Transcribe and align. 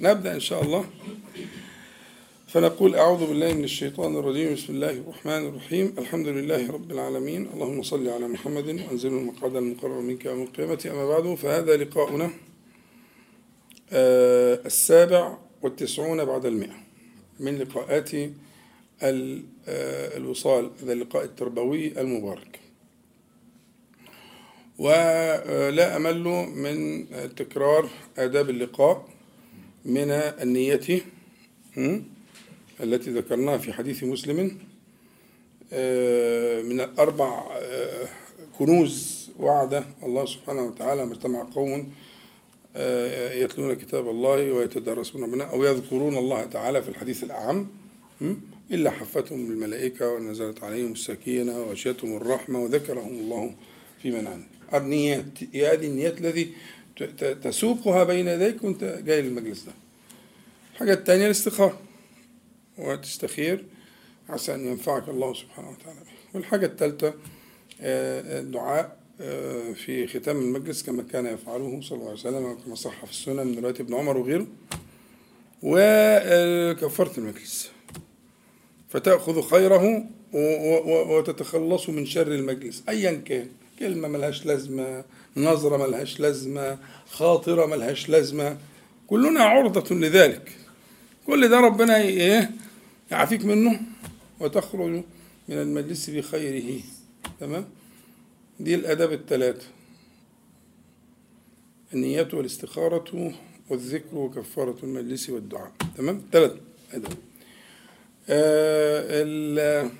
نبدأ 0.00 0.34
إن 0.34 0.40
شاء 0.40 0.62
الله. 0.62 0.84
فنقول 2.46 2.94
أعوذ 2.94 3.26
بالله 3.26 3.52
من 3.52 3.64
الشيطان 3.64 4.16
الرجيم. 4.16 4.54
بسم 4.54 4.72
الله 4.72 4.90
الرحمن 4.90 5.46
الرحيم. 5.46 5.94
الحمد 5.98 6.28
لله 6.28 6.70
رب 6.70 6.90
العالمين. 6.90 7.48
اللهم 7.54 7.82
صل 7.82 8.08
على 8.08 8.28
محمد 8.28 8.68
وأنزله 8.68 9.18
المقعد 9.18 9.56
المقرر 9.56 10.00
منك 10.00 10.24
يوم 10.24 10.42
القيامة. 10.42 10.88
أما 10.90 11.08
بعد 11.08 11.34
فهذا 11.34 11.76
لقاؤنا 11.76 12.30
آه، 13.92 14.60
السابع 14.66 15.38
والتسعون 15.62 16.24
بعد 16.24 16.46
المئة 16.46 16.76
من 17.40 17.58
لقاءات 17.58 18.14
آه، 18.14 18.30
الوصال 20.16 20.70
هذا 20.82 20.92
اللقاء 20.92 21.24
التربوي 21.24 22.00
المبارك. 22.00 22.60
ولا 24.78 25.96
أمل 25.96 26.24
من 26.54 27.06
تكرار 27.36 27.88
آداب 28.18 28.50
اللقاء. 28.50 29.08
من 29.84 30.10
النية? 30.10 31.02
التي 32.82 33.10
ذكرناها 33.10 33.58
في 33.58 33.72
حديث 33.72 34.04
مسلم 34.04 34.58
آه، 35.72 36.62
من 36.62 36.80
الأربع 36.80 37.44
آه، 37.56 38.08
كنوز 38.58 39.30
وعد 39.38 39.84
الله 40.02 40.26
سبحانه 40.26 40.62
وتعالى 40.62 41.06
ما 41.06 41.12
اجتمع 41.12 41.46
قوم 41.54 41.92
آه، 42.76 43.34
يتلون 43.34 43.74
كتاب 43.74 44.08
الله 44.08 44.52
ويتدارسون 44.52 45.30
بنا 45.30 45.44
أو 45.44 45.64
يذكرون 45.64 46.18
الله 46.18 46.44
تعالى 46.44 46.82
في 46.82 46.88
الحديث 46.88 47.24
الأعم? 47.24 47.66
إلا 48.70 48.90
حفتهم 48.90 49.50
الملائكة 49.50 50.08
ونزلت 50.12 50.64
عليهم 50.64 50.92
السكينة 50.92 51.60
وغشيتهم 51.60 52.16
الرحمة 52.16 52.58
وذكرهم 52.58 53.08
الله 53.08 53.54
في 54.02 54.10
من 54.10 54.26
عنده 54.26 54.84
النيات 54.84 55.24
هذه 55.54 55.86
النيات 55.86 56.20
التي 56.20 56.52
تسوقها 57.42 58.04
بين 58.04 58.28
يديك 58.28 58.64
وانت 58.64 58.84
جاي 58.84 59.22
للمجلس 59.22 59.62
ده. 59.62 59.72
الحاجة 60.74 60.92
الثانية 60.92 61.26
الاستخارة. 61.26 61.80
وتستخير 62.78 63.64
عسى 64.28 64.54
أن 64.54 64.66
ينفعك 64.66 65.08
الله 65.08 65.34
سبحانه 65.34 65.70
وتعالى 65.70 65.98
والحاجة 66.34 66.66
الثالثة 66.66 67.14
آه، 67.80 68.40
الدعاء 68.40 68.96
آه، 69.20 69.72
في 69.72 70.06
ختام 70.06 70.36
المجلس 70.40 70.82
كما 70.82 71.02
كان 71.02 71.26
يفعله 71.26 71.80
صلى 71.80 71.98
الله 71.98 72.08
عليه 72.08 72.20
وسلم 72.20 72.44
وكما 72.44 72.74
صح 72.74 73.04
في 73.04 73.10
السنن 73.10 73.46
من 73.46 73.58
رواية 73.58 73.74
ابن 73.80 73.94
عمر 73.94 74.16
وغيره. 74.16 74.46
وكفرت 75.62 77.18
المجلس. 77.18 77.70
فتأخذ 78.88 79.42
خيره 79.42 80.04
وتتخلص 81.10 81.88
من 81.88 82.06
شر 82.06 82.26
المجلس. 82.26 82.82
أيا 82.88 83.12
كان. 83.12 83.48
كلمة 83.78 84.08
ملهاش 84.08 84.46
لازمة. 84.46 85.04
نظرة 85.36 85.76
ملهاش 85.86 86.20
لازمة 86.20 86.78
خاطرة 87.10 87.66
ملهاش 87.66 88.08
لازمة. 88.08 88.58
كلنا 89.06 89.40
عرضة 89.44 89.94
لذلك. 89.96 90.52
كل 91.26 91.48
ده 91.48 91.60
ربنا 91.60 91.96
إيه 91.96 92.50
يعافيك 93.10 93.44
منه 93.44 93.80
وتخرج 94.40 94.90
من 95.48 95.58
المجلس 95.62 96.10
بخيره. 96.10 96.80
تمام؟ 97.40 97.64
دي 98.60 98.74
الآداب 98.74 99.12
الثلاثة 99.12 99.66
النية 101.94 102.28
والاستخارة 102.32 103.32
والذكر 103.70 104.16
وكفارة 104.16 104.76
المجلس 104.82 105.30
والدعاء. 105.30 105.72
تمام؟ 105.96 106.22
ثلاث 106.32 106.52
آداب 106.92 107.12
آه، 108.28 109.04
ال- 109.22 109.90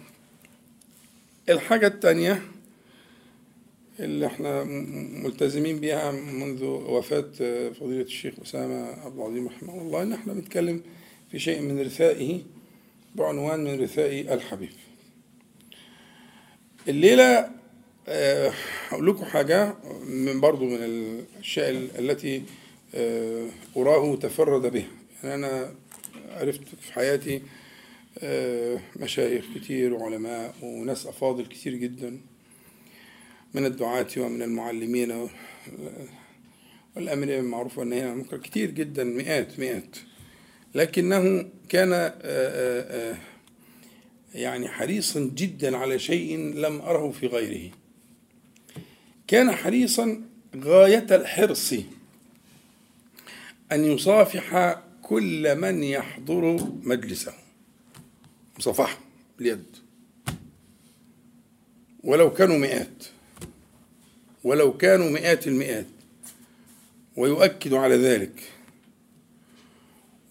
الحاجة 1.49 1.87
الثانية 1.87 2.43
اللي 4.01 4.27
إحنا 4.27 4.65
ملتزمين 5.25 5.81
بها 5.81 6.11
منذ 6.13 6.65
وفاة 6.65 7.31
آه، 7.41 7.69
فضيلة 7.69 8.03
الشيخ 8.03 8.35
أسامة 8.43 8.87
عبد 8.87 9.17
العظيم 9.17 9.47
رحمه 9.47 9.83
الله 9.83 10.03
إن 10.03 10.13
إحنا 10.13 10.33
بنتكلم 10.33 10.83
في 11.31 11.39
شيء 11.39 11.61
من 11.61 11.81
رثائه 11.81 12.41
بعنوان 13.15 13.65
من 13.65 13.81
رثاء 13.81 14.35
الحبيب. 14.35 14.69
الليلة 16.89 17.51
آه، 18.09 18.53
هقول 18.89 19.07
لكم 19.07 19.25
حاجة 19.25 19.75
من 20.07 20.41
برضو 20.41 20.65
من 20.65 20.77
الأشياء 20.81 21.71
ال- 21.71 22.11
التي 22.11 22.43
آه، 22.95 23.47
أراه 23.77 24.17
تفرد 24.17 24.73
بها. 24.73 24.89
يعني 25.23 25.35
أنا 25.35 25.75
عرفت 26.31 26.61
في 26.81 26.93
حياتي 26.93 27.43
مشايخ 28.97 29.45
كتير 29.55 29.95
وعلماء 29.95 30.55
وناس 30.63 31.07
أفاضل 31.07 31.47
كتير 31.47 31.75
جدا. 31.75 32.21
من 33.55 33.67
الدعاة 33.67 34.07
ومن 34.17 34.43
المعلمين 34.43 35.29
والأمر 36.97 37.27
بالمعروف 37.27 37.79
والنهي 37.79 38.03
عن 38.03 38.13
المنكر. 38.13 38.37
كتير 38.37 38.71
جدا 38.71 39.05
مئات 39.05 39.59
مئات. 39.59 39.97
لكنه 40.75 41.51
كان 41.69 41.93
آه، 41.93 42.13
آه، 42.23 43.13
آه، 43.13 43.17
يعني 44.35 44.69
حريصا 44.69 45.21
جدا 45.35 45.77
على 45.77 45.99
شيء 45.99 46.39
لم 46.39 46.81
أره 46.81 47.11
في 47.11 47.27
غيره. 47.27 47.71
كان 49.27 49.53
حريصا 49.53 50.23
غاية 50.57 51.07
الحرص 51.11 51.73
أن 53.73 53.85
يصافح 53.85 54.81
كل 55.03 55.57
من 55.57 55.83
يحضر 55.83 56.71
مجلسه. 56.83 57.33
مصافحة 58.59 58.99
باليد 59.39 59.65
ولو 62.05 62.33
كانوا 62.33 62.59
مئات. 62.59 63.05
ولو 64.45 64.77
كانوا 64.77 65.11
مئات 65.11 65.47
المئات. 65.47 65.87
ويؤكد 67.17 67.75
على 67.75 67.97
ذلك. 67.97 68.43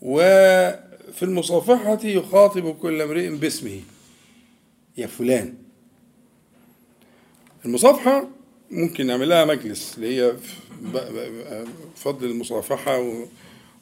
وفي 0.02 1.24
المصافحة 1.24 2.00
يخاطب 2.04 2.76
كل 2.78 3.02
امرئ 3.02 3.30
باسمه. 3.30 3.80
يا 4.98 5.08
فلان. 5.08 5.54
المصافحة 7.66 8.28
ممكن 8.72 9.08
نعملها 9.08 9.46
مجلس 9.46 9.94
اللي 9.98 10.18
هي 10.22 10.34
فضل 11.96 12.26
المصافحة 12.30 13.00
و- 13.00 13.26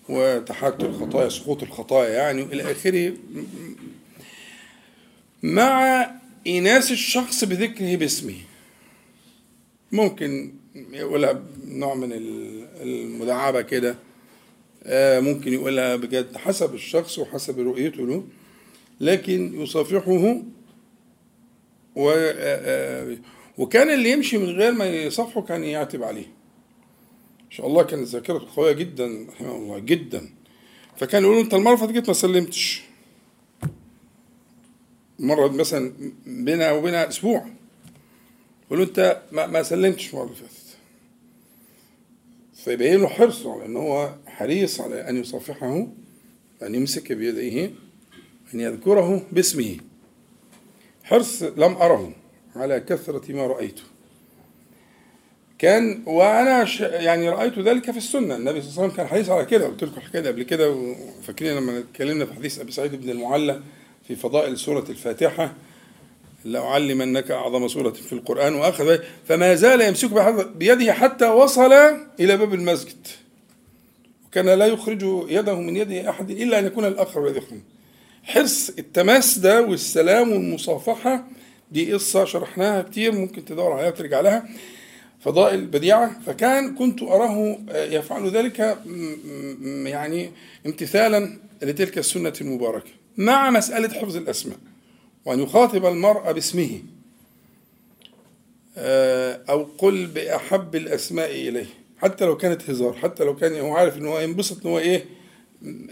وتحاتر 0.09 0.85
الخطايا 0.85 1.29
سقوط 1.29 1.63
الخطايا 1.63 2.09
يعني 2.09 2.41
إلى 2.41 2.71
آخره. 2.71 3.13
مع 5.44 6.11
إناس 6.47 6.91
الشخص 6.91 7.44
بذكره 7.44 7.95
باسمه. 7.95 8.35
ممكن 9.91 10.53
يقولها 10.75 11.43
نوع 11.67 11.95
من 11.95 12.13
ال- 12.13 12.67
المداعبة 12.81 13.61
كده. 13.61 13.95
آه، 14.83 15.19
ممكن 15.19 15.53
يقولها 15.53 15.95
بجد 15.95 16.37
حسب 16.37 16.73
الشخص 16.73 17.19
وحسب 17.19 17.59
رؤيته 17.59 18.07
له 18.07 18.23
لكن 19.01 19.61
يصافحه 19.61 20.41
و 21.95 22.11
آه، 22.15 23.17
وكان 23.57 23.89
اللي 23.93 24.11
يمشي 24.11 24.37
من 24.37 24.49
غير 24.49 24.71
ما 24.71 24.85
يصافحه 24.85 25.41
كان 25.41 25.63
يعتب 25.63 26.03
عليه. 26.03 26.25
ما 27.45 27.49
شاء 27.49 27.67
الله 27.67 27.83
كانت 27.83 28.07
ذاكرته 28.07 28.47
قوية 28.55 28.71
جدا 28.71 29.25
رحمه 29.29 29.55
الله 29.55 29.79
جدا. 29.79 30.29
فكان 30.97 31.23
يقول 31.23 31.37
أنت 31.37 31.53
المرة 31.53 31.73
اللي 31.83 31.93
فاتت 31.93 32.07
ما 32.07 32.13
سلمتش. 32.13 32.83
مرة 35.19 35.47
مثلا 35.47 35.91
بينها 36.25 36.71
وبينها 36.71 37.07
أسبوع. 37.07 37.45
يقول 38.67 38.79
له 38.79 38.85
انت 38.85 39.22
ما, 39.31 39.63
سلمتش 39.63 40.09
المرة 40.13 40.23
اللي 40.23 40.35
فاتت. 40.35 40.78
فيبين 42.63 43.00
له 43.01 43.07
حرصه 43.07 43.53
على 43.53 43.66
إن 43.66 43.75
هو 43.75 44.13
حريص 44.28 44.81
على 44.81 45.09
أن 45.09 45.17
يصافحه 45.17 45.88
أن 46.63 46.75
يمسك 46.75 47.11
بيديه 47.11 47.72
أن 48.53 48.59
يذكره 48.59 49.25
باسمه. 49.31 49.77
حرص 51.03 51.44
لم 51.44 51.75
أره 51.75 52.13
على 52.56 52.79
كثرة 52.79 53.31
ما 53.31 53.47
رأيته. 53.47 53.83
كان 55.59 56.03
وأنا. 56.06 56.67
يعني 56.79 57.29
رأيت 57.29 57.59
ذلك 57.59 57.91
في 57.91 57.97
السنة. 57.97 58.35
النبي 58.35 58.61
صلى 58.61 58.69
الله 58.69 58.81
عليه 58.81 58.88
وسلم 58.94 58.97
كان 58.97 59.07
حريص 59.07 59.29
على 59.29 59.45
كده 59.45 59.67
قلت 59.67 59.83
لكم 59.83 59.97
الحكاية 59.97 60.22
دي 60.22 60.27
قبل 60.29 60.44
كده 60.44 60.72
وفاكرين 60.72 61.56
لما 61.57 61.80
اتكلمنا 61.80 62.25
في 62.25 62.33
حديث 62.33 62.59
أبي 62.59 62.71
سعيد 62.71 62.95
بن 62.95 63.09
المعلى 63.09 63.62
في 64.07 64.15
فضائل 64.15 64.57
سورة 64.57 64.86
الفاتحة 64.89 65.53
لأعلمنك 66.45 67.31
أعظم 67.31 67.68
سورة 67.68 67.92
في 67.92 68.13
القرآن 68.13 68.56
وأخذ 68.56 68.98
فما 69.28 69.56
زال 69.56 69.81
يمسك 69.81 70.10
بيده 70.56 70.94
حتى 70.94 71.25
وصل 71.25 71.74
إلى 72.19 72.38
باب 72.38 72.54
المسجد. 72.54 73.07
وكان 74.28 74.45
لا 74.50 74.66
يخرج 74.66 75.01
يده 75.31 75.56
من 75.56 75.75
يد 75.75 75.92
أحد 75.92 76.31
إلا 76.31 76.60
أن 76.60 76.66
يكون 76.66 76.86
الآخر 76.86 77.28
الذي 77.28 77.38
يخرج 77.38 77.60
حرص 78.24 78.69
التماس 78.80 79.38
ده 79.38 79.62
والسلام 79.62 80.31
والمصافحة 80.31 81.28
دي 81.72 81.94
قصة 81.94 82.25
شرحناها 82.25 82.81
كتير 82.81 83.12
ممكن 83.12 83.45
تدور 83.45 83.72
عليها 83.74 83.88
وترجع 83.88 84.19
لها. 84.22 84.50
فضائل 85.19 85.66
بديعة. 85.66 86.19
فكان 86.25 86.75
كنت 86.75 87.04
أراه 87.04 87.57
يفعل 87.74 88.30
ذلك 88.30 88.78
يعني 89.86 90.31
امتثالا 90.66 91.38
لتلك 91.62 91.98
السنة 91.98 92.34
المباركة 92.42 92.89
مع 93.18 93.50
مسألة 93.50 93.89
حفظ 93.89 94.18
الأسماء. 94.18 94.57
وأن 95.27 95.39
يخاطب 95.39 95.85
المرء 95.85 96.31
باسمه. 96.31 96.81
آه، 98.77 99.41
أو 99.50 99.68
قل 99.77 100.06
بأحب 100.06 100.75
الأسماء 100.75 101.31
إليه. 101.31 101.65
حتى 101.97 102.25
لو 102.25 102.38
كانت 102.38 102.69
هزار 102.69 102.94
حتى 102.94 103.24
لو 103.24 103.35
كان 103.35 103.59
هو 103.59 103.75
عارف 103.75 103.97
إن 103.97 104.06
هو 104.06 104.19
ينبسط 104.19 104.65
إن 104.65 104.71
هو 104.71 104.79
إيه 104.79 105.06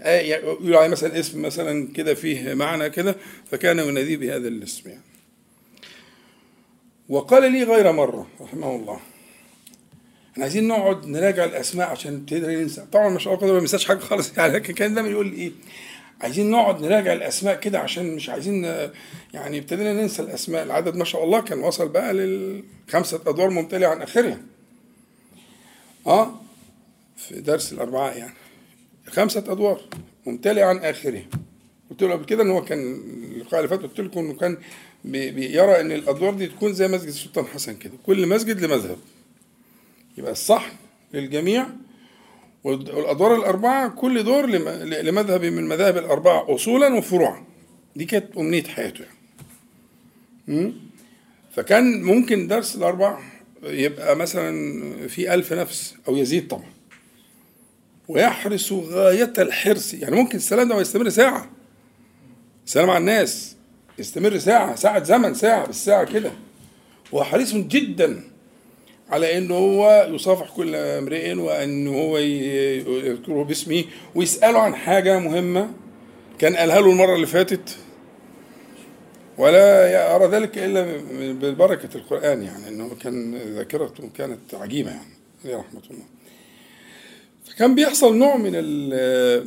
آه، 0.00 0.20
يقول 0.20 0.74
عليه 0.74 0.88
مثلا 0.88 1.20
اسم 1.20 1.42
مثلا 1.42 1.92
كده 1.92 2.14
فيه 2.14 2.54
معنى 2.54 2.90
كده 2.90 3.16
فكان 3.50 3.78
يناديه 3.78 4.16
بهذا 4.16 4.48
الاسم 4.48 4.90
يعني. 4.90 5.02
وقال 7.08 7.52
لي 7.52 7.64
غير 7.64 7.92
مرة 7.92 8.26
رحمه 8.40 8.76
الله. 8.76 9.00
إحنا 10.32 10.44
عايزين 10.44 10.68
نقعد 10.68 11.06
نراجع 11.06 11.44
الأسماء 11.44 11.88
عشان 11.88 12.26
تقدر 12.26 12.48
ننسى 12.48 12.86
طبعا 12.92 13.08
ما 13.08 13.18
شاء 13.18 13.34
الله 13.34 13.52
ما 13.52 13.58
بنساش 13.58 13.84
حاجة 13.84 13.98
خالص 13.98 14.32
يعني 14.38 14.52
لكن 14.52 14.74
كان 14.74 14.94
دايما 14.94 15.10
يقول 15.10 15.26
لي 15.26 15.36
إيه 15.36 15.52
عايزين 16.20 16.50
نقعد 16.50 16.82
نراجع 16.82 17.12
الأسماء 17.12 17.60
كده 17.60 17.78
عشان 17.78 18.16
مش 18.16 18.28
عايزين 18.28 18.64
يعني 19.34 19.58
ابتدينا 19.58 19.92
ننسى 19.92 20.22
الأسماء. 20.22 20.62
العدد 20.62 20.96
ما 20.96 21.04
شاء 21.04 21.24
الله 21.24 21.40
كان 21.40 21.58
وصل 21.58 21.88
بقى 21.88 22.12
للخمسه 22.14 23.20
أدوار 23.26 23.50
ممتلئة 23.50 23.86
عن 23.86 24.02
آخرها. 24.02 24.38
آه 26.06 26.34
في 27.16 27.40
درس 27.40 27.72
الأربعاء 27.72 28.18
يعني. 28.18 28.34
خمسة 29.06 29.44
أدوار 29.48 29.80
ممتلئة 30.26 30.64
عن 30.64 30.78
آخرها. 30.78 31.22
قلت 31.90 32.02
له 32.02 32.12
قبل 32.12 32.24
كده 32.24 32.42
إن 32.42 32.50
هو 32.50 32.64
كان 32.64 32.94
اللقاء 33.34 33.60
اللي 33.60 33.68
فات 33.68 33.82
قلت 33.82 34.00
لكم 34.00 34.20
إنه 34.20 34.34
كان 34.34 34.58
بيرى 35.04 35.80
إن 35.80 35.92
الأدوار 35.92 36.34
دي 36.34 36.46
تكون 36.46 36.72
زي 36.72 36.88
مسجد 36.88 37.08
السلطان 37.08 37.44
حسن 37.46 37.76
كده. 37.76 37.92
كل 38.06 38.26
مسجد 38.26 38.60
لمذهب. 38.64 38.98
يبقى 40.18 40.32
الصح 40.32 40.72
للجميع 41.14 41.66
والأدوار 42.66 43.34
الأربعة 43.34 43.88
كل 43.88 44.24
دور 44.24 44.46
لمذهب 45.02 45.44
من 45.44 45.58
المذاهب 45.58 45.96
الأربعة 45.96 46.54
اصولا 46.54 46.94
وفروعا. 46.94 47.44
دي 47.96 48.04
كانت 48.04 48.36
أمنية 48.36 48.62
حياته 48.62 49.04
يعني. 50.48 50.74
فكان 51.54 52.02
ممكن 52.02 52.48
درس 52.48 52.76
الاربع 52.76 53.18
يبقى 53.62 54.16
مثلا 54.16 55.08
في 55.08 55.34
ألف 55.34 55.52
نفس 55.52 55.94
أو 56.08 56.16
يزيد 56.16 56.48
طبعا. 56.48 56.70
ويحرص 58.08 58.72
غاية 58.72 59.32
الحرص. 59.38 59.94
يعني 59.94 60.16
ممكن 60.16 60.36
السلام 60.36 60.68
ده 60.68 60.74
ما 60.74 60.80
يستمر 60.80 61.08
ساعة. 61.08 61.50
السلام 62.66 62.90
على 62.90 62.98
الناس. 62.98 63.56
يستمر 63.98 64.38
ساعة 64.38 64.74
ساعة 64.74 65.02
زمن 65.04 65.34
ساعة 65.34 65.66
بالساعة 65.66 66.04
كده. 66.12 66.32
وحريص 67.12 67.54
جدا. 67.54 68.22
على 69.10 69.38
انه 69.38 69.54
هو 69.54 70.08
يصافح 70.10 70.56
كل 70.56 70.74
امرئ 70.74 71.34
وإن 71.34 71.86
هو 71.86 72.18
يذكره 72.18 73.42
باسمه 73.44 73.84
ويسأله 74.14 74.58
عن 74.58 74.74
حاجة 74.74 75.18
مهمة 75.18 75.70
كان 76.38 76.56
قالها 76.56 76.80
له 76.80 76.90
المرة 76.90 77.14
اللي 77.14 77.26
فاتت. 77.26 77.76
ولا 79.38 80.16
ارى 80.16 80.26
ذلك 80.26 80.58
إلا 80.58 81.00
ببركة 81.32 81.88
القرآن 81.94 82.42
يعني 82.42 82.68
إنه 82.68 82.90
كان 83.02 83.34
ذاكرته 83.34 84.10
كانت 84.16 84.54
عجيبة 84.54 84.90
يعني 84.90 85.14
عليه 85.44 85.56
رحمة 85.56 85.82
الله. 85.90 86.04
فكان 87.44 87.74
بيحصل 87.74 88.16
نوع 88.18 88.36
من 88.36 88.52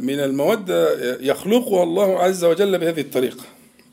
من 0.05 0.19
الموده 0.19 0.93
يخلقها 1.21 1.83
الله 1.83 2.19
عز 2.19 2.43
وجل 2.45 2.77
بهذه 2.77 3.01
الطريقة 3.01 3.43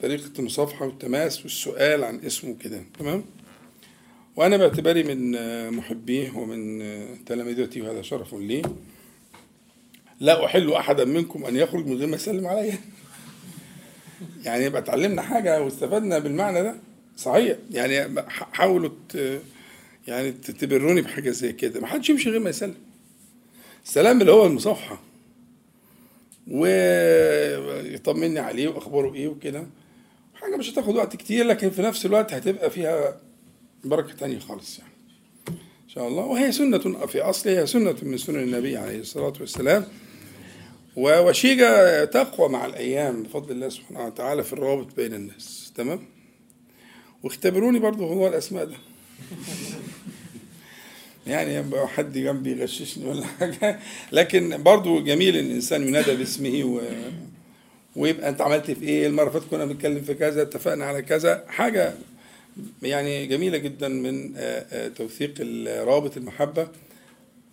طريقة 0.02 0.30
المصافحة 0.38 0.86
والتماس 0.86 1.42
والسؤال 1.42 2.04
عن 2.04 2.20
اسمه 2.26 2.56
كده 2.64 2.82
تمام؟ 2.98 3.24
وأنا 4.36 4.56
باعتباري 4.56 5.02
من 5.02 5.30
محبيه 5.70 6.30
ومن 6.30 6.84
تلامذتي 7.24 7.82
وهذا 7.82 8.02
شرف 8.02 8.34
لي. 8.34 8.62
لا 10.20 10.44
أحل 10.44 10.72
أحدا 10.72 11.04
منكم 11.04 11.44
أن 11.44 11.56
يخرج 11.56 11.86
من 11.86 11.96
غير 11.96 12.06
ما 12.06 12.16
يسلم 12.16 12.46
عليا 12.46 12.78
يعني 14.44 14.64
يبقى 14.64 14.80
اتعلمنا 14.80 15.22
حاجة 15.22 15.62
واستفدنا 15.62 16.18
بالمعنى 16.18 16.62
ده 16.62 16.76
صحيح. 17.16 17.56
يعني 17.70 18.22
حاولوا 18.28 18.90
يعني 20.08 20.32
تبروني 20.32 21.02
بحاجة 21.02 21.30
زي 21.30 21.52
كده. 21.52 21.80
ما 21.80 21.86
حدش 21.86 22.10
يمشي 22.10 22.30
غير 22.30 22.40
ما 22.40 22.50
يسلم. 22.50 22.74
السلام 23.84 24.20
اللي 24.20 24.32
هو 24.32 24.46
المصافحة. 24.46 25.00
ويطمني 26.48 28.38
عليه 28.38 28.68
وأخباره 28.68 29.14
إيه 29.14 29.28
وكده. 29.28 29.66
حاجة 30.34 30.56
مش 30.56 30.70
هتاخد 30.70 30.96
وقت 30.96 31.16
كتير 31.16 31.46
لكن 31.46 31.70
في 31.70 31.82
نفس 31.82 32.06
الوقت 32.06 32.32
هتبقى 32.32 32.70
فيها 32.70 33.20
بركة 33.88 34.14
تانية 34.14 34.38
خالص 34.38 34.78
يعني. 34.78 34.90
إن 35.84 35.88
شاء 35.88 36.08
الله. 36.08 36.24
وهي 36.24 36.52
سنة 36.52 37.06
في 37.06 37.20
أصلها 37.20 37.64
سنة 37.64 37.94
من 38.02 38.16
سنن 38.16 38.42
النبي 38.42 38.76
عليه 38.76 39.00
الصلاة 39.00 39.32
والسلام. 39.40 39.84
وشيجة 40.96 42.04
تقوى 42.04 42.48
مع 42.48 42.66
الأيام 42.66 43.22
بفضل 43.22 43.52
الله 43.52 43.68
سبحانه 43.68 44.06
وتعالى 44.06 44.44
في 44.44 44.52
الروابط 44.52 44.96
بين 44.96 45.14
الناس. 45.14 45.72
تمام؟ 45.74 46.00
واختبروني 47.22 47.78
برضه 47.78 48.04
هو 48.04 48.28
الأسماء 48.28 48.64
ده. 48.64 48.76
يعني 51.26 51.54
يبقى 51.54 51.88
حد 51.88 52.12
جنبي 52.12 52.50
يغششني 52.50 53.06
ولا 53.06 53.26
حاجة. 53.26 53.78
لكن 54.12 54.62
برضه 54.62 55.00
جميل 55.00 55.36
إن 55.36 55.46
الإنسان 55.46 55.88
ينادى 55.88 56.16
باسمه 56.16 56.64
و... 56.64 56.80
ويبقى 57.96 58.28
أنت 58.28 58.40
عملت 58.40 58.70
في 58.70 58.84
إيه؟ 58.84 59.06
المرة 59.06 59.30
فاتت 59.30 59.46
كنا 59.50 59.64
بنتكلم 59.64 60.00
في 60.00 60.14
كذا 60.14 60.42
اتفقنا 60.42 60.84
على 60.84 61.02
كذا. 61.02 61.44
حاجة 61.48 61.94
يعني 62.82 63.26
جميلة 63.26 63.58
جدا 63.58 63.88
من 63.88 64.34
توثيق 64.94 65.40
رابط 65.68 66.16
المحبة 66.16 66.68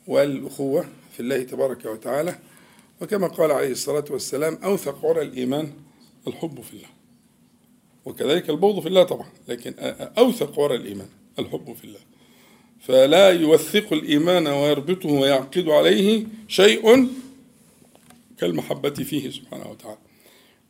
والأخوة 0.07 0.85
في 1.13 1.19
الله 1.19 1.43
تبارك 1.43 1.85
وتعالى. 1.85 2.39
وكما 3.01 3.27
قال 3.27 3.51
عليه 3.51 3.71
الصلاة 3.71 4.05
والسلام 4.09 4.55
أوثق 4.63 5.05
عرى 5.05 5.21
الإيمان 5.21 5.71
الحب 6.27 6.61
في 6.61 6.73
الله. 6.73 6.87
وكذلك 8.05 8.49
البغض 8.49 8.79
في 8.79 8.87
الله 8.87 9.03
طبعا 9.03 9.27
لكن 9.47 9.73
أوثق 10.17 10.59
عرى 10.59 10.75
الإيمان 10.75 11.07
الحب 11.39 11.73
في 11.73 11.83
الله. 11.83 11.99
فلا 12.81 13.29
يوثق 13.29 13.93
الإيمان 13.93 14.47
ويربطه 14.47 15.09
ويعقد 15.09 15.69
عليه 15.69 16.25
شيء 16.47 17.07
كالمحبة 18.37 18.89
فيه 18.89 19.29
سبحانه 19.29 19.69
وتعالى. 19.71 19.97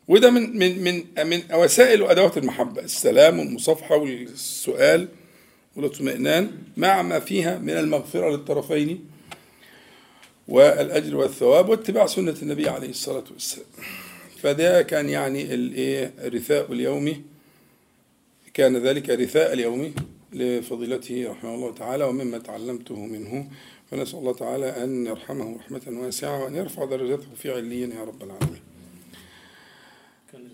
وده 0.08 0.30
من 0.30 0.58
من 0.58 0.84
من 0.84 1.28
من 1.28 1.42
وسائل 1.54 2.02
وادوات 2.02 2.38
المحبة. 2.38 2.82
السلام 2.82 3.40
والمصافحة 3.40 3.96
والسؤال 3.98 5.08
والاطمئنان 5.76 6.52
مع 6.78 7.02
ما 7.02 7.20
فيها 7.20 7.58
من 7.58 7.70
المغفرة 7.70 8.30
للطرفين 8.30 9.06
والأجر 10.48 11.16
والثواب 11.16 11.70
واتباع 11.70 12.06
سنة 12.06 12.36
النبي 12.42 12.70
عليه 12.70 12.90
الصلاة 12.90 13.24
والسلام. 13.32 13.66
فده 14.42 14.82
كان 14.82 15.10
يعني 15.10 15.54
الإيه؟ 15.54 16.14
الرثاء 16.20 16.72
اليومي 16.72 17.22
كان 18.54 18.78
ذلك 18.78 19.10
رثاء 19.10 19.54
اليومي 19.54 19.94
لفضيلته 20.34 21.32
رحمه 21.32 21.56
الله 21.56 21.74
تعالى 21.74 22.04
ومما 22.04 22.38
تعلمته 22.38 23.06
منه. 23.06 23.50
فنسأل 23.92 24.20
الله 24.20 24.34
تعالى 24.34 24.84
أن 24.84 25.06
يرحمه 25.06 25.56
رحمة 25.56 25.82
واسعة 25.88 26.44
وأن 26.44 26.56
يرفع 26.56 26.86
درجته 26.86 27.28
في 27.38 27.52
عليين 27.52 27.92
يا 27.92 28.04
رب 28.04 28.24
العالمين. 28.24 28.63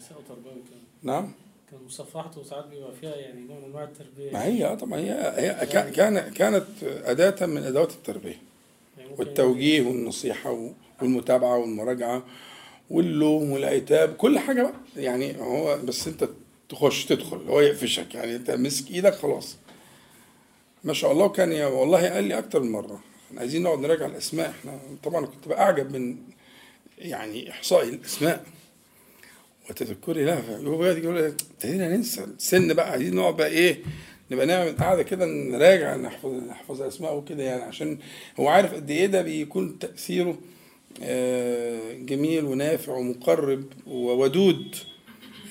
تربوي 0.07 0.53
كان 0.53 0.79
نعم. 1.03 1.31
كان 1.71 1.79
مصفحته 1.85 2.43
ساعات 2.43 2.65
بيبقى 2.65 2.91
فيها 3.01 3.15
يعني 3.15 3.41
نوع 3.41 3.57
من 3.59 3.63
أنواع 3.65 3.83
التربية. 3.83 4.31
ما 4.31 4.45
هي 4.45 4.75
طبعا. 4.75 4.99
هي, 4.99 5.33
هي 5.37 5.65
كان 5.91 6.19
كانت 6.33 6.65
أداة 6.83 7.45
من 7.45 7.63
أدوات 7.63 7.91
التربية. 7.91 8.41
يعني 8.97 9.11
والتوجيه 9.17 9.81
والنصيحة 9.81 10.71
والمتابعة 11.01 11.57
والمراجعة 11.57 12.23
واللوم 12.89 13.51
والعتاب 13.51 14.13
كل 14.15 14.39
حاجة 14.39 14.61
بقى. 14.61 14.73
يعني 15.03 15.41
هو 15.41 15.77
بس 15.77 16.07
أنت 16.07 16.29
تخش 16.69 17.05
تدخل 17.05 17.37
هو 17.49 17.61
يقفشك. 17.61 18.15
يعني 18.15 18.35
أنت 18.35 18.51
مسك 18.51 18.91
إيدك 18.91 19.13
خلاص. 19.13 19.57
ما 20.83 20.93
شاء 20.93 21.11
الله 21.11 21.29
كان 21.29 21.51
يا 21.51 21.65
والله 21.65 22.09
قال 22.09 22.23
لي 22.23 22.37
أكتر 22.37 22.59
من 22.59 22.71
مرة. 22.71 22.99
إحنا 23.27 23.39
عايزين 23.39 23.63
نقعد 23.63 23.79
نراجع 23.79 24.05
الأسماء. 24.05 24.49
إحنا 24.49 24.79
طبعا 25.03 25.25
كنت 25.25 25.47
بقى 25.47 25.61
أعجب 25.61 25.91
من 25.95 26.17
يعني 26.97 27.51
إحصائي 27.51 27.89
الأسماء. 27.89 28.45
وتذكري 29.69 30.25
لها 30.25 30.59
يقول 30.97 31.17
ابتدينا 31.17 31.87
ننسى 31.97 32.23
السن 32.23 32.73
بقى 32.73 32.91
عايزين 32.91 33.15
نقعد 33.15 33.37
بقى 33.37 33.47
إيه 33.47 33.79
نبقى 34.31 34.45
نعمل 34.45 34.71
قاعدة 34.77 35.03
كده 35.03 35.25
نراجع 35.25 35.95
نحفظ 35.95 36.33
نحفظ 36.33 36.81
اسماء 36.81 37.15
وكده 37.17 37.43
يعني 37.43 37.61
عشان 37.63 37.97
هو 38.39 38.47
عارف 38.47 38.73
قد 38.73 38.89
إيه 38.89 39.05
ده 39.05 39.21
بيكون 39.21 39.79
تأثيره 39.79 40.37
آه، 41.03 41.93
جميل 41.93 42.45
ونافع 42.45 42.93
ومقرب 42.93 43.63
وودود. 43.87 44.75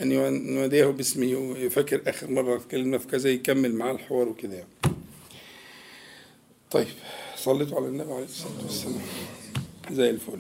أن 0.02 0.12
يناديه 0.12 0.86
باسمه 0.86 1.36
ويفكر 1.36 2.02
آخر 2.06 2.30
مرة 2.30 2.56
اتكلمنا 2.56 2.98
في 2.98 3.06
كذا 3.06 3.30
يكمل 3.30 3.74
معاه 3.74 3.92
الحوار 3.92 4.28
وكده 4.28 4.54
يعني. 4.54 4.68
طيب 6.70 6.86
صليتوا 7.36 7.76
على 7.76 7.86
النبي 7.86 8.12
عليه 8.12 8.24
الصلاة 8.24 8.62
والسلام. 8.62 9.00
زي 9.92 10.10
الفل. 10.10 10.38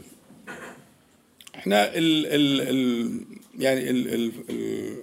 إحنا 1.54 1.94
ال 1.96 2.26
ال 2.26 2.60
ال 2.60 3.20
يعني 3.58 3.90
ال 3.90 4.14
ال 4.14 4.32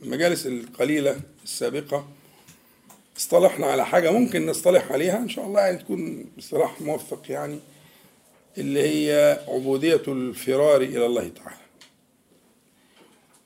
المجالس 0.04 0.48
القليلة 0.48 1.20
السابقة 1.44 2.08
اصطلحنا 3.18 3.66
على 3.66 3.86
حاجة 3.86 4.12
ممكن 4.12 4.46
نصطلح 4.46 4.92
عليها 4.92 5.18
إن 5.18 5.30
شاء 5.30 5.46
الله 5.46 5.62
يعني 5.62 5.78
تكون 5.78 6.26
اصطلاح 6.40 6.82
موفق 6.82 7.22
يعني 7.30 7.60
اللي 8.58 8.82
هي 8.82 9.40
عبودية 9.48 10.02
الفرار 10.08 10.82
إلى 10.82 11.06
الله 11.06 11.28
تعالى. 11.28 11.56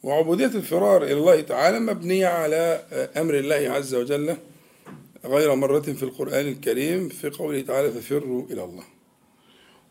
وعبودية 0.03 0.45
الفرار 0.45 1.03
إلى 1.03 1.13
الله 1.13 1.41
تعالى 1.41 1.79
مبنية 1.79 2.27
على 2.27 2.83
أمر 3.17 3.33
الله 3.33 3.55
عز 3.55 3.95
وجل 3.95 4.37
غير 5.25 5.55
مرة 5.55 5.79
في 5.79 6.03
القرآن 6.03 6.47
الكريم 6.47 7.09
في 7.09 7.29
قوله 7.29 7.61
تعالى 7.61 7.91
ففروا 7.91 8.45
إلى 8.51 8.63
الله 8.63 8.83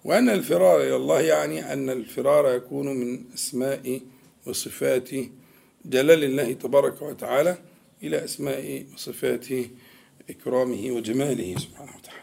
وأن 0.04 0.28
الفرار 0.28 0.80
إلى 0.80 0.96
الله 0.96 1.20
يعني 1.20 1.72
أن 1.72 1.90
الفرار 1.90 2.54
يكون 2.54 2.87
من 2.96 3.25
أسماء 3.34 4.00
وصفات 4.49 5.11
جلال 5.85 6.25
الله 6.25 6.52
تبارك 6.52 7.02
وتعالى 7.02 7.59
إلى 8.02 8.25
أسماء 8.25 8.87
وصفات 8.95 9.47
إكرامه 10.31 10.90
وجماله 10.90 11.59
سبحانه 11.59 11.93
وتعالى. 11.97 12.23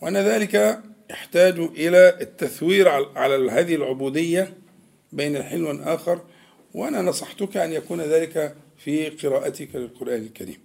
وأن 0.00 0.16
ذلك 0.16 0.82
يحتاج 1.10 1.58
إلى 1.58 2.18
التثوير 2.20 2.88
على 2.88 3.50
هذه 3.50 3.74
العبودية 3.74 4.54
بين 5.12 5.36
الحين 5.36 5.64
والآخر 5.64 6.20
وأنا 6.74 7.02
نصحتك 7.02 7.56
أن 7.56 7.72
يكون 7.72 8.00
ذلك 8.00 8.56
في 8.78 9.08
قراءتك 9.08 9.68
للقرآن 9.74 10.22
الكريم. 10.22 10.58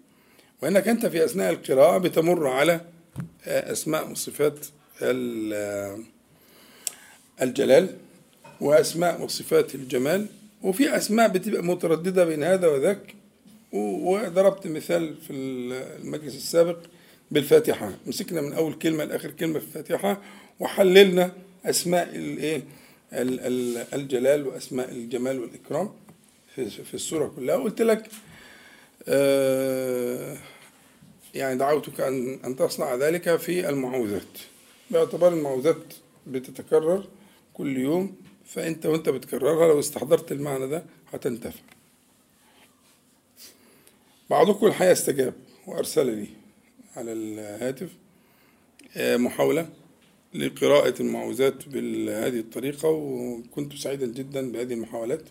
وأنك 0.61 0.87
أنت 0.87 1.05
في 1.05 1.25
أثناء 1.25 1.51
القراءة 1.51 1.97
بتمر 1.97 2.47
على 2.47 2.81
أسماء 3.45 4.11
وصفات 4.11 4.65
الجلال 7.41 7.97
وأسماء 8.61 9.21
وصفات 9.21 9.75
الجمال 9.75 10.27
وفي 10.63 10.97
أسماء 10.97 11.27
بتبقى 11.27 11.63
مترددة 11.63 12.25
بين 12.25 12.43
هذا 12.43 12.67
وذاك. 12.67 13.15
وضربت 13.73 14.67
مثال 14.67 15.15
في 15.27 15.33
المجلس 15.33 16.35
السابق 16.35 16.77
بالفاتحة. 17.31 17.91
مسكنا 18.07 18.41
من 18.41 18.53
أول 18.53 18.73
كلمة 18.73 19.03
لآخر 19.03 19.31
كلمة 19.31 19.59
في 19.59 19.65
الفاتحة 19.65 20.21
وحللنا 20.59 21.31
أسماء 21.65 22.15
الإيه 22.15 22.63
الجلال 23.93 24.47
وأسماء 24.47 24.91
الجمال 24.91 25.39
والإكرام 25.39 25.89
في 26.55 26.93
السورة 26.93 27.33
كلها. 27.35 27.55
قلت 27.55 27.81
لك 27.81 28.07
آه 29.07 30.37
يعني 31.35 31.57
دعوتك 31.59 32.01
أن 32.01 32.39
أن 32.45 32.55
تصنع 32.55 32.95
ذلك 32.95 33.35
في 33.35 33.69
المعوذات. 33.69 34.37
باعتبار 34.91 35.33
المعوذات 35.33 35.93
بتتكرر 36.27 37.03
كل 37.53 37.77
يوم 37.77 38.15
فأنت 38.49 38.85
وأنت 38.85 39.09
بتكررها 39.09 39.67
لو 39.67 39.79
استحضرت 39.79 40.31
المعنى 40.31 40.67
ده 40.67 40.83
هتنتفع. 41.13 41.59
بعضكم 44.29 44.65
الحقيقة 44.65 44.91
استجاب 44.91 45.33
وأرسل 45.67 46.05
لي 46.15 46.27
على 46.95 47.13
الهاتف 47.13 47.89
آه، 48.97 49.17
محاولة 49.17 49.69
لقراءة 50.33 51.01
المعوذات 51.01 51.67
بهذه 51.69 52.39
الطريقة 52.39 52.89
وكنت 52.89 53.73
سعيدا 53.75 54.05
جدا 54.05 54.51
بهذه 54.51 54.73
المحاولات 54.73 55.21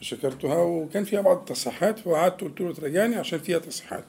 وشكرتها 0.00 0.56
وكان 0.62 1.04
فيها 1.04 1.20
بعض 1.20 1.36
التصحيحات 1.38 2.06
وقعدت 2.06 2.40
قلت 2.40 2.60
له 2.60 2.72
تراجعني 2.72 3.16
عشان 3.16 3.38
فيها 3.38 3.58
تصحيحات. 3.58 4.04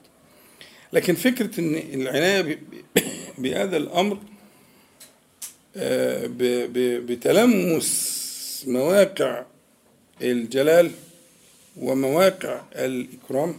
لكن 0.92 1.14
فكرة 1.14 1.60
إن 1.60 2.00
العناية 2.00 2.60
بهذا 3.38 3.76
الأمر 3.76 4.18
آه، 5.76 6.26
مواقع 8.66 9.44
الجلال 10.22 10.90
ومواقع 11.76 12.62
الإكرام 12.74 13.54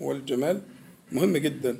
والجمال 0.00 0.60
مهم 1.12 1.36
جدا 1.36 1.76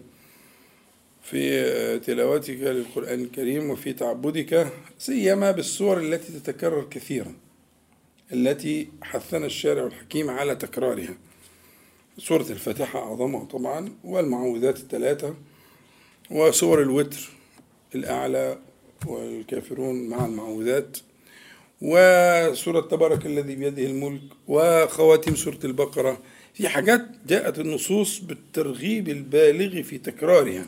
في 1.22 1.98
تلاوتك 1.98 2.50
للقرآن 2.50 3.20
الكريم 3.20 3.70
وفي 3.70 3.92
تعبدك 3.92 4.72
سيما 4.98 5.50
بالصور 5.50 6.00
التي 6.00 6.32
تتكرر 6.32 6.86
كثيرا 6.90 7.34
التي 8.32 8.88
حثنا 9.02 9.46
الشارع 9.46 9.86
الحكيم 9.86 10.30
على 10.30 10.54
تكرارها. 10.56 11.14
سورة 12.18 12.46
الفاتحة 12.50 12.98
أعظمها 12.98 13.44
طبعا 13.44 13.92
والمعوذات 14.04 14.76
الثلاثة 14.76 15.34
وسور 16.30 16.82
الوتر 16.82 17.30
الأعلى 17.94 18.58
والكافرون 19.06 20.08
مع 20.08 20.26
المعوذات. 20.26 20.98
وسورة 21.82 22.80
تبارك 22.80 23.26
الذي 23.26 23.54
بيده 23.54 23.82
الملك 23.82 24.20
وخواتيم 24.48 25.34
سورة 25.34 25.58
البقرة. 25.64 26.22
في 26.54 26.68
حاجات 26.68 27.06
جاءت 27.26 27.58
النصوص 27.58 28.18
بالترغيب 28.18 29.08
البالغ 29.08 29.82
في 29.82 29.98
تكرارها. 29.98 30.66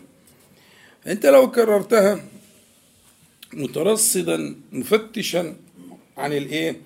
أنت 1.07 1.27
لو 1.27 1.51
كررتها 1.51 2.25
مترصدا 3.53 4.57
مفتشا 4.73 5.57
عن 6.17 6.33
الايه؟ 6.33 6.77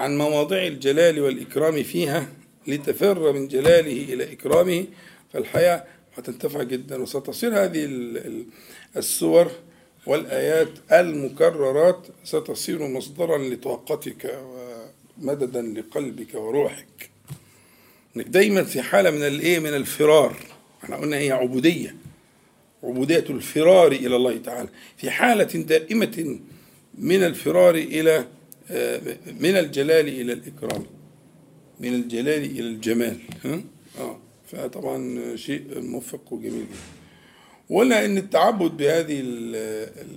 عن 0.00 0.18
مواضع 0.18 0.66
الجلال 0.66 1.20
والإكرام 1.20 1.82
فيها 1.82 2.28
لتفر 2.66 3.32
من 3.32 3.48
جلاله 3.48 4.14
إلى 4.14 4.32
إكرامه. 4.32 4.86
فالحياة 5.32 5.84
هتنتفع 6.16 6.62
جدا. 6.62 7.02
وستصير 7.02 7.64
هذه 7.64 7.88
السور 8.96 9.50
والآيات 10.06 10.68
المكررات 10.92 12.06
ستصير 12.24 12.88
مصدرا 12.88 13.38
لطاقتك 13.38 14.38
ومددا 15.18 15.62
لقلبك 15.62 16.34
وروحك. 16.34 17.10
إنك 18.16 18.26
دايما 18.26 18.64
في 18.64 18.82
حالة 18.82 19.10
من 19.10 19.22
الإيه؟ 19.22 19.58
من 19.58 19.74
الفرار. 19.74 20.36
إحنا 20.84 20.96
قلنا 20.96 21.16
هي 21.16 21.32
عبودية. 21.32 21.96
عبودية 22.82 23.24
الفرار 23.30 23.92
إلى 23.92 24.16
الله 24.16 24.38
تعالى. 24.38 24.68
في 24.96 25.10
حالة 25.10 25.62
دائمة 25.62 26.38
من 26.98 27.22
الفرار 27.24 27.74
إلى 27.74 28.26
من 29.40 29.56
الجلال 29.56 30.08
إلى 30.08 30.32
الإكرام. 30.32 30.86
من 31.80 31.94
الجلال 31.94 32.44
إلى 32.44 32.68
الجمال. 32.68 33.18
ها؟ 33.44 33.62
آه. 33.98 34.18
فطبعا 34.46 35.36
شيء 35.36 35.80
موفق 35.80 36.32
وجميل. 36.32 36.66
جدا 36.66 36.95
وقلنا 37.70 38.04
إن 38.04 38.18
التعبد 38.18 38.76
بهذه 38.76 39.22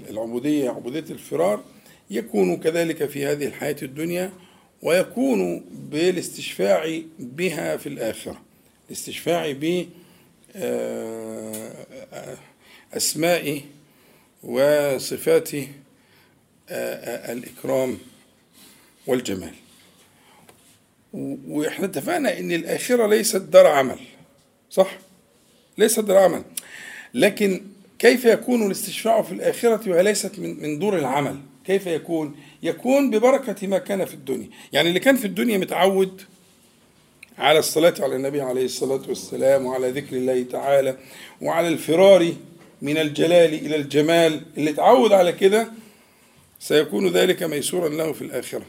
العبودية 0.09 0.69
عبودية 0.69 1.13
الفرار 1.13 1.63
يكون 2.09 2.57
كذلك 2.57 3.05
في 3.05 3.25
هذه 3.25 3.45
الحياة 3.45 3.75
الدنيا 3.83 4.31
ويكون 4.81 5.59
بالاستشفاع 5.69 7.01
بها 7.19 7.77
في 7.77 7.89
الآخرة. 7.89 8.41
الاستشفاع 8.87 9.51
ب 9.51 9.85
آه، 10.55 12.37
أسماء 12.93 13.61
وصفات 14.43 15.49
آه، 16.69 17.31
الإكرام 17.31 17.97
والجمال. 19.07 19.53
وإحنا 21.47 21.85
اتفقنا 21.85 22.39
إن 22.39 22.51
الآخرة 22.51 23.07
ليست 23.07 23.41
دار 23.41 23.67
عمل 23.67 23.99
صح؟ 24.69 24.97
ليست 25.77 25.99
دار 25.99 26.17
عمل. 26.17 26.43
لكن 27.13 27.61
كيف 27.99 28.25
يكون 28.25 28.65
الاستشفاع 28.65 29.21
في 29.21 29.31
الآخرة 29.31 29.89
وهي 29.89 30.03
ليست 30.03 30.39
من 30.39 30.61
من 30.61 30.79
دور 30.79 30.97
العمل؟ 30.97 31.35
كيف 31.65 31.87
يكون؟ 31.87 32.35
يكون 32.63 33.09
ببركة 33.09 33.67
ما 33.67 33.77
كان 33.77 34.05
في 34.05 34.13
الدنيا. 34.13 34.49
يعني 34.73 34.89
اللي 34.89 34.99
كان 34.99 35.15
في 35.15 35.25
الدنيا 35.25 35.57
متعود 35.57 36.21
على 37.37 37.59
الصلاة 37.59 37.93
على 37.99 38.15
النبي 38.15 38.41
عليه 38.41 38.65
الصلاة 38.65 39.01
والسلام 39.07 39.65
وعلى 39.65 39.89
ذكر 39.91 40.15
الله 40.15 40.43
تعالى 40.43 40.97
وعلى 41.41 41.67
الفرار 41.67 42.33
من 42.81 42.97
الجلال 42.97 43.53
إلى 43.53 43.75
الجمال. 43.75 44.41
اللي 44.57 44.73
تعود 44.73 45.11
على 45.13 45.31
كده 45.31 45.67
سيكون 46.59 47.07
ذلك 47.07 47.43
ميسورا 47.43 47.89
له 47.89 48.13
في 48.13 48.21
الآخرة. 48.21 48.65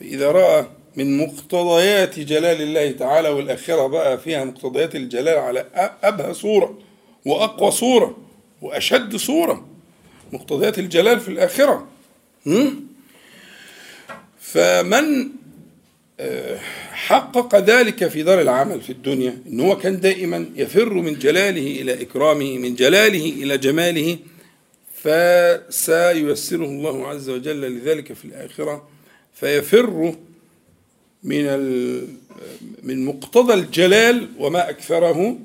فإذا 0.00 0.30
رأى 0.30 0.66
من 0.96 1.18
مقتضيات 1.18 2.18
جلال 2.18 2.62
الله 2.62 2.90
تعالى 2.92 3.28
والآخرة 3.28 3.86
بقى 3.86 4.18
فيها 4.18 4.44
مقتضيات 4.44 4.94
الجلال 4.96 5.38
على 5.38 5.66
أبهى 6.02 6.34
صورة. 6.34 6.78
وأقوى 7.24 7.70
صورة 7.70 8.16
وأشد 8.62 9.16
صورة 9.16 9.66
مقتضيات 10.32 10.78
الجلال 10.78 11.20
في 11.20 11.28
الآخرة. 11.28 11.86
فمن 14.40 15.28
آه، 16.20 16.58
حقق 16.92 17.56
ذلك 17.56 18.08
في 18.08 18.22
دار 18.22 18.40
العمل 18.40 18.80
في 18.80 18.90
الدنيا 18.90 19.38
إن 19.46 19.60
هو 19.60 19.76
كان 19.78 20.00
دائما 20.00 20.46
يفر 20.56 20.94
من 20.94 21.18
جلاله 21.18 21.80
إلى 21.80 22.02
إكرامه 22.02 22.58
من 22.58 22.74
جلاله 22.74 23.30
إلى 23.42 23.58
جماله 23.58 24.18
فسييسره 24.94 26.64
الله 26.64 27.08
عز 27.08 27.30
وجل 27.30 27.60
لذلك 27.60 28.12
في 28.12 28.24
الآخرة 28.24 28.88
فيفر 29.34 30.14
من 31.22 31.46
من 32.82 33.04
مقتضى 33.04 33.54
الجلال 33.54 34.28
وما 34.38 34.70
أكثره 34.70 35.38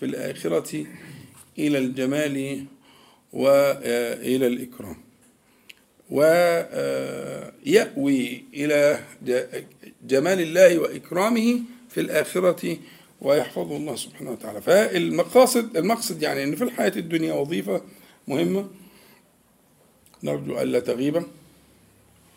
في 0.00 0.06
الآخرة 0.06 0.86
إلى 1.58 1.78
الجمال 1.78 2.64
وإلى 3.32 4.46
الإكرام. 4.46 4.96
ويأوي 6.10 8.04
إلى 8.54 9.00
جمال 10.06 10.40
الله 10.40 10.78
وإكرامه 10.78 11.60
في 11.88 12.00
الآخرة 12.00 12.76
ويحفظه 13.20 13.76
الله 13.76 13.96
سبحانه 13.96 14.30
وتعالى. 14.30 14.62
فالمقاصد 14.62 15.76
المقصد 15.76 16.22
يعني 16.22 16.44
أن 16.44 16.56
في 16.56 16.64
الحياة 16.64 16.92
الدنيا 16.96 17.34
وظيفة 17.34 17.82
مهمة 18.28 18.68
نرجو 20.22 20.60
ألا 20.60 20.80
تغيب. 20.80 21.22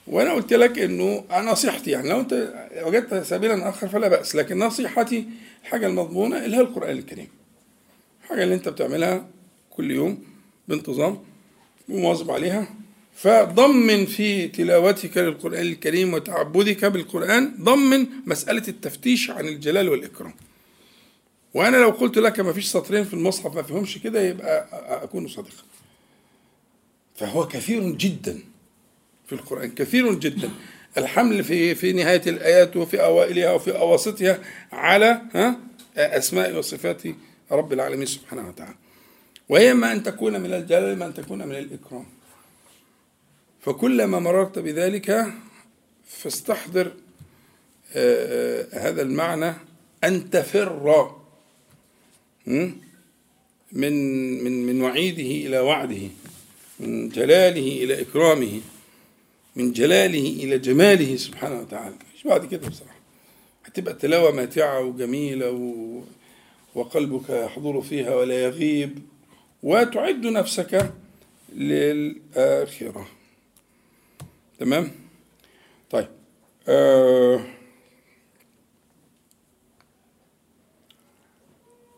وأنا 0.08 0.34
قلت 0.34 0.54
لك 0.54 0.80
أنه 0.80 1.24
نصيحتي 1.32 1.92
يعني 1.92 2.10
لو 2.10 2.20
أنت 2.20 2.54
وجدت 2.84 3.14
سبيلا 3.14 3.70
آخر 3.70 3.88
فلا 3.88 4.08
بأس 4.08 4.36
لكن 4.36 4.60
نصيحتي 4.60 5.26
الحاجة 5.64 5.88
المضمونة 5.88 6.46
اللي 6.46 6.58
هي 6.58 6.62
القرآن 6.62 6.98
الكريم. 6.98 7.28
الحاجة 8.28 8.44
اللي 8.44 8.56
انت 8.56 8.70
بتعملها 8.70 9.28
كل 9.70 9.92
يوم 9.92 10.24
بانتظام 10.68 11.24
ومواظب 11.90 12.32
عليها. 12.32 12.68
فضمن 13.16 14.06
في 14.06 14.48
تلاوتك 14.48 15.18
للقرآن 15.18 15.62
الكريم 15.62 16.14
وتعبدك 16.14 16.86
بالقرآن 16.86 17.54
ضمن 17.64 18.08
مسألة 18.26 18.64
التفتيش 18.68 19.30
عن 19.30 19.48
الجلال 19.48 19.90
والإكرام. 19.90 20.34
وأنا 21.54 21.78
لو 21.78 21.90
قلت 21.90 22.18
لك 22.18 22.40
ما 22.40 22.54
فيش 22.54 22.66
سطرين 22.68 23.04
في 23.04 23.14
المصحف 23.14 23.56
ما 23.56 23.62
فيهمش 23.64 23.98
كده 23.98 24.22
يبقى 24.22 24.68
أكون 25.04 25.28
صادقا 25.28 25.64
فهو 27.16 27.48
كثير 27.48 27.92
جدا 27.92 28.40
في 29.28 29.34
القرآن 29.34 29.72
كثير 29.72 30.14
جدا. 30.14 30.50
الحمل 30.98 31.44
في 31.44 31.76
في 31.76 31.94
نهاية 31.94 32.22
الآيات 32.28 32.78
وفي 32.78 33.04
أوائلها 33.04 33.52
وفي 33.52 33.78
أواسطها 33.78 34.40
على 34.72 35.22
ها 35.34 35.60
أسماء 35.98 36.58
وصفات 36.58 37.02
رب 37.52 37.74
العالمين 37.74 38.06
سبحانه 38.06 38.48
وتعالى. 38.48 38.76
وهي 39.50 39.72
إما 39.72 39.92
أن 39.92 40.04
تكون 40.04 40.42
من 40.42 40.54
الجلال 40.54 40.92
إما 40.94 41.06
أن 41.06 41.14
تكون 41.14 41.48
من 41.48 41.56
الإكرام. 41.56 42.06
فكلما 43.62 44.20
مررت 44.20 44.60
بذلك 44.60 45.26
فاستحضر 46.08 46.92
آه، 47.96 48.66
آه، 48.74 48.90
هذا 48.90 49.02
المعنى 49.02 49.54
أن 50.04 50.30
تفر? 50.30 51.16
من 53.72 54.44
من 54.44 54.66
من 54.66 54.82
وعيده 54.82 55.48
إلى 55.48 55.60
وعده 55.60 56.08
من 56.80 57.10
جلاله 57.10 57.84
إلى 57.84 58.02
إكرامه 58.02 58.62
من 59.56 59.72
جلاله 59.72 60.28
إلى 60.44 60.60
جماله 60.60 61.16
سبحانه 61.16 61.60
وتعالى. 61.60 61.96
مش 62.16 62.24
بعد 62.24 62.46
كده 62.46 62.68
بصراحة. 62.68 63.00
هتبقى 63.66 63.94
التلاوة 63.94 64.32
ماتعة 64.32 64.80
وجميلة 64.80 65.52
و... 65.52 66.02
وقلبك 66.76 67.30
يحضر 67.30 67.82
فيها 67.82 68.16
ولا 68.16 68.44
يغيب 68.44 69.00
وتعد 69.64 70.26
نفسك 70.26 70.94
للآخرة. 71.56 73.08
تمام؟ 74.60 74.92
طيب 75.90 76.08
آه 76.68 77.42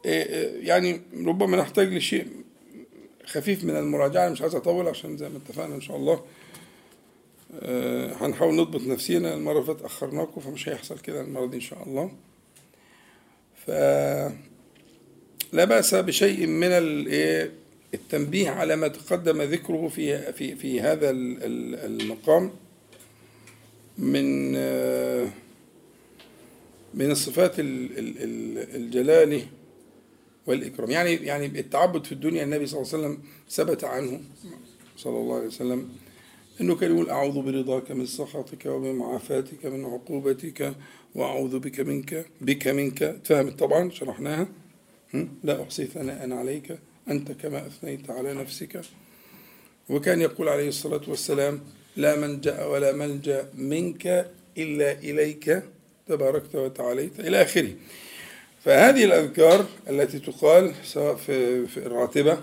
إيه، 0.06 0.68
يعني 0.68 1.02
ربما 1.26 1.58
نحتاج 1.58 1.94
لشيء 1.94 2.28
خفيف 3.26 3.64
من 3.64 3.76
المراجعة 3.76 4.30
مش 4.30 4.42
عايز 4.42 4.56
أطول 4.56 4.88
عشان 4.88 5.18
زي 5.18 5.30
ما 5.30 5.38
اتفقنا 5.38 5.76
إن 5.76 5.82
شاء 5.82 5.98
الله 5.98 6.26
آه، 7.62 8.14
هنحاول 8.14 8.56
نضبط 8.56 8.82
نفسينا. 8.82 9.34
المرة 9.34 9.54
اللي 9.54 9.64
فاتت 9.66 9.82
أخرناكم 9.82 10.42
فمش 10.42 10.70
هيحصل 10.70 11.00
كده 11.00 11.22
المرة 11.22 11.46
دي 11.46 11.56
إن 11.56 11.62
شاء 11.62 11.84
الله. 11.84 12.12
ف 13.66 13.72
لا 15.54 15.66
بأس 15.66 15.96
بشيء 15.96 16.48
من 16.48 16.72
إيه، 17.08 17.52
التنبيه 17.94 18.50
على 18.50 18.76
ما 18.76 18.88
تقدم 18.88 19.42
ذكره 19.42 19.88
في 19.88 20.34
في 20.34 20.56
في 20.56 20.82
هذا 20.82 21.10
ال- 21.10 21.44
ال- 21.44 22.02
المقام 22.02 22.52
من 23.98 24.54
آه، 24.56 25.28
من 26.94 27.12
الصفات 27.12 27.60
ال- 27.60 28.00
ال- 28.00 28.24
ال- 28.24 28.76
الجلال 28.76 29.42
والإكرام. 30.48 30.92
يعني 30.92 31.14
يعني 31.14 31.46
التعبد 31.46 32.06
في 32.06 32.12
الدنيا 32.12 32.44
النبي 32.44 32.66
صلى 32.66 32.82
الله 32.82 32.94
عليه 32.94 33.04
وسلم 33.04 33.18
ثبت 33.50 33.84
عنه 33.84 34.22
صلى 34.98 35.18
الله 35.18 35.36
عليه 35.36 35.48
وسلم 35.48 35.90
إنه 36.62 36.76
كان 36.76 36.96
يقول 36.96 37.10
أعوذ 37.10 37.42
برضاك 37.42 37.92
من 37.92 38.06
سخطك 38.06 38.66
وبمعافاتك 38.66 39.66
من 39.66 39.86
عقوبتك 39.86 40.74
وأعوذ 41.16 41.60
بك 41.60 41.80
منك 41.80 42.26
بك 42.42 42.68
منك. 42.68 43.20
فهمت 43.24 43.60
طبعا 43.60 43.90
شرحناها؟ 43.92 44.48
لا 45.44 45.64
احصي 45.64 45.86
ثناء 45.86 46.32
عليك. 46.32 46.78
أنت 47.10 47.32
كما 47.32 47.68
أثنيت 47.68 48.10
على 48.10 48.34
نفسك. 48.34 48.82
وكان 49.90 50.22
يقول 50.22 50.50
عليه 50.50 50.68
الصلاة 50.68 51.02
والسلام 51.08 51.62
لا 51.96 52.16
منجا 52.16 52.66
ولا 52.66 52.92
ملجا 52.92 53.50
منك 53.56 54.32
إلا 54.58 54.92
إليك 54.92 55.64
تباركت 56.08 56.56
وتعاليت. 56.56 57.20
إلى 57.20 57.42
آخره. 57.42 57.74
فهذه 58.64 59.04
الأذكار 59.04 59.66
التي 59.90 60.20
تقال 60.20 60.74
سواء 60.84 61.16
في 61.16 61.78
الراتبة 61.78 62.38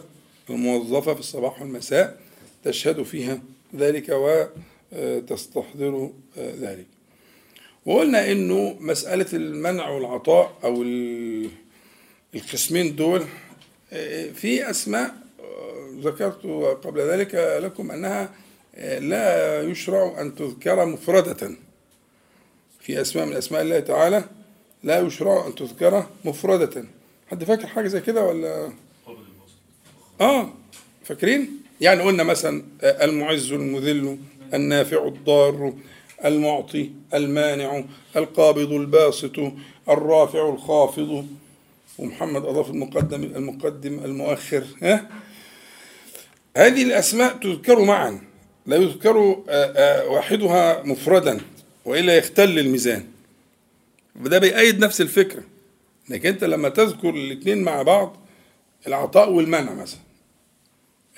الموظفة 0.51 1.15
في 1.15 1.21
الصباح 1.21 1.63
والمساء 1.63 2.21
تشهد 2.65 3.03
فيها 3.03 3.41
ذلك 3.77 4.09
وتستحضر 4.93 6.11
ذلك. 6.39 6.87
وقلنا 7.87 8.33
إنه 8.33 8.77
مسألة 8.81 9.27
المنع 9.33 9.89
والعطاء 9.89 10.59
أو 10.65 10.83
القسمين 12.37 12.97
دول 12.97 13.25
في 14.35 14.71
أسماء 14.71 15.15
ذكرت 16.01 16.47
قبل 16.85 17.01
ذلك 17.01 17.35
لكم 17.63 17.91
أنها 17.91 18.31
لا 18.99 19.63
يشرع 19.63 20.21
أن 20.21 20.35
تذكر 20.35 20.87
مفردة. 20.87 21.51
في 22.81 23.01
أسماء 23.01 23.27
من 23.27 23.37
أسماء 23.37 23.63
الله 23.63 23.81
تعالى 23.81 24.25
لا 24.83 24.99
يشرع 25.01 25.47
أن 25.47 25.55
تذكر 25.55 26.07
مفردة. 26.25 26.85
حد 27.31 27.45
فاكر 27.45 27.67
حاجة 27.67 27.89
زي 27.89 28.01
كده 28.01 28.25
ولا؟ 28.25 28.73
آه 30.21 30.49
فاكرين؟ 31.05 31.51
يعني 31.81 32.03
قلنا 32.03 32.23
مثلا 32.23 32.65
آه، 32.83 33.05
المعز 33.05 33.53
المذل 33.53 34.19
النافع 34.55 35.07
الضار 35.07 35.75
المعطي 36.25 36.91
المانع 37.15 37.85
القابض 38.17 38.73
الباسط 38.73 39.39
الرافع 39.89 40.49
الخافض. 40.49 41.27
ومحمد 41.99 42.45
أضاف 42.45 42.71
المقدم 42.71 43.23
المقدم 43.23 44.05
المؤخر 44.05 44.65
ها؟ 44.83 45.11
هذه 46.57 46.83
الأسماء 46.83 47.37
تذكر 47.37 47.85
معا 47.85 48.21
لا 48.67 48.77
يذكر 48.77 49.17
واحدها 50.09 50.83
مفردا 50.83 51.41
وإلا 51.85 52.17
يختل 52.17 52.59
الميزان. 52.59 53.07
وده 54.25 54.39
بيأيد 54.39 54.85
نفس 54.85 55.01
الفكرة 55.01 55.43
إنك 56.11 56.27
أنت 56.27 56.45
لما 56.45 56.69
تذكر 56.69 57.11
الاثنين 57.11 57.63
مع 57.63 57.83
بعض 57.83 58.17
العطاء 58.87 59.31
والمنع 59.31 59.75
مثلا 59.75 60.01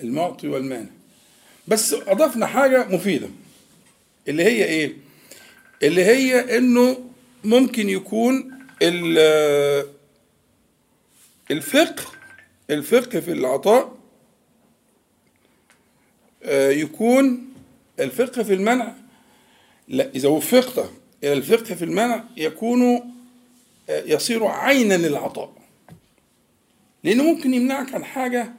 المعطي 0.00 0.48
والمانع. 0.48 0.90
بس 1.68 1.94
أضفنا 1.94 2.46
حاجة 2.46 2.86
مفيدة 2.90 3.28
اللي 4.28 4.42
هي 4.44 4.64
إيه؟ 4.64 4.96
اللي 5.82 6.04
هي 6.04 6.58
إنه 6.58 6.98
ممكن 7.44 7.88
يكون 7.90 8.50
الفقه 11.50 12.04
الفقه 12.70 13.20
في 13.20 13.32
العطاء 13.32 13.98
آه، 16.42 16.70
يكون 16.70 17.48
الفقه 18.00 18.42
في 18.42 18.54
المنع. 18.54 18.94
لا 19.88 20.10
إذا 20.14 20.28
وفقت 20.28 20.90
إلى 21.24 21.32
الفقه 21.32 21.74
في 21.74 21.84
المنع 21.84 22.24
يكون 22.36 22.82
آه، 23.90 24.02
يصير 24.06 24.46
عينا 24.46 24.94
للعطاء. 24.94 25.52
لأنه 27.04 27.22
ممكن 27.22 27.54
يمنعك 27.54 27.94
عن 27.94 28.04
حاجة 28.04 28.52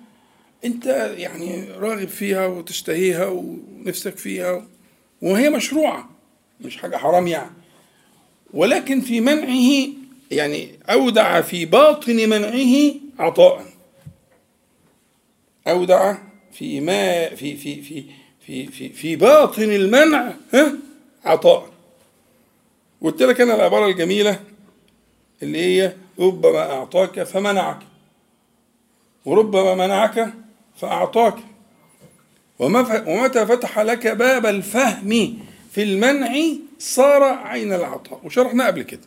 أنت 0.65 0.85
يعني 1.17 1.71
راغب 1.71 2.07
فيها 2.07 2.45
وتشتهيها 2.45 3.25
ونفسك 3.25 4.17
فيها 4.17 4.67
وهي 5.21 5.49
مشروعة 5.49 6.09
مش 6.61 6.77
حاجة 6.77 6.97
حرام 6.97 7.27
يعني. 7.27 7.51
ولكن 8.53 9.01
في 9.01 9.21
منعه 9.21 9.98
يعني 10.31 10.79
أودع 10.89 11.41
في 11.41 11.65
باطن 11.65 12.15
منعه 12.15 12.93
عطاء. 13.19 13.65
أودع 15.67 16.15
في 16.53 16.79
ما 16.79 17.29
في 17.35 17.57
في 17.57 17.81
في 17.81 18.03
في 18.45 18.67
في, 18.67 18.89
في 18.89 19.15
باطن 19.15 19.63
المنع 19.63 20.33
ها؟ 20.53 20.73
عطاء. 21.25 21.69
قلت 23.01 23.21
لك 23.21 23.41
أنا 23.41 23.55
العبارة 23.55 23.87
الجميلة 23.87 24.39
اللي 25.43 25.57
هي 25.57 25.93
ربما 26.19 26.71
أعطاك 26.71 27.23
فمنعك. 27.23 27.79
وربما 29.25 29.75
منعك 29.75 30.33
فأعطاك. 30.77 31.35
ومتى 32.59 33.45
فتح 33.45 33.79
لك 33.79 34.07
باب 34.07 34.45
الفهم 34.45 35.37
في 35.71 35.83
المنع 35.83 36.35
صار 36.79 37.23
عين 37.23 37.73
العطاء. 37.73 38.21
وشرحنا 38.23 38.67
قبل 38.67 38.81
كده. 38.81 39.01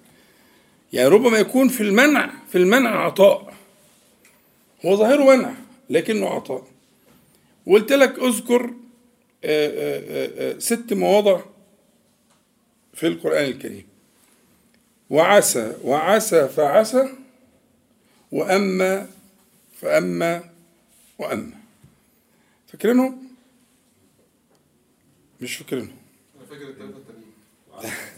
يعني 0.92 1.08
ربما 1.08 1.38
يكون 1.38 1.68
في 1.68 1.82
المنع 1.82 2.32
في 2.48 2.58
المنع 2.58 3.04
عطاء. 3.04 3.54
هو 4.86 4.96
ظاهره 4.96 5.36
منع 5.36 5.54
لكنه 5.90 6.28
عطاء. 6.28 6.66
وقلت 7.66 7.92
لك 7.92 8.18
اذكر 8.18 8.74
آه، 9.44 9.68
آه، 9.68 10.54
آه، 10.54 10.58
ست 10.58 10.92
مواضع 10.92 11.40
في 12.94 13.06
القرآن 13.06 13.44
الكريم. 13.44 13.86
وعسى 15.10 15.76
وعسى 15.84 16.48
فعسى 16.48 17.08
وأما 18.32 19.08
فأما 19.80 20.50
وأما. 21.18 21.62
فاكرينهم؟ 22.68 23.28
مش 25.40 25.56
فاكرينهم. 25.56 25.96
أنا 26.36 26.46
فاكر 26.46 26.68
الثلاثه 26.68 26.96
التانيين. 26.96 27.96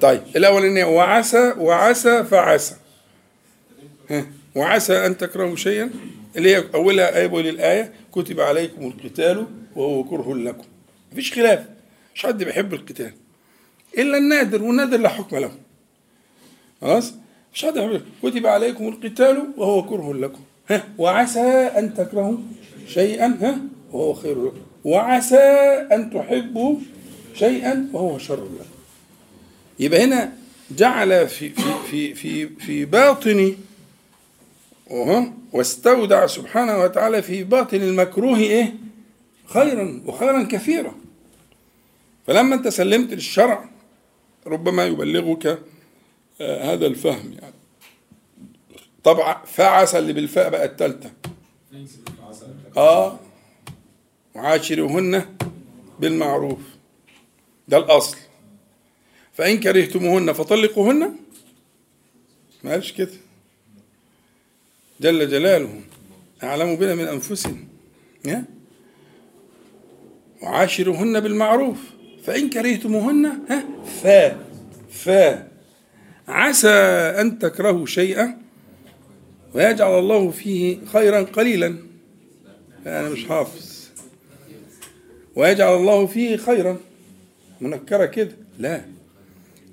طيب 0.00 0.22
الأولانية 0.36 0.84
وعسى 0.84 1.54
وعسى 1.58 2.24
فعسى. 2.24 2.74
وعسى 4.54 5.06
أن 5.06 5.16
تكرهوا 5.16 5.56
شيئا. 5.56 5.90
اللي 6.36 6.56
هي 6.56 6.64
أولها 6.74 7.18
آية 7.18 7.40
الآية 7.40 7.92
كتب 8.12 8.40
عليكم 8.40 8.86
القتال 8.86 9.46
وهو 9.76 10.04
كره 10.04 10.34
لكم. 10.34 10.64
مفيش 11.12 11.32
خلاف. 11.32 11.64
مش 12.14 12.26
حد 12.26 12.44
بيحب 12.44 12.74
القتال. 12.74 13.12
إلا 13.98 14.18
النادر 14.18 14.62
والنادر 14.62 14.96
لا 14.98 15.08
حكم 15.08 15.36
له. 15.36 15.52
خلاص؟ 16.80 17.14
مش 17.54 17.64
حد 17.64 17.76
يحب 17.76 18.02
كتب 18.22 18.46
عليكم 18.46 18.88
القتال 18.88 19.46
وهو 19.56 19.82
كره 19.82 20.14
لكم. 20.14 20.40
ها 20.70 20.84
وعسى 20.98 21.40
أن 21.78 21.94
تكرهوا 21.94 22.36
شيئا. 22.86 23.26
ها 23.26 23.58
وهو 23.92 24.12
خير 24.14 24.44
لكم. 24.44 24.60
وعسى 24.84 25.36
أن 25.92 26.10
تحبوا 26.10 26.76
شيئا 27.34 27.88
وهو 27.92 28.18
شر 28.18 28.44
لكم. 28.44 28.71
يبقى 29.82 30.04
هنا 30.04 30.32
جعل 30.70 31.28
في 31.28 31.48
في 31.50 31.64
في 31.84 32.14
في 32.14 32.48
في 32.48 32.84
باطن 32.84 33.56
واستودع 35.52 36.26
سبحانه 36.26 36.78
وتعالى 36.78 37.22
في 37.22 37.44
باطن 37.44 37.76
المكروه 37.76 38.38
إيه؟ 38.38 38.74
خيرا 39.46 40.02
وخيرا 40.06 40.42
كثيرا. 40.42 40.94
فلما 42.26 42.54
أنت 42.54 42.68
سلمت 42.68 43.12
للشرع 43.14 43.68
ربما 44.46 44.86
يبلغك 44.86 45.58
آه 46.40 46.72
هذا 46.74 46.86
الفهم 46.86 47.32
يعني. 47.42 47.54
طبعا 49.04 49.42
فعسى 49.46 49.98
اللي 49.98 50.12
بالفاء 50.12 50.50
بقى 50.50 50.64
الثالثه. 50.64 51.10
آه 52.76 53.18
وعاشروهن 54.34 55.26
بالمعروف. 56.00 56.58
ده 57.68 57.76
الأصل. 57.76 58.16
فإن 59.32 59.60
كرهتموهن 59.60 60.32
فطلقوهن. 60.32 61.16
ما 62.64 62.70
قالش 62.70 62.92
كده. 62.92 63.12
جل 65.00 65.28
جلاله 65.28 65.80
أعلم 66.42 66.76
بنا 66.76 66.94
من 66.94 67.04
أنفسنا 67.04 67.56
يا 68.24 68.44
وعاشروهن 70.42 71.20
بالمعروف. 71.20 71.78
فإن 72.24 72.50
كرهتموهن 72.50 73.26
ها؟ 73.26 73.64
فا 74.02 74.36
فا 74.90 75.48
عسى 76.28 76.68
أن 77.20 77.38
تكرهوا 77.38 77.86
شيئا 77.86 78.38
ويجعل 79.54 79.98
الله 79.98 80.30
فيه 80.30 80.78
خيرا 80.84 81.22
قليلا. 81.22 81.78
أنا 82.86 83.08
مش 83.08 83.26
حافظ. 83.26 83.88
ويجعل 85.36 85.76
الله 85.76 86.06
فيه 86.06 86.36
خيرا. 86.36 86.80
منكرة 87.60 88.06
كده. 88.06 88.36
لا. 88.58 88.84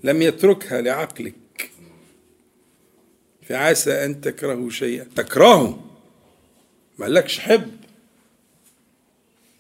لم 0.04 0.22
يتركها 0.22 0.82
لعقلك. 0.82 1.72
فعسى 3.50 4.06
أن 4.06 4.22
تكرهوا 4.22 4.70
شيئا. 4.70 5.08
تكرهه. 5.16 5.86
ما 6.98 7.06
قالكش 7.06 7.40
حب. 7.40 7.78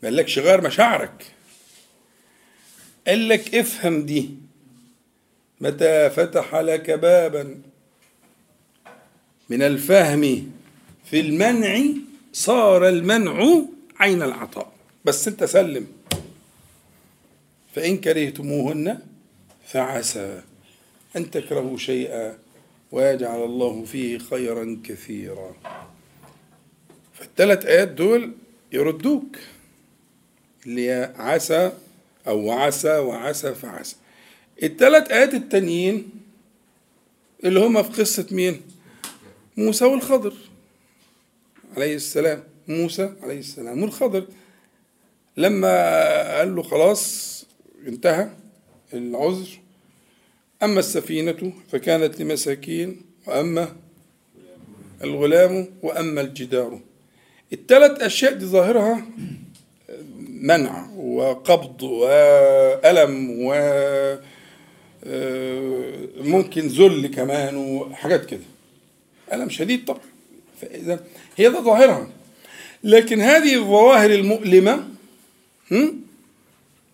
ما 0.03 0.09
قالكش 0.09 0.39
غير 0.39 0.61
مشاعرك. 0.61 1.25
قال 3.07 3.29
لك 3.29 3.55
افهم 3.55 4.05
دي. 4.05 4.29
متى 5.61 6.09
فتح 6.09 6.55
لك 6.55 6.91
بابا. 6.91 7.61
من 9.49 9.61
الفهم 9.61 10.51
في 11.05 11.19
المنع 11.19 11.79
صار 12.33 12.89
المنع 12.89 13.61
عين 13.99 14.21
العطاء. 14.23 14.71
بس 15.05 15.27
انت 15.27 15.43
سلم. 15.43 15.87
فإن 17.75 17.97
كرهتموهن 17.97 18.99
فعسى 19.71 20.41
أن 21.15 21.31
تكرهوا 21.31 21.77
شيئا 21.77 22.37
ويجعل 22.91 23.43
الله 23.43 23.85
فيه 23.85 24.17
خيرا 24.17 24.81
كثيرا. 24.83 25.55
فالثلاث 27.13 27.65
آيات 27.65 27.87
دول 27.87 28.33
يردوك. 28.71 29.37
اللي 30.65 31.13
عسى 31.15 31.71
أو 32.27 32.51
عسى 32.51 32.97
وعسى 32.97 33.55
فعسى. 33.55 33.95
الثلاث 34.63 35.11
آيات 35.11 35.33
التانيين 35.33 36.09
اللي 37.43 37.59
هما 37.59 37.81
في 37.81 38.01
قصة 38.01 38.27
مين؟ 38.31 38.61
موسى 39.57 39.85
والخضر 39.85 40.33
عليه 41.75 41.95
السلام. 41.95 42.43
موسى 42.67 43.13
عليه 43.23 43.39
السلام 43.39 43.83
والخضر. 43.83 44.27
لما 45.37 46.37
قال 46.37 46.55
له 46.55 46.63
خلاص 46.63 47.45
انتهى. 47.87 48.29
العذر. 48.93 49.47
أما 50.63 50.79
السفينة 50.79 51.53
فكانت 51.71 52.21
لمساكين 52.21 53.01
وأما 53.27 53.75
الغلام 55.03 55.67
وأما 55.81 56.21
الجدار. 56.21 56.79
الثلاث 57.53 58.01
أشياء 58.01 58.33
دي 58.33 58.45
ظاهرها 58.45 59.05
منع 60.29 60.89
وقبض 60.97 61.83
وألم 61.83 63.29
و 63.31 63.53
ممكن 66.17 66.67
ذل 66.67 67.07
كمان 67.07 67.55
وحاجات 67.55 68.25
كده. 68.25 68.43
ألم 69.33 69.49
شديد 69.49 69.85
طبعا. 69.85 70.01
فإذا 70.61 71.03
هي 71.37 71.49
ده 71.49 71.61
ظاهرها. 71.61 72.09
لكن 72.83 73.21
هذه 73.21 73.55
الظواهر 73.55 74.11
المؤلمة 74.11 74.87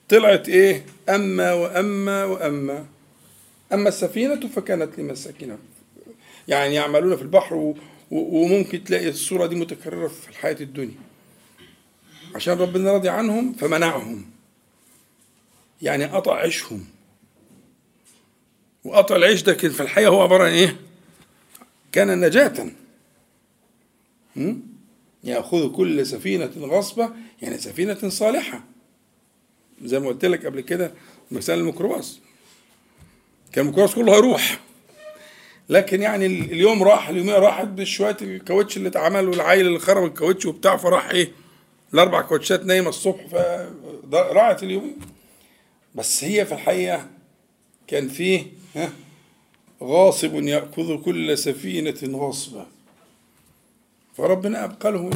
طلعت 0.10 0.49
إيه؟ 0.49 0.86
أما 1.10 1.54
وأما 1.54 2.26
وأما. 2.26 2.86
أما 3.74 3.89
السفينة 3.89 4.48
فكانت 4.48 5.00
لمساكين. 5.00 5.58
يعني 6.48 6.76
يعملون 6.76 7.15
في 7.15 7.22
البحر. 7.22 7.74
وممكن 8.12 8.84
تلاقي 8.84 9.10
الصورة 9.10 9.46
دي 9.46 9.56
متكررة 9.56 10.08
في 10.08 10.30
الحياة 10.30 10.58
الدنيا. 10.62 10.96
عشان 12.36 12.58
ربنا 12.58 12.91
راضي 12.91 13.10
عنهم 13.10 13.54
فمنعهم. 13.54 14.26
يعني 15.82 16.06
قطع 16.06 16.36
عيشهم. 16.36 16.86
وقطع 18.84 19.15
العيش 19.15 19.41
ده 19.41 19.54
في 19.54 19.82
الحقيقة 19.82 20.10
هو 20.10 20.22
عبارة 20.22 20.44
عن 20.44 20.52
إيه؟ 20.52 20.80
كان 21.91 22.20
نجاة. 22.26 22.72
يأخذ 25.24 25.72
كل 25.72 26.06
سفينة 26.06 26.52
غصبة. 26.58 27.10
يعني 27.41 27.58
سفينة 27.58 28.10
صالحة. 28.10 28.63
زي 29.88 30.00
ما 30.00 30.08
قلت 30.08 30.26
لك 30.26 30.45
قبل 30.45 30.62
كده 30.62 30.91
مثال 31.32 31.60
الميكروباص. 31.60 32.19
كان 33.52 33.65
الميكروباص 33.65 33.95
كله 33.95 34.15
هيروح. 34.15 34.60
لكن 35.69 36.02
يعني 36.02 36.26
اليوم 36.26 36.84
راح 36.84 37.10
اليومين 37.10 37.34
راحت 37.34 37.67
بشوية 37.67 38.17
الكاوتش 38.21 38.78
اللي 38.78 38.89
اتعمل 38.89 39.30
والعيل 39.30 39.67
اللي 39.67 39.80
خرب 39.80 40.04
الكاوتش 40.06 40.45
وبتاع 40.45 40.78
فراح 40.78 41.10
إيه 41.10 41.32
الأربع 41.93 42.21
كاوتشات 42.21 42.65
نايمة 42.65 42.89
الصبح 42.89 43.26
فراحت 44.12 44.63
اليومين 44.63 44.95
بس 45.95 46.24
هي 46.24 46.45
في 46.45 46.52
الحقيقة 46.54 47.08
كان 47.88 48.08
فيه 48.10 48.43
ها 48.76 48.91
غاصب 49.84 50.36
يأخذ 50.36 51.02
كل 51.04 51.38
سفينة 51.38 52.17
غصبا 52.17 52.67
فربنا 54.17 54.63
أبقى 54.63 54.91
له 54.91 55.12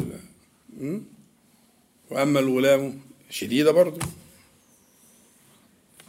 وأما 2.11 2.39
الغلام 2.39 2.99
شديدة 3.29 3.71
برضه. 3.71 3.99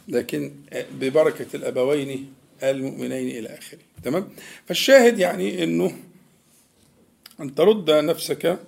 لكن 0.07 0.51
ببركة 0.91 1.47
الأبوين 1.53 2.33
المؤمنين 2.63 3.37
إلى 3.37 3.57
آخره. 3.57 3.79
تمام؟ 4.03 4.29
فالشاهد 4.67 5.19
يعني 5.19 5.63
أنه 5.63 5.97
أن 7.39 7.55
ترد 7.55 7.91
نفسك 7.91 8.59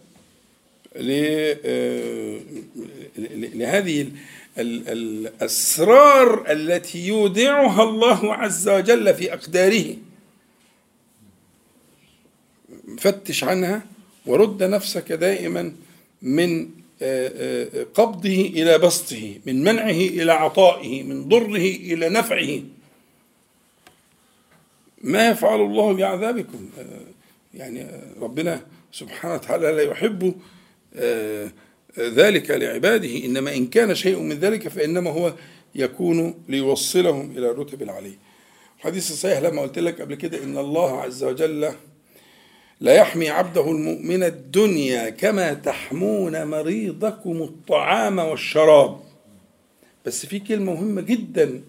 لهذه 3.56 4.12
الأسرار 4.58 6.52
التي 6.52 7.08
يودعها 7.08 7.84
الله 7.84 8.34
عز 8.34 8.70
وجل 8.70 9.14
في 9.14 9.34
أقداره. 9.34 9.96
فتش 12.98 13.44
عنها 13.44 13.86
ورد 14.26 14.64
نفسك 14.64 15.12
دائما 15.12 15.76
من 16.22 16.70
قبضه 17.94 18.52
إلى 18.56 18.78
بسطه 18.78 19.36
من 19.46 19.64
منعه 19.64 19.90
إلى 19.90 20.32
عطائه 20.32 21.04
من 21.04 21.28
ضره 21.28 21.58
إلى 21.58 22.10
نفعه. 22.10 22.62
ما 25.02 25.30
يفعل 25.30 25.62
الله 25.62 25.94
بعذابكم؟ 25.94 26.70
يعني 27.54 27.88
ربنا 28.22 28.62
سبحانه 28.92 29.34
وتعالى 29.34 29.72
لا 29.72 29.82
يحب 29.82 30.36
ذلك 32.00 32.52
لعباده. 32.52 33.26
إنما 33.26 33.56
إن 33.56 33.68
كان 33.68 33.96
شيء 33.96 34.20
من 34.20 34.40
ذلك 34.40 34.68
فإنما 34.68 35.10
هو 35.10 35.34
يكون 35.76 36.44
ليوصلهم 36.50 37.32
إلى 37.38 37.50
الرتب 37.50 37.82
العليه 37.82 38.18
الحديث 38.78 39.12
الصحيح 39.12 39.40
لما 39.40 39.62
قلت 39.62 39.80
لك 39.80 40.02
قبل 40.02 40.16
كده 40.16 40.44
إن 40.44 40.58
الله 40.58 41.02
عز 41.02 41.24
وجل 41.24 41.74
لا 42.84 42.94
يحمي 42.94 43.30
عبده 43.30 43.72
المؤمن 43.72 44.24
الدنيا 44.24 45.10
كما 45.10 45.54
تحمون 45.54 46.48
مريضكم 46.48 47.42
الطعام 47.42 48.20
والشراب. 48.20 49.00
بس 50.06 50.26
في 50.26 50.40
كلمة 50.40 50.74
مهمة 50.74 51.02
جدا 51.02 51.62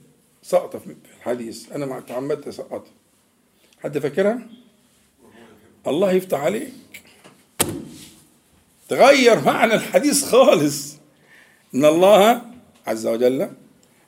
سقطة 0.42 0.78
في 0.78 0.94
الحديث. 1.18 1.72
أنا 1.72 1.86
ما 1.86 2.00
تعمدت 2.00 2.48
أسقطها 2.48 2.92
حد 3.82 3.98
فاكرها؟ 3.98 4.38
الله 5.86 6.12
يفتح 6.12 6.40
عليك. 6.40 6.72
تغير 8.88 9.40
معنى 9.40 9.74
الحديث 9.74 10.24
خالص. 10.24 10.96
إن 11.74 11.84
الله 11.84 12.42
عز 12.86 13.06
وجل 13.06 13.50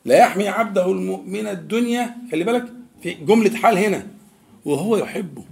لا 0.05 0.19
يحمي 0.19 0.49
عبده 0.49 0.87
المؤمن 0.87 1.47
الدنيا 1.47 2.17
خلي 2.33 2.45
بالك 2.45 2.67
في 3.03 3.15
جملة 3.15 3.57
حال 3.57 3.79
هنا 3.79 4.07
وهو 4.65 4.97
يحبه. 4.97 5.45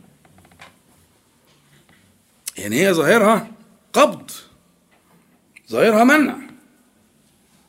يعني 2.59 2.77
هي 2.77 2.93
ظاهرها 2.93 3.51
قبض 3.93 4.31
ظاهرها 5.71 6.05
منع 6.05 6.37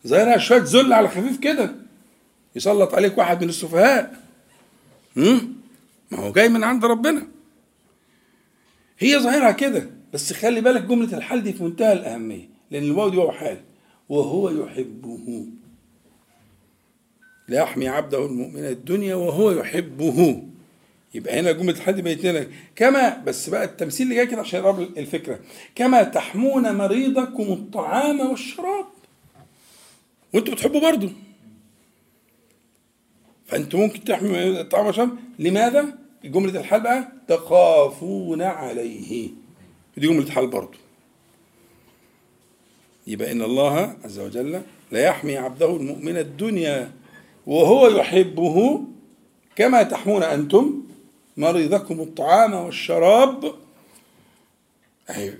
ظاهرها 0.07 0.37
شوية 0.37 0.61
ذل 0.63 0.93
على 0.93 1.07
خفيف 1.07 1.39
كده 1.39 1.75
يسلط 2.55 2.93
عليك 2.93 3.17
واحد 3.17 3.43
من 3.43 3.49
السفهاء؟ 3.49 4.23
ما 5.15 6.19
هو 6.19 6.31
جاي 6.31 6.49
من 6.49 6.63
عند 6.63 6.85
ربنا. 6.85 7.27
هي 8.99 9.19
ظاهرها 9.19 9.51
كده 9.51 9.89
بس 10.13 10.33
خلي 10.33 10.61
بالك 10.61 10.81
جملة 10.81 11.17
الحال 11.17 11.43
دي 11.43 11.53
في 11.53 11.63
منتهى 11.63 11.93
الأهمية 11.93 12.49
لأن 12.71 12.83
الواو 12.83 13.09
دي 13.09 13.17
واو 13.17 13.31
حال. 13.31 13.61
وهو 14.09 14.49
يحبه. 14.49 15.45
لا 17.47 17.61
يحمي 17.61 17.87
عبده 17.87 18.25
المؤمن 18.25 18.65
الدنيا 18.65 19.15
وهو 19.15 19.51
يحبه. 19.51 20.43
يبقى 21.15 21.39
هنا 21.39 21.51
جملة 21.51 21.71
الحال 21.77 21.95
دي 21.95 22.01
بقت 22.01 22.25
لنا 22.25 22.47
كما 22.75 23.17
بس 23.17 23.49
بقى 23.49 23.63
التمثيل 23.63 24.03
اللي 24.03 24.15
جاي 24.15 24.27
كده 24.27 24.41
عشان 24.41 24.59
يقرب 24.59 24.79
الفكرة. 24.79 25.39
كما 25.75 26.03
تحمون 26.03 26.75
مريضكم 26.75 27.43
الطعام 27.53 28.19
والشراب. 28.19 28.85
وانتوا 30.33 30.53
بتحبوا 30.53 30.81
برضه. 30.81 31.09
فانتوا 33.45 33.79
ممكن 33.79 34.03
تحموا 34.03 34.37
الطعام 34.61 34.85
والشراب. 34.85 35.09
لماذا؟ 35.39 35.97
جملة 36.25 36.59
الحال 36.59 36.81
بقى 36.81 37.11
تخافون 37.27 38.41
عليه. 38.41 39.29
دي 39.97 40.07
جملة 40.07 40.31
حال 40.31 40.47
برضه. 40.47 40.77
يبقى 43.07 43.31
إن 43.31 43.41
الله 43.41 43.97
عز 44.03 44.19
وجل 44.19 44.61
لا 44.91 44.99
يحمي 44.99 45.37
عبده 45.37 45.75
المؤمن 45.75 46.17
الدنيا 46.17 46.91
وهو 47.47 47.87
يحبه 47.87 48.81
كما 49.55 49.83
تحمون 49.83 50.23
أنتم 50.23 50.83
مريضكم 51.37 52.01
الطعام 52.01 52.53
والشراب. 52.53 53.55
أهي 55.09 55.33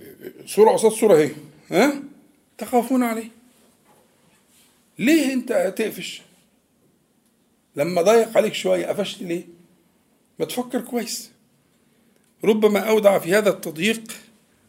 صورة 0.46 0.72
قصاد 0.72 0.92
صورة 0.92 1.14
اهي 1.14 1.30
ها؟ 1.70 2.02
تخافون 2.58 3.02
عليه. 3.02 3.30
ليه 4.98 5.32
أنت 5.32 5.74
تقفش؟ 5.76 6.22
لما 7.76 8.02
ضيق 8.02 8.36
عليك 8.36 8.54
شوية 8.54 8.86
قفشت 8.86 9.22
ليه؟ 9.22 9.44
ما 10.38 10.44
تفكر 10.44 10.80
كويس. 10.80 11.30
ربما 12.44 12.80
أودع 12.80 13.18
في 13.18 13.34
هذا 13.34 13.50
التضييق 13.50 14.12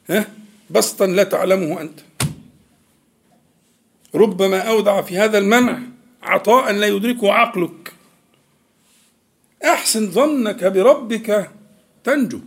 ها؟ 0.09 0.27
بسطا 0.69 1.07
لا 1.07 1.23
تعلمه 1.23 1.81
أنت. 1.81 1.99
ربما 4.15 4.59
أودع 4.59 5.01
في 5.01 5.17
هذا 5.17 5.37
المنع 5.37 5.79
عطاء 6.23 6.71
لا 6.71 6.87
يدركه 6.87 7.33
عقلك. 7.33 7.93
أحسن 9.63 10.11
ظنك 10.11 10.63
بربك 10.63 11.51
تنجو 12.03 12.39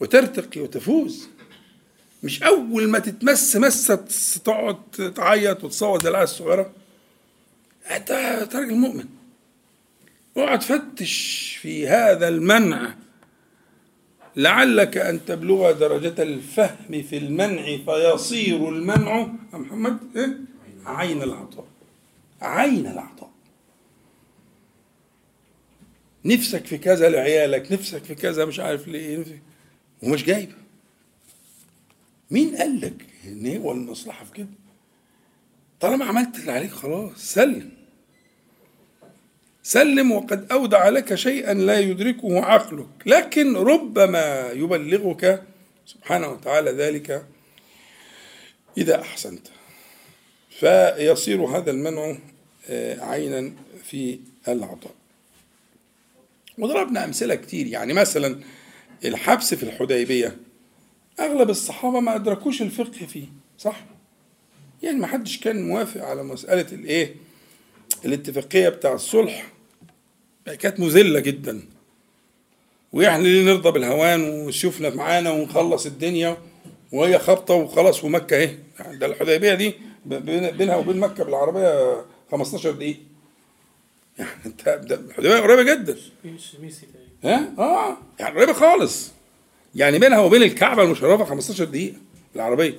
وترتقي 0.00 0.60
وتفوز. 0.60 1.28
مش 2.22 2.42
أول 2.42 2.88
ما 2.90 2.98
تتمس 2.98 3.56
مسة 3.56 4.04
تقعد 4.44 5.12
تعيط 5.16 5.64
وتصوت 5.64 6.02
زي 6.02 6.08
العيال 6.10 6.24
الصغيرة. 6.24 6.72
أنت 7.90 8.10
أنت 8.10 8.56
راجل 8.56 8.74
مؤمن 8.74 9.04
اقعد 10.36 10.62
فتش 10.62 11.58
في 11.62 11.88
هذا 11.88 12.28
المنع. 12.28 12.94
لعلك 14.36 14.96
أن 14.96 15.24
تبلغ 15.24 15.72
درجة 15.72 16.22
الفهم 16.22 17.02
في 17.02 17.16
المنع 17.16 17.76
فيصير 17.76 18.68
المنع. 18.68 19.18
يا 19.52 19.58
محمد 19.58 19.98
إيه؟ 20.16 20.36
عين 20.86 21.22
العطاء. 21.22 21.66
عين 22.40 22.86
العطاء. 22.86 23.29
نفسك 26.24 26.66
في 26.66 26.78
كذا 26.78 27.08
لعيالك 27.08 27.72
نفسك 27.72 28.04
في 28.04 28.14
كذا 28.14 28.44
مش 28.44 28.60
عارف 28.60 28.88
ليه 28.88 29.24
ومش 30.02 30.24
جايب 30.24 30.52
مين 32.30 32.56
قال 32.56 32.80
لك 32.80 32.94
إن 33.24 33.56
هو 33.56 33.72
المصلحة 33.72 34.24
في 34.24 34.32
كده؟ 34.32 34.48
طالما 35.80 36.04
عملت 36.04 36.36
اللي 36.36 36.52
عليك 36.52 36.70
خلاص 36.70 37.12
سلم. 37.16 37.70
سلم 39.62 40.12
وقد 40.12 40.52
أودع 40.52 40.88
لك 40.88 41.14
شيئا 41.14 41.54
لا 41.54 41.80
يدركه 41.80 42.44
عقلك. 42.44 42.88
لكن 43.06 43.56
ربما 43.56 44.50
يبلغك 44.50 45.42
سبحانه 45.86 46.28
وتعالى 46.28 46.70
ذلك 46.70 47.26
إذا 48.78 49.00
أحسنت. 49.00 49.46
فيصير 50.50 51.44
هذا 51.44 51.70
المنع 51.70 52.16
عينا 53.08 53.52
في 53.84 54.18
العطاء. 54.48 54.99
وضربنا 56.60 57.04
أمثلة 57.04 57.34
كتير. 57.34 57.66
يعني 57.66 57.92
مثلا 57.92 58.40
الحبس 59.04 59.54
في 59.54 59.62
الحديبية 59.62 60.36
أغلب 61.20 61.50
الصحابة 61.50 62.00
ما 62.00 62.14
أدركوش 62.14 62.62
الفقه 62.62 63.06
فيه 63.06 63.26
صح؟ 63.58 63.84
يعني 64.82 64.96
ما 64.96 65.06
حدش 65.06 65.40
كان 65.40 65.68
موافق 65.68 66.04
على 66.04 66.22
مسألة 66.22 66.66
الإيه؟ 66.72 67.14
الاتفاقية 68.04 68.68
بتاع 68.68 68.92
الصلح. 68.92 69.52
كانت 70.58 70.80
مذلة 70.80 71.20
جدا. 71.20 71.62
وإحنا 72.92 73.22
ليه 73.22 73.44
نرضى 73.44 73.70
بالهوان 73.70 74.30
وسيوفنا 74.30 74.94
معانا 74.94 75.30
ونخلص 75.30 75.86
الدنيا؟ 75.86 76.36
وهي 76.92 77.18
خبطة 77.18 77.54
وخلاص 77.54 78.04
ومكة 78.04 78.36
يعني 78.36 78.96
ده 78.98 79.06
الحديبية 79.06 79.54
دي 79.54 79.74
بينها 80.06 80.76
وبين 80.76 80.96
مكة 80.98 81.24
بالعربية 81.24 82.04
15 82.30 82.70
دقيقة. 82.70 82.98
يعني 84.20 84.30
انت 84.46 84.68
الحديبية 85.08 85.36
قريبة 85.40 85.62
جدا. 85.74 85.96
ها؟ 87.24 87.52
آه 87.58 87.96
يعني 88.18 88.36
قريبة 88.36 88.52
خالص. 88.52 89.10
يعني 89.74 89.98
بينها 89.98 90.18
وبين 90.18 90.42
الكعبة 90.42 90.82
المشرفة 90.82 91.24
15 91.24 91.64
دقيقة 91.64 91.96
بالعربية. 92.34 92.74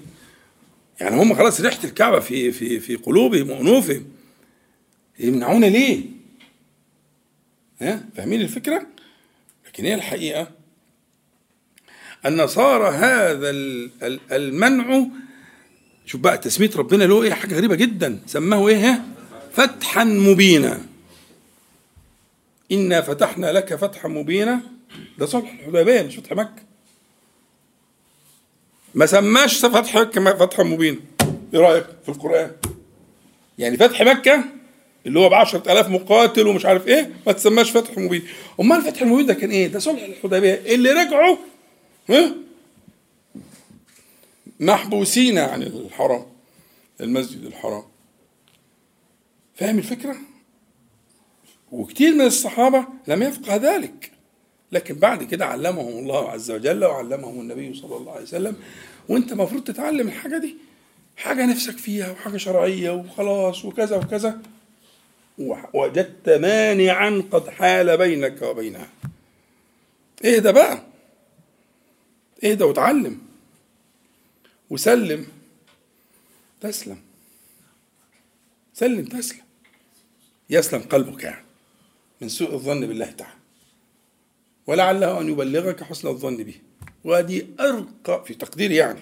يعني 1.02 1.22
هم 1.22 1.34
خلاص 1.36 1.62
ريحة 1.62 1.84
الكعبة 1.84 2.20
في 2.20 2.52
في 2.52 2.80
في 2.80 2.96
قلوبهم 2.96 3.50
وأنوفهم. 3.50 4.06
يمنعونا 5.20 5.66
ليه؟ 5.66 6.02
ها؟ 7.82 8.04
فاهمين 8.18 8.42
الفكرة؟ 8.42 8.88
لكن 9.68 9.86
هي 9.86 9.94
الحقيقة 9.94 10.48
أن 12.26 12.48
صار 12.48 12.88
هذا 12.88 13.50
المنع. 14.32 15.06
شوف 16.06 16.22
بقى 16.22 16.38
تسمية 16.38 16.72
ربنا 16.76 17.04
له 17.04 17.24
إيه؟ 17.24 17.34
حاجة 17.34 17.56
غريبة 17.56 17.76
جدا. 17.76 18.20
سماه 18.26 18.68
إيه؟ 18.68 19.02
فتحا 19.54 20.04
مبينا. 20.04 20.91
إنا 22.72 23.02
فتحنا 23.02 23.52
لك 23.52 23.76
فتحا 23.76 24.08
مبينا. 24.08 24.62
ده 25.18 25.26
صلح 25.26 25.52
الحديبية 25.52 26.02
مش 26.02 26.18
فتح 26.18 26.32
مكة. 26.32 26.64
ما 28.96 29.06
سماش 29.06 29.66
فتح 29.66 29.96
مكة 29.96 30.34
فتحا 30.38 30.64
مبينا. 30.64 31.00
إيه 31.54 31.60
رأيك 31.60 31.86
في 32.04 32.10
القرآن؟ 32.10 32.52
يعني 33.58 33.78
فتح 33.78 34.02
مكة 34.02 34.44
اللي 35.06 35.20
هو 35.20 35.30
ب 35.30 35.34
10000 35.34 35.88
مقاتل 35.90 36.48
ومش 36.48 36.66
عارف 36.66 36.88
إيه 36.88 37.12
ما 37.28 37.32
تسماش 37.34 37.72
فتح 37.72 37.98
مبين. 37.98 38.24
أمال 38.60 38.78
الفتح 38.78 39.02
المبين 39.02 39.26
ده 39.26 39.34
كان 39.34 39.52
إيه؟ 39.52 39.68
ده 39.68 39.80
صلح 39.80 40.04
الحديبيه 40.04 40.54
اللي 40.54 40.92
رجعوا 40.92 41.38
ها؟ 42.10 42.36
محبوسين 44.60 45.38
عن 45.38 45.64
الحرم 45.64 46.26
المسجد 47.02 47.46
الحرام. 47.46 47.84
فاهم 49.56 49.78
الفكرة؟ 49.78 50.16
وكتير 51.72 52.14
من 52.14 52.22
الصحابة 52.26 52.86
لم 53.08 53.24
يفقه 53.24 53.56
ذلك. 53.56 54.12
لكن 54.72 54.96
بعد 54.96 55.24
كده 55.24 55.46
علمهم 55.46 56.00
الله 56.00 56.30
عز 56.32 56.52
وجل 56.52 56.86
وعلمهم 56.86 57.40
النبي 57.40 57.74
صلى 57.74 57.98
الله 57.98 58.12
عليه 58.12 58.24
وسلم. 58.24 58.56
وانت 59.10 59.32
المفروض 59.32 59.64
تتعلم 59.64 60.08
الحاجة 60.08 60.38
دي. 60.38 60.56
حاجة 61.18 61.46
نفسك 61.46 61.78
فيها 61.78 62.12
وحاجة 62.12 62.38
شرعية 62.38 62.92
وخلاص 62.92 63.66
وكذا 63.66 63.98
وكذا. 63.98 64.42
وجدت 65.74 66.30
مانعا 66.30 67.24
قد 67.32 67.50
حال 67.50 67.98
بينك 67.98 68.42
وبينها. 68.42 68.90
اهدى 70.26 70.52
بقى. 70.52 70.84
اهدى 72.44 72.64
وتعلم. 72.64 73.22
وسلم. 74.70 75.28
تسلم. 76.62 77.02
سلم 78.74 79.06
تسلم. 79.06 79.42
يسلم 80.50 80.82
قلبك 80.82 81.24
يعني. 81.24 81.51
من 82.22 82.30
سوء 82.30 82.54
الظن 82.54 82.80
بالله 82.88 83.12
تعالى. 83.12 83.34
ولعله 84.68 85.22
أن 85.22 85.30
يبلغك 85.30 85.84
حسن 85.84 86.08
الظن 86.08 86.38
به. 86.38 86.56
ودي 87.04 87.48
أرقى 87.60 88.24
في 88.26 88.34
تقديري 88.34 88.76
يعني. 88.76 89.00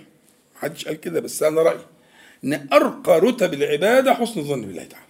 محدش 0.55 0.85
قال 0.85 0.99
كده 0.99 1.19
بس 1.19 1.43
أنا 1.43 1.61
رأيي 1.61 1.85
إن 2.43 2.67
أرقى 2.73 3.19
رتب 3.19 3.53
العبادة 3.53 4.13
حسن 4.13 4.39
الظن 4.39 4.61
بالله 4.61 4.83
تعالى. 4.83 5.05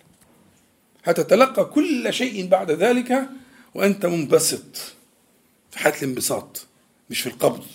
هتتلقى 1.04 1.66
كل 1.66 2.14
شيء 2.14 2.48
بعد 2.48 2.72
ذلك 2.72 3.30
وأنت 3.76 4.06
منبسط. 4.06 4.94
في 5.72 5.80
حالة 5.80 5.98
الانبساط 5.98 6.66
مش 7.10 7.22
في 7.22 7.28
القبض 7.28 7.66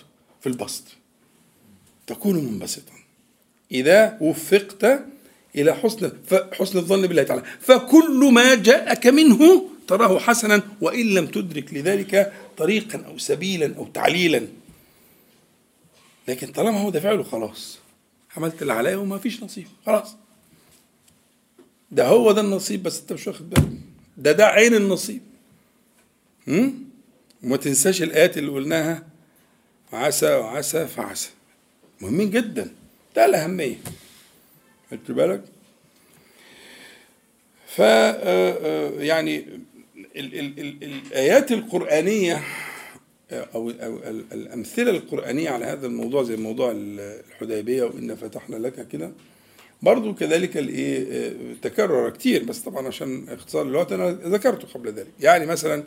في 0.40 0.48
البسط. 0.48 0.84
تكون 2.06 2.34
منبسطا. 2.34 2.92
إذا 3.72 4.18
وفقت 4.20 5.04
إلى 5.56 5.74
حسن 5.74 6.12
حسن 6.52 6.78
الظن 6.78 7.06
بالله 7.06 7.22
تعالى. 7.22 7.42
فكل 7.60 8.30
ما 8.32 8.54
جاءك 8.54 9.06
منه 9.06 9.70
تراه 9.88 10.18
حسنا 10.18 10.62
وإن 10.80 11.14
لم 11.14 11.26
تدرك 11.26 11.74
لذلك 11.74 12.32
طريقا 12.56 13.04
أو 13.06 13.18
سبيلا 13.18 13.76
أو 13.76 13.86
تعليلا. 13.86 14.48
لكن 16.28 16.46
طالما 16.52 16.80
هو 16.80 16.90
ده 16.90 17.00
فعله 17.00 17.22
خلاص. 17.22 17.78
عملت 18.36 18.62
اللي 18.62 18.72
عليا 18.72 18.96
وما 18.96 19.18
فيش 19.18 19.42
نصيب 19.42 19.66
خلاص. 19.86 20.16
ده 21.90 22.06
هو 22.06 22.32
ده 22.32 22.40
النصيب 22.40 22.82
بس 22.82 23.00
أنت 23.00 23.12
مش 23.12 23.26
واخد 23.26 23.50
بالك. 23.50 23.68
ده 24.16 24.32
ده 24.32 24.46
عين 24.46 24.74
النصيب. 24.74 25.22
هم؟ 26.48 26.84
وما 27.42 27.56
تنساش 27.56 28.02
الآيات 28.02 28.38
اللي 28.38 28.50
قلناها. 28.50 29.06
عسى 29.92 30.34
وعسى 30.34 30.86
فعسى. 30.86 31.30
مهمين 32.00 32.30
جدا. 32.30 32.70
ده 33.16 33.24
الأهمية. 33.24 33.76
خدت 34.90 35.10
بالك؟ 35.10 35.44
ف 37.66 37.78
يعني 38.98 39.44
ال 40.16 40.38
ال 40.38 40.60
ال 40.60 40.82
الآيات 40.82 41.52
القرآنية 41.52 42.42
أو, 43.32 43.70
أو 43.70 43.98
الأمثلة 44.32 44.90
القرآنية 44.90 45.50
على 45.50 45.64
هذا 45.64 45.86
الموضوع 45.86 46.22
زي 46.22 46.36
موضوع 46.36 46.72
الحديبية 46.76 47.82
وإن 47.82 48.14
فتحنا 48.14 48.56
لك 48.56 48.88
كده 48.88 49.12
برضو 49.82 50.14
كذلك 50.14 50.56
الايه 50.56 51.32
تكرر 51.62 52.10
كتير 52.10 52.44
بس 52.44 52.58
طبعا 52.58 52.86
عشان 52.86 53.26
اختصار 53.28 53.62
الوقت 53.62 53.92
أنا 53.92 54.10
ذكرته 54.10 54.68
قبل 54.68 54.92
ذلك. 54.92 55.10
يعني 55.20 55.46
مثلا 55.46 55.84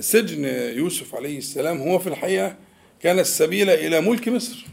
سجن 0.00 0.44
يوسف 0.78 1.14
عليه 1.14 1.38
السلام 1.38 1.78
هو 1.78 1.98
في 1.98 2.06
الحقيقة 2.06 2.56
كان 3.02 3.18
السبيل 3.18 3.70
إلى 3.70 4.00
ملك 4.00 4.28
مصر 4.28 4.66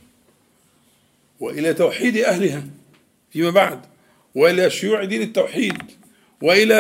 وإلى 1.40 1.74
توحيد 1.74 2.18
أهلها 2.18 2.64
فيما 3.32 3.50
بعد 3.50 3.80
وإلى 4.36 4.70
شيوع 4.70 5.04
دين 5.04 5.22
التوحيد. 5.22 5.78
وإلى 6.42 6.76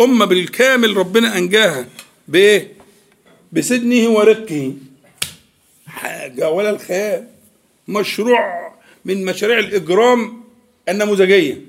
أمة 0.00 0.24
بالكامل 0.24 0.96
ربنا 0.96 1.38
أنجاها 1.38 1.86
بايه؟ 2.28 2.72
بسجنه 3.52 4.08
ورقه. 4.10 4.74
حاجة 5.86 6.50
ولا 6.50 6.70
الخيال. 6.70 7.26
مشروع 7.88 8.74
من 9.04 9.24
مشاريع 9.24 9.58
الإجرام 9.58 10.44
النموذجية. 10.88 11.60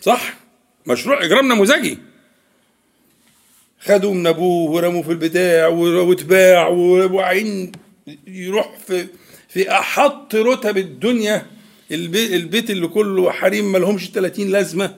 صح؟ 0.00 0.34
مشروع 0.86 1.24
إجرام 1.24 1.52
نموذجي. 1.52 1.98
خدوا 3.80 4.14
من 4.14 4.26
أبوه 4.26 4.70
ورموا 4.70 5.02
في 5.02 5.10
البتاع 5.10 5.66
واتباع 5.68 6.68
وعين 6.68 7.72
يروح 8.26 8.78
في 8.86 9.06
في 9.48 9.70
أحط 9.70 10.34
رتب 10.34 10.78
الدنيا. 10.78 11.46
البيت 11.90 12.70
اللي 12.70 12.88
كله 12.88 13.30
حريم 13.30 13.72
ما 13.72 13.78
لهمش 13.78 14.10
30 14.10 14.48
لازمة. 14.48 14.96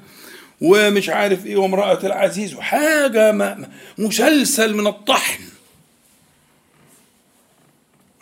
ومش 0.60 1.08
عارف 1.08 1.46
إيه 1.46 1.56
وامرأة 1.56 2.06
العزيز 2.06 2.54
وحاجة 2.54 3.56
مسلسل 3.98 4.74
من 4.74 4.86
الطحن. 4.86 5.42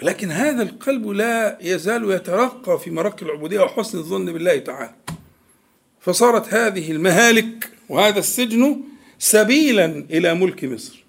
ولكن 0.03 0.31
هذا 0.31 0.63
القلب 0.63 1.09
لا 1.09 1.59
يزال 1.61 2.11
يترقى 2.11 2.79
في 2.79 2.91
مرق 2.91 3.23
العبودية 3.23 3.61
وحسن 3.61 3.99
الظن 3.99 4.33
بالله 4.33 4.59
تعالى. 4.59 4.95
فصارت 6.01 6.55
هذه 6.55 6.91
المهالك 6.93 7.71
وهذا 7.89 8.19
السجن 8.19 8.81
سبيلا 9.19 9.85
إلى 10.11 10.35
ملك 10.35 10.65
مصر 10.65 11.05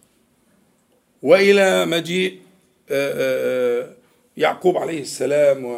وإلى 1.21 1.85
مجيء 1.85 2.39
يعقوب 4.37 4.77
عليه 4.77 5.01
السلام 5.01 5.77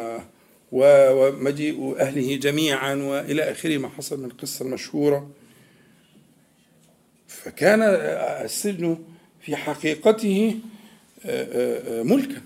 ومجيء 0.72 1.96
أهله 1.98 2.36
جميعا 2.36 2.94
وإلى 2.94 3.42
آخره 3.42 3.78
ما 3.78 3.88
حصل 3.88 4.18
من 4.20 4.24
القصة 4.24 4.64
المشهورة. 4.64 5.30
فكان 7.44 7.82
السجن 8.44 8.98
في 9.40 9.56
حقيقته 9.56 10.56
ملكا. 12.04 12.42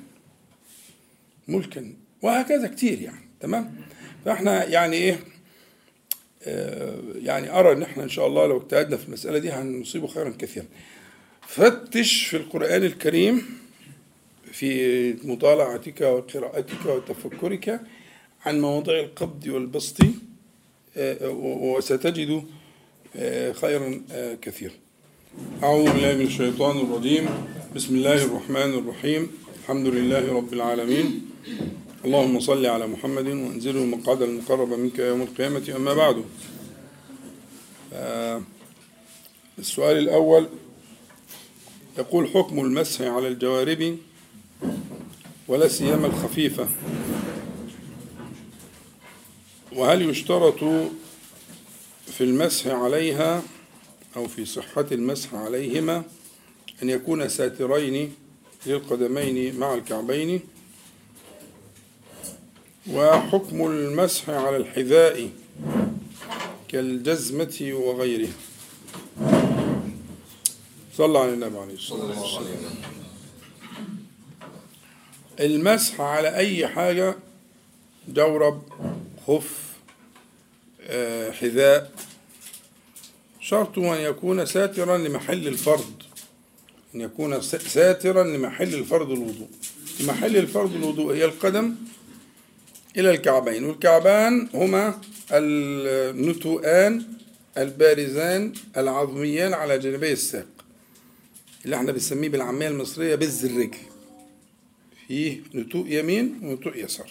ملكا. 1.49 1.93
وهكذا 2.23 2.69
كتير 2.69 3.01
يعني 3.01 3.25
تمام؟ 3.41 3.77
فإحنا 4.25 4.65
يعني 4.65 4.97
إيه 4.97 5.19
يعني 7.23 7.51
أرى 7.59 7.73
إن 7.73 7.83
إحنا 7.83 8.03
إن 8.03 8.09
شاء 8.09 8.27
الله 8.27 8.47
لو 8.47 8.57
اجتهدنا 8.57 8.97
في 8.97 9.05
المسألة 9.09 9.39
دي 9.39 9.51
هنصيب 9.51 10.07
خيرا 10.07 10.35
كثيرا. 10.39 10.67
فتش 11.49 12.27
في 12.27 12.37
القرآن 12.37 12.83
الكريم 12.85 13.43
في 14.53 15.13
مطالعتك 15.25 16.01
وقراءتك 16.01 16.87
وتفكرك 16.87 17.81
عن 18.47 18.61
مواضيع 18.61 19.01
القبض 19.01 19.47
والبسط 19.47 19.97
وستجد 21.23 22.45
خيرا 23.53 24.03
كثيرا. 24.43 24.73
أعوذ 25.37 25.93
بالله 25.93 26.15
من 26.15 26.27
الشيطان 26.27 26.77
الرجيم. 26.81 27.29
بسم 27.77 27.95
الله 27.95 28.25
الرحمن 28.25 28.73
الرحيم. 28.79 29.31
الحمد 29.63 29.87
لله 29.87 30.33
رب 30.33 30.53
العالمين. 30.53 31.31
اللهم 32.05 32.41
صل 32.41 32.67
على 32.67 32.87
محمد 32.87 33.27
وانزله 33.27 33.83
المقعد 33.83 34.23
المقرب 34.23 34.73
منك 34.73 34.99
يوم 34.99 35.23
القيامة. 35.23 35.73
أما 35.77 35.95
بعد. 35.95 36.25
السؤال 39.59 39.99
الأول. 39.99 40.49
يقول 41.99 42.29
حكم 42.29 42.61
المسح 42.61 43.01
على 43.01 43.29
الجوارب 43.29 43.97
ولا 45.49 45.69
سيما 45.69 46.07
الخفيفة؟ 46.07 46.69
وهل 49.73 50.11
يشترط 50.11 50.65
في 52.07 52.21
المسح 52.21 52.67
عليها 52.67 53.43
أو 54.17 54.29
في 54.29 54.45
صحة 54.45 54.87
المسح 54.93 55.35
عليهما 55.35 56.05
أن 56.83 56.91
يكون 56.91 57.29
ساترين 57.29 58.15
للقدمين 58.67 59.57
مع 59.59 59.75
الكعبين. 59.75 60.41
وحكم 62.93 63.67
المسح 63.67 64.31
على 64.31 64.57
الحذاء 64.57 65.31
كالجزمة 66.69 67.71
وغيرها. 67.73 68.33
صلى 70.97 71.19
على 71.19 71.35
النبي 71.35 71.59
عليه 71.59 71.75
الصلاة 71.75 72.23
والسلام. 72.23 72.75
المسح 75.41 76.01
على 76.01 76.37
أي 76.37 76.69
حاجة 76.69 77.17
جورب 78.09 78.63
خف 79.27 79.67
حذاء 81.41 81.93
شرط 83.49 83.79
أن 83.79 84.01
يكون 84.01 84.47
ساترا 84.47 84.99
لمحل 84.99 85.49
الفرض. 85.49 85.93
أن 86.95 87.01
يكون 87.01 87.41
ساترا 87.43 88.25
لمحل 88.25 88.75
الفرض 88.75 89.11
الوضوء. 89.11 89.49
محل 90.01 90.37
الفرض 90.37 90.75
الوضوء 90.75 91.15
هي 91.15 91.25
القدم 91.25 91.75
إلى 92.97 93.11
الكعبين. 93.11 93.65
والكعبان 93.65 94.49
هما 94.55 95.01
النتوءان 95.33 97.03
البارزان 97.59 98.53
العظميان 98.77 99.55
على 99.55 99.79
جانبي 99.79 100.13
الساق. 100.13 100.47
اللي 101.65 101.77
إحنا 101.77 101.93
بنسميه 101.93 102.29
بالعامية 102.29 102.69
المصرية 102.69 103.15
بز 103.15 103.45
الرجل. 103.45 103.79
فيه 105.09 105.41
نتوء 105.55 105.87
يمين 105.89 106.41
ونتوء 106.43 106.77
يسار. 106.77 107.11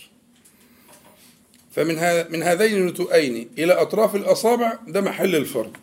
فمن 1.75 1.95
من 2.31 2.43
هذين 2.43 2.77
النتوءين 2.77 3.49
إلى 3.57 3.73
أطراف 3.73 4.15
الأصابع 4.15 4.79
ده 4.87 5.01
محل 5.01 5.35
الفرض. 5.35 5.77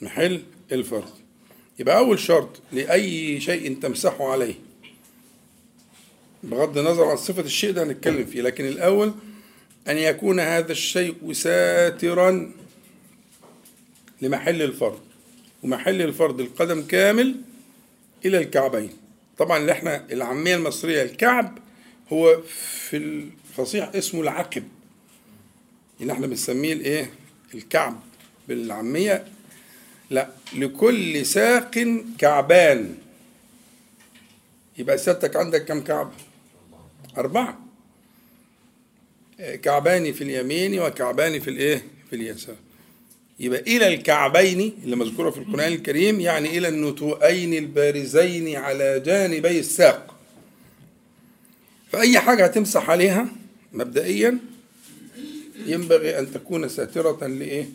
محل 0.00 0.42
الفرض. 0.72 1.10
يبقى 1.78 1.98
أول 1.98 2.18
شرط 2.18 2.60
لأي 2.72 3.40
شيء 3.40 3.78
تمسحه 3.80 4.32
عليه. 4.32 4.54
بغض 6.42 6.78
النظر 6.78 7.04
عن 7.04 7.16
صفة 7.16 7.42
الشيء 7.42 7.70
ده 7.72 7.82
هنتكلم 7.82 8.26
فيه 8.26 8.42
لكن 8.42 8.64
الأول 8.64 9.14
أن 9.88 9.96
يكون 9.98 10.40
هذا 10.40 10.72
الشيء 10.72 11.32
ساترا 11.32 12.52
لمحل 14.22 14.62
الفرض. 14.62 15.00
ومحل 15.62 16.02
الفرض 16.02 16.40
القدم 16.40 16.82
كامل 16.82 17.36
إلى 18.24 18.38
الكعبين. 18.38 18.90
طبعا 19.38 19.58
اللي 19.58 19.72
إحنا 19.72 20.06
العامية 20.12 20.56
المصرية 20.56 21.02
الكعب 21.02 21.58
هو 22.12 22.42
في 22.88 22.96
الفصيح 22.96 23.90
اسمه 23.94 24.20
العقب. 24.20 24.64
اللي 26.00 26.12
إحنا 26.12 26.26
بنسميه 26.26 26.72
الإيه؟ 26.72 27.10
الكعب 27.54 28.00
بالعامية. 28.48 29.24
لا 30.10 30.28
لكل 30.56 31.26
ساق 31.26 32.02
كعبان. 32.18 32.94
يبقى 34.78 34.98
سيادتك 34.98 35.36
عندك 35.36 35.64
كم 35.64 35.80
كعب؟ 35.80 36.12
أربعة. 37.18 37.58
كعبان 39.62 40.12
في 40.12 40.24
اليمين 40.24 40.80
وكعبان 40.80 41.40
في 41.40 41.50
الإيه؟ 41.50 41.84
في 42.10 42.16
اليسار. 42.16 42.56
يبقى 43.40 43.60
إلى 43.60 43.94
الكعبين 43.94 44.74
اللي 44.84 44.96
مذكورة 44.96 45.30
في 45.30 45.38
القرآن 45.38 45.72
الكريم 45.72 46.20
يعني 46.20 46.58
إلى 46.58 46.68
النتوءين 46.68 47.54
البارزين 47.54 48.56
على 48.56 49.00
جانبي 49.00 49.58
الساق. 49.58 50.16
فأي 51.92 52.20
حاجة 52.20 52.44
هتمسح 52.44 52.90
عليها 52.90 53.28
مبدئيا 53.72 54.38
ينبغي 55.66 56.18
أن 56.18 56.32
تكون 56.32 56.68
ساترة 56.68 57.26
لإيه؟ 57.26 57.68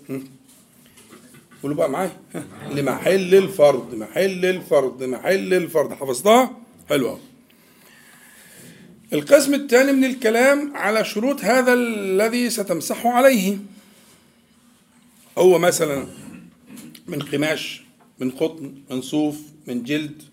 قولوا 1.65 1.77
بقى 1.77 1.89
معايا؟ 1.89 2.17
لمحل 2.75 3.35
الفرض 3.35 3.95
محل 3.95 4.45
الفرض 4.45 5.03
محل 5.03 5.53
الفرض 5.53 5.93
حفظتها؟ 5.93 6.57
حلو 6.89 7.09
أوي. 7.09 7.19
القسم 9.13 9.53
الثاني 9.53 9.91
من 9.91 10.03
الكلام 10.03 10.77
على 10.77 11.05
شروط 11.05 11.43
هذا 11.43 11.73
الذي 11.73 12.49
ستمسح 12.49 13.07
عليه 13.07 13.57
هو 15.37 15.59
مثلا 15.59 16.07
من 17.07 17.19
قماش 17.19 17.83
من 18.19 18.31
قطن 18.31 18.73
من 18.89 19.01
صوف 19.01 19.37
من 19.67 19.83
جلد 19.83 20.23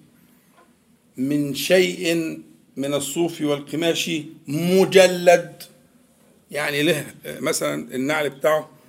من 1.17 1.55
شيء 1.55 2.15
من 2.77 2.95
الصوف 2.95 3.41
والقماش 3.41 4.11
مجلد 4.49 5.63
يعني 6.51 6.83
له 6.83 7.07
مثلا 7.27 7.95
النعل 7.95 8.31
بتاعه 8.31 8.82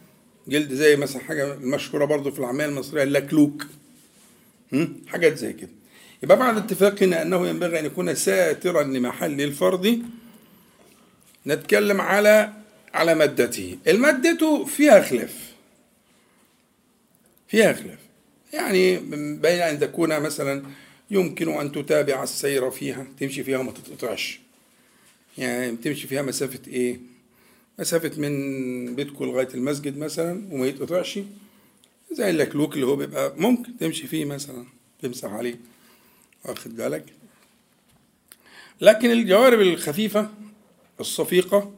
جلد 0.48 0.74
زي 0.74 0.96
مثلا 0.96 1.22
حاجة 1.22 1.56
مشهورة 1.56 2.06
برضو 2.06 2.32
في 2.32 2.40
العمال 2.40 2.70
المصرية 2.70 3.04
اللكلوك؟ 3.04 3.66
حاجات 5.08 5.38
زي 5.38 5.54
كده. 5.54 5.70
يبقى 6.24 6.38
بعد 6.38 6.58
اتفاقنا 6.58 7.22
أنه 7.22 7.48
ينبغي 7.48 7.80
أن 7.80 7.86
يكون 7.86 8.16
ساترا 8.16 8.84
لمحل 8.84 9.42
الفرض 9.42 10.02
نتكلم 11.48 12.02
على 12.02 12.54
على 12.94 13.16
مادته. 13.16 13.78
المادة 13.88 14.66
فيها 14.66 15.02
خلاف. 15.02 15.54
فيها 17.48 17.74
خلاف. 17.74 18.00
يعني 18.54 18.98
بين 19.36 19.62
أن 19.62 19.80
تكون 19.80 20.20
مثلا 20.20 20.64
يمكن 21.12 21.50
أن 21.50 21.72
تتابع 21.72 22.24
السير 22.24 22.72
فيها 22.72 23.08
تمشي 23.20 23.44
فيها 23.44 23.58
وما 23.58 23.72
تتقطعش. 23.72 24.40
يعني 25.38 25.76
تمشي 25.76 26.08
فيها 26.08 26.22
مسافة 26.22 26.60
إيه؟ 26.68 27.00
مسافة 27.80 28.12
من 28.22 28.96
بيتكم 28.96 29.26
لغاية 29.26 29.48
المسجد 29.54 29.98
مثلا 29.98 30.42
وما 30.52 30.68
يتقطعش. 30.68 31.20
زي 32.12 32.30
اللكلوك 32.30 32.74
اللي 32.74 32.86
هو 32.86 32.96
بيبقى 32.96 33.34
ممكن 33.38 33.78
تمشي 33.78 34.08
فيه 34.08 34.26
مثلا 34.26 34.66
تمسح 35.02 35.30
عليه. 35.30 35.60
واخد 36.46 36.76
بالك؟ 36.76 37.06
لكن 38.82 39.12
الجوارب 39.12 39.62
الخفيفة 39.62 40.30
الصفيقة 41.00 41.74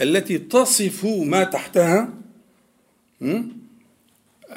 التي 0.00 0.38
تصف 0.38 1.04
ما 1.04 1.44
تحتها? 1.44 2.14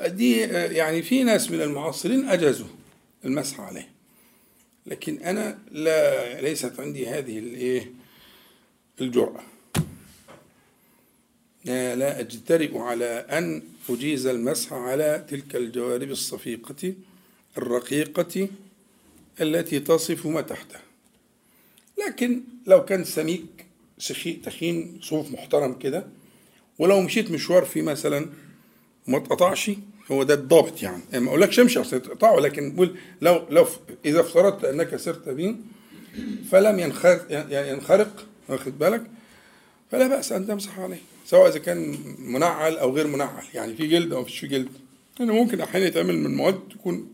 دي 0.05 0.37
يعني 0.39 1.01
في 1.01 1.23
ناس 1.23 1.51
من 1.51 1.61
المعاصرين 1.61 2.29
أجازوا 2.29 2.67
المسح 3.25 3.59
عليه. 3.59 3.89
لكن 4.85 5.17
أنا 5.17 5.59
لا 5.71 6.41
ليست 6.41 6.79
عندي 6.79 7.07
هذه 7.07 7.39
الإيه 7.39 7.91
الجرأة. 9.01 9.43
لا, 11.65 12.19
أجترئ 12.19 12.77
على 12.77 13.05
أن 13.05 13.61
أجيز 13.89 14.27
المسح 14.27 14.73
على 14.73 15.25
تلك 15.29 15.55
الجوارب 15.55 16.11
الصفيقة 16.11 16.93
الرقيقة 17.57 18.47
التي 19.41 19.79
تصف 19.79 20.25
ما 20.25 20.41
تحتها 20.41 20.81
لكن 22.07 22.41
لو 22.67 22.85
كان 22.85 23.03
سميك 23.03 23.65
تخين 24.43 24.99
صوف 25.01 25.31
محترم 25.31 25.73
كده 25.73 26.07
ولو 26.79 27.01
مشيت 27.01 27.31
مشوار 27.31 27.65
فيه 27.65 27.81
مثلا 27.81 28.29
وما 29.07 29.17
اتقطعش 29.17 29.71
هو 30.11 30.23
ده 30.23 30.33
الضابط 30.33 30.83
يعني. 30.83 31.03
ما 31.13 31.29
أقولكش 31.29 31.59
امشي 31.59 31.79
عشان 31.79 32.01
تقطعه 32.01 32.39
لكن 32.39 32.75
قول 32.75 32.95
لو 33.21 33.45
لو 33.49 33.67
إذا 34.05 34.19
افترضت 34.19 34.65
أنك 34.65 34.95
سرت 34.95 35.29
به 35.29 35.55
فلم 36.51 36.79
ينخرق 37.51 38.27
واخد 38.49 38.79
بالك؟ 38.79 39.03
فلا 39.91 40.07
بأس 40.07 40.31
أن 40.31 40.47
تمسح 40.47 40.79
عليه. 40.79 41.10
سواء 41.25 41.49
إذا 41.49 41.59
كان 41.59 41.97
منعل 42.19 42.77
أو 42.77 42.95
غير 42.95 43.07
منعل 43.07 43.43
يعني 43.53 43.75
في 43.75 43.87
جلد 43.87 44.13
أو 44.13 44.21
مفيش 44.21 44.39
في 44.39 44.47
جلد. 44.47 44.69
لأنه 45.19 45.33
ممكن 45.33 45.61
أحيانا 45.61 45.87
يتعمل 45.87 46.17
من 46.17 46.35
مواد 46.35 46.59
تكون 46.69 47.09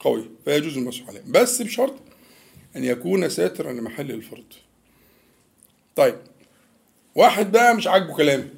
قوي 0.00 0.30
فيجوز 0.44 0.78
المسح 0.78 1.08
عليه 1.08 1.22
بس 1.28 1.62
بشرط 1.62 1.94
أن 2.76 2.84
يكون 2.84 3.28
ساترا 3.28 3.72
لمحل 3.72 4.10
الفرض 4.10 4.44
طيب 5.96 6.16
واحد 7.14 7.52
بقى 7.52 7.76
مش 7.76 7.86
عاجبه 7.86 8.14
كلامي 8.16 8.48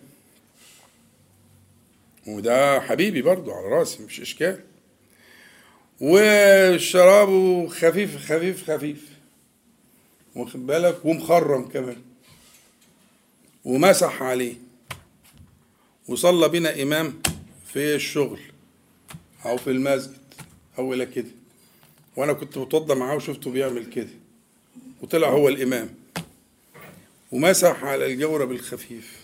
وده 2.27 2.81
حبيبي 2.81 3.23
برضو 3.23 3.53
على 3.53 3.67
راسي 3.69 4.03
مش 4.03 4.21
إشكال. 4.21 4.61
وشرابه 6.01 7.67
خفيف 7.69 8.17
خفيف 8.17 8.71
خفيف. 8.71 9.09
واخد 10.37 10.67
بالك؟ 10.67 11.05
ومخرم 11.05 11.69
كمان. 11.69 11.97
ومسح 13.67 14.23
عليه. 14.23 14.55
وصلى 16.09 16.49
بنا 16.49 16.83
إمام 16.83 17.21
في 17.67 17.95
الشغل 17.95 18.41
أو 19.45 19.57
في 19.57 19.71
المسجد 19.71 20.17
أو 20.79 20.95
إلى 20.95 21.07
كده. 21.07 21.31
وأنا 22.17 22.33
كنت 22.33 22.59
بتوضى 22.59 22.95
معاه 22.95 23.17
وشفته 23.17 23.51
بيعمل 23.51 23.87
كده. 23.87 24.11
وطلع 25.03 25.29
هو 25.29 25.49
الإمام. 25.49 25.95
ومسح 27.33 27.85
على 27.85 28.07
الجورب 28.07 28.53
الخفيف 28.53 29.17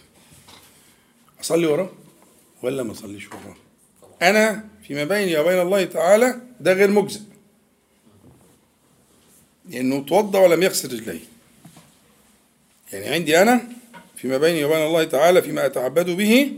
أصلي 1.40 1.66
وراه 1.66 1.90
ولا 2.62 2.82
ما 2.82 2.92
أصليش 2.92 3.28
وراه؟ 3.28 3.56
أنا 4.22 4.68
فيما 4.86 5.04
بيني 5.04 5.38
وبين 5.38 5.60
الله 5.60 5.84
تعالى 5.84 6.40
ده 6.60 6.72
غير 6.72 6.90
مجزئ. 6.90 7.20
لأنه 9.68 10.04
توضى 10.04 10.38
ولم 10.38 10.62
يغسل 10.62 10.92
رجليه. 11.00 11.24
يعني 12.92 13.08
عندي 13.08 13.42
أنا 13.42 13.81
فيما 14.22 14.38
بيني 14.38 14.64
وبين 14.64 14.86
الله 14.86 15.04
تعالى 15.04 15.42
فيما 15.42 15.66
اتعبد 15.66 16.10
به 16.10 16.52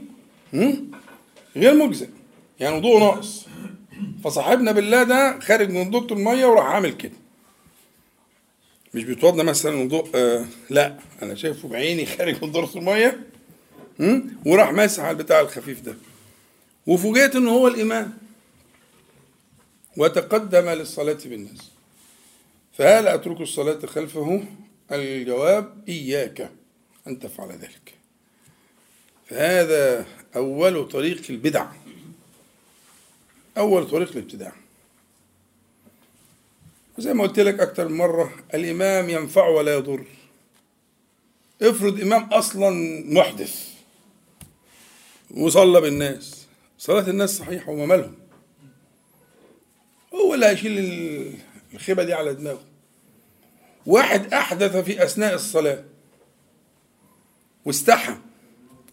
غير 1.56 1.74
مجزئ. 1.74 2.08
يعني 2.60 2.76
وضوء 2.76 3.00
ناقص. 3.00 3.46
فصاحبنا 4.24 4.72
بالله 4.72 5.02
ده 5.02 5.40
خارج 5.40 5.70
من 5.70 5.90
ضوء 5.90 6.12
المية 6.12 6.46
وراح 6.46 6.64
عامل 6.66 6.92
كده. 6.92 7.12
مش 8.94 9.04
بيتوضى 9.04 9.42
مثلا 9.42 9.76
وضوء 9.76 10.08
آه 10.14 10.44
لا. 10.70 10.98
أنا 11.22 11.34
شايفه 11.34 11.68
بعيني 11.68 12.06
خارج 12.06 12.44
من 12.44 12.52
دورة 12.52 12.70
المية 12.76 13.20
وراح 14.46 14.72
ماسح 14.72 15.02
على 15.02 15.10
البتاع 15.10 15.40
الخفيف 15.40 15.80
ده. 15.80 15.96
وفوجئت 16.86 17.36
ان 17.36 17.48
هو 17.48 17.68
الإمام. 17.68 18.18
وتقدم 19.96 20.68
للصلاة 20.68 21.18
بالناس. 21.24 21.70
فهل 22.72 23.08
أترك 23.08 23.40
الصلاة 23.40 23.86
خلفه؟ 23.86 24.42
الجواب 24.92 25.84
إياك. 25.88 26.50
أن 27.06 27.18
تفعل 27.18 27.52
ذلك. 27.52 27.94
فهذا 29.26 30.06
أول 30.36 30.88
طريق 30.88 31.22
البدع 31.30 31.66
أول 33.58 33.90
طريق 33.90 34.10
الابتداع 34.10 34.52
وزي 36.98 37.14
ما 37.14 37.22
قلت 37.22 37.40
لك 37.40 37.60
أكتر 37.60 37.88
من 37.88 37.96
مرة 37.96 38.34
الإمام 38.54 39.10
ينفع 39.10 39.48
ولا 39.48 39.74
يضر. 39.74 40.04
افرض 41.62 42.00
إمام 42.00 42.22
أصلا 42.22 42.70
محدث 43.12 43.68
وصلى 45.30 45.80
بالناس. 45.80 46.46
صلاة 46.78 47.10
الناس 47.10 47.30
صحيحة 47.30 47.72
وما 47.72 47.86
مالهم. 47.86 48.14
هو 50.14 50.34
اللي 50.34 50.46
هيشيل 50.46 51.38
الخيبة 51.74 52.04
دي 52.04 52.14
على 52.14 52.34
دماغه. 52.34 52.64
واحد 53.86 54.34
أحدث 54.34 54.76
في 54.76 55.04
أثناء 55.04 55.34
الصلاة. 55.34 55.84
واستحى 57.64 58.16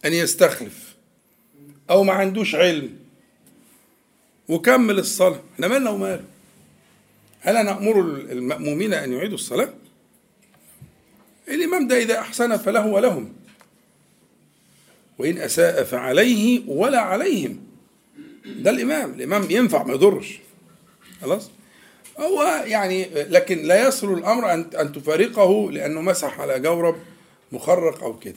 أن 0.06 0.14
يستخلف 0.14 0.96
أو 1.90 2.04
ما 2.04 2.14
عندوش 2.14 2.56
علم 2.56 2.98
وكمل 4.50 5.00
الصلاة. 5.00 5.42
إحنا 5.54 5.68
مالنا 5.68 5.90
وماله؟ 5.90 6.24
هل 7.42 7.66
نأمر 7.66 8.00
المأمومين 8.02 8.94
أن 8.94 9.14
يعيدوا 9.14 9.36
الصلاة؟ 9.36 9.74
الإمام 11.48 11.88
ده 11.88 11.98
إذا 11.98 12.20
أحسن 12.20 12.58
فله 12.58 12.88
ولهم. 12.88 13.34
وإن 15.18 15.38
أساء 15.38 15.84
فعليه 15.84 16.62
ولا 16.68 17.00
عليهم. 17.00 17.64
ده 18.46 18.70
الإمام. 18.70 19.14
الإمام 19.14 19.52
ينفع 19.52 19.84
ما 19.84 19.94
يضرش. 19.94 20.40
خلاص؟ 21.22 21.52
هو 22.20 22.64
يعني 22.66 23.06
لكن 23.14 23.58
لا 23.58 23.88
يصل 23.88 24.14
الأمر 24.14 24.54
أن 24.54 24.92
تفارقه 24.94 25.72
لأنه 25.72 26.02
مسح 26.02 26.40
على 26.40 26.60
جورب 26.60 26.96
مخرق 27.52 28.04
أو 28.04 28.20
كده 28.20 28.36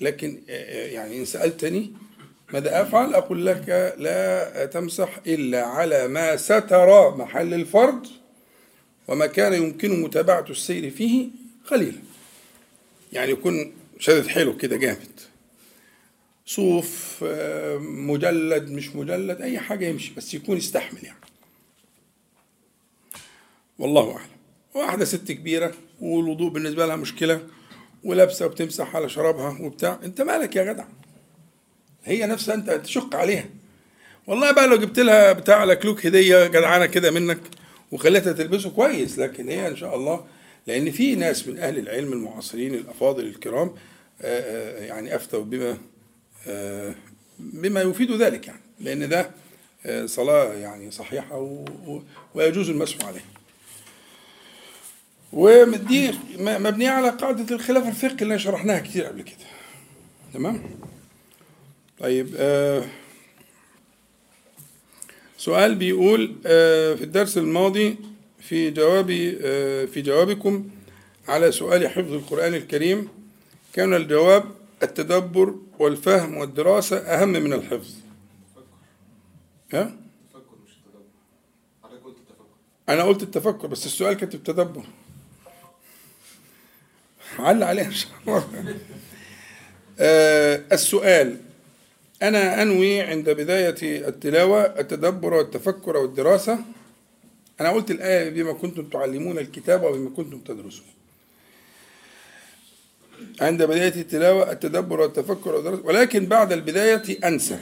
لكن 0.00 0.42
يعني 0.68 1.18
إن 1.18 1.24
سألتني 1.24 1.92
ماذا 2.52 2.82
أفعل 2.82 3.14
أقول 3.14 3.46
لك 3.46 3.94
لا 3.98 4.66
تمسح 4.66 5.20
إلا 5.26 5.66
على 5.66 6.08
ما 6.08 6.36
ستر 6.36 7.16
محل 7.16 7.54
الفرض 7.54 8.06
وما 9.08 9.26
كان 9.26 9.52
يمكن 9.52 10.02
متابعة 10.02 10.46
السير 10.50 10.90
فيه 10.90 11.28
قليلا. 11.70 11.98
يعني 13.12 13.30
يكون 13.32 13.72
شدد 13.98 14.26
حلو 14.26 14.56
كده 14.56 14.76
جامد. 14.76 15.20
صوف 16.46 17.24
مجلد 17.80 18.70
مش 18.70 18.96
مجلد 18.96 19.40
أي 19.40 19.58
حاجة 19.58 19.86
يمشي 19.86 20.14
بس 20.16 20.34
يكون 20.34 20.56
يستحمل 20.56 21.04
يعني. 21.04 21.18
والله 23.78 24.16
أعلم. 24.16 24.28
واحدة 24.74 25.04
ست 25.04 25.32
كبيرة 25.32 25.74
والوضوء 26.00 26.50
بالنسبة 26.50 26.86
لها 26.86 26.96
مشكلة. 26.96 27.40
ولابسة 28.04 28.46
وبتمسح 28.46 28.96
على 28.96 29.08
شرابها 29.08 29.58
وبتاع. 29.60 29.98
انت 30.04 30.20
مالك 30.20 30.56
يا 30.56 30.72
جدع؟ 30.72 30.84
هي 32.04 32.26
نفسها 32.26 32.54
انت 32.54 32.70
تشق 32.70 33.16
عليها. 33.16 33.46
والله 34.26 34.50
بقى 34.52 34.66
لو 34.66 34.76
جبت 34.76 34.98
لها 34.98 35.32
بتاع 35.32 35.64
لكلوك 35.64 36.06
هدية 36.06 36.46
جدعانة 36.46 36.86
كده 36.86 37.10
منك 37.10 37.40
وخليتها 37.92 38.32
تلبسه 38.32 38.70
كويس 38.70 39.18
لكن 39.18 39.48
هي 39.48 39.68
إن 39.68 39.76
شاء 39.76 39.96
الله 39.96 40.26
لأن 40.66 40.90
في 40.90 41.14
ناس 41.14 41.48
من 41.48 41.58
أهل 41.58 41.78
العلم 41.78 42.12
المعاصرين 42.12 42.74
الأفاضل 42.74 43.26
الكرام 43.26 43.74
آه، 44.22 44.40
آه، 44.40 44.84
يعني 44.84 45.16
أفتوا 45.16 45.44
بما 45.44 45.78
آه، 46.46 46.94
بما 47.38 47.82
يفيد 47.82 48.12
ذلك 48.12 48.46
يعني. 48.46 48.60
لأن 48.80 49.08
ده 49.08 49.30
صلاة 50.06 50.54
يعني 50.54 50.90
صحيحة 50.90 51.64
ويجوز 52.34 52.70
المسح 52.70 53.04
عليها. 53.04 53.24
ودي 55.34 56.10
م- 56.10 56.62
مبنية 56.62 56.90
على 56.90 57.08
قاعدة 57.10 57.54
الخلاف 57.54 57.88
الفقهي 57.88 58.22
اللي 58.22 58.38
شرحناها 58.38 58.78
كتير 58.80 59.04
قبل 59.04 59.22
كده. 59.22 59.36
تمام؟ 60.34 60.62
طيب 62.00 62.34
آه 62.36 62.84
سؤال 65.38 65.74
بيقول 65.74 66.34
آه 66.46 66.94
في 66.94 67.04
الدرس 67.04 67.38
الماضي 67.38 67.96
في 68.40 68.70
جوابي 68.70 69.38
آه 69.42 69.84
في 69.84 70.02
جوابكم 70.02 70.68
على 71.28 71.52
سؤال 71.52 71.88
حفظ 71.88 72.12
القرآن 72.12 72.54
الكريم 72.54 73.08
كان 73.72 73.94
الجواب 73.94 74.44
التدبر 74.82 75.54
والفهم 75.78 76.36
والدراسة 76.36 76.96
أهم 76.96 77.28
من 77.28 77.52
الحفظ. 77.52 77.94
ها؟ 79.72 79.96
أنا 82.88 83.02
قلت 83.02 83.22
التفكر. 83.22 83.66
بس 83.66 83.86
السؤال 83.86 84.14
كانت 84.14 84.34
التدبر 84.34 84.82
علق 87.38 87.66
عليها 87.66 87.86
إن 87.86 87.92
شاء 87.92 88.10
الله. 88.26 88.48
آه 89.98 90.62
السؤال. 90.72 91.36
أنا 92.22 92.62
أنوي 92.62 93.00
عند 93.00 93.30
بداية 93.30 94.08
التلاوة 94.08 94.62
التدبر 94.62 95.34
والتفكر 95.34 95.96
والدراسة. 95.96 96.58
أنا 97.60 97.70
قلت 97.70 97.90
الآية 97.90 98.30
بما 98.30 98.52
كنتم 98.52 98.88
تعلمون 98.88 99.38
الكتاب 99.38 99.82
وبما 99.82 100.10
كنتم 100.10 100.38
تدرسون. 100.38 100.86
عند 103.40 103.62
بداية 103.62 104.00
التلاوة 104.00 104.52
التدبر 104.52 105.00
والتفكر 105.00 105.54
والدراسة. 105.54 105.82
ولكن 105.84 106.26
بعد 106.26 106.52
البداية 106.52 107.28
أنسى 107.28 107.58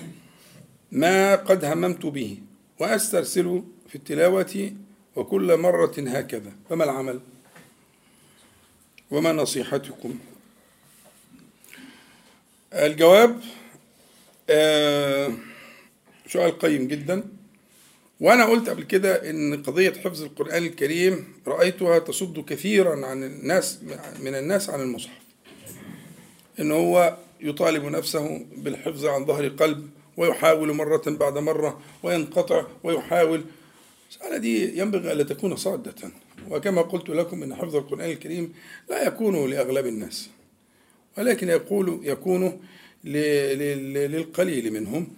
ما 0.92 1.34
قد 1.34 1.64
هممت 1.64 2.06
به. 2.06 2.38
وأسترسل 2.78 3.62
في 3.88 3.94
التلاوة 3.94 4.72
وكل 5.16 5.56
مرة 5.56 5.94
هكذا. 5.98 6.52
فما 6.70 6.84
العمل؟ 6.84 7.20
وما 9.12 9.32
نصيحتكم؟ 9.32 10.18
الجواب 12.72 13.40
آه، 14.50 15.32
سؤال 16.28 16.58
قيم 16.58 16.88
جدا. 16.88 17.24
وأنا 18.20 18.44
قلت 18.44 18.68
قبل 18.68 18.82
كده 18.82 19.30
إن 19.30 19.62
قضية 19.62 19.92
حفظ 19.92 20.22
القرآن 20.22 20.62
الكريم 20.62 21.32
رأيتها 21.46 21.98
تصد 21.98 22.44
كثيرا 22.44 23.06
عن 23.06 23.24
الناس 23.24 23.78
من 24.20 24.34
الناس 24.34 24.70
عن 24.70 24.80
المصحف. 24.80 25.18
إن 26.60 26.72
هو 26.72 27.16
يطالب 27.40 27.84
نفسه 27.84 28.46
بالحفظ 28.56 29.06
عن 29.06 29.26
ظهر 29.26 29.48
قلب 29.48 29.90
ويحاول 30.16 30.72
مرة 30.72 31.02
بعد 31.06 31.38
مرة 31.38 31.80
وينقطع 32.02 32.66
ويحاول. 32.84 33.44
المسألة 34.12 34.36
دي 34.36 34.78
ينبغي 34.78 35.12
ألا 35.12 35.22
تكون 35.24 35.56
صادة. 35.56 35.94
وكما 36.50 36.82
قلت 36.82 37.08
لكم 37.08 37.42
أن 37.42 37.54
حفظ 37.54 37.76
القرآن 37.76 38.10
الكريم 38.10 38.52
لا 38.90 39.06
يكون 39.06 39.50
لأغلب 39.50 39.86
الناس 39.86 40.28
ولكن 41.18 41.48
يقول 41.48 42.00
يكون 42.02 42.60
للقليل 43.04 44.72
منهم. 44.72 45.08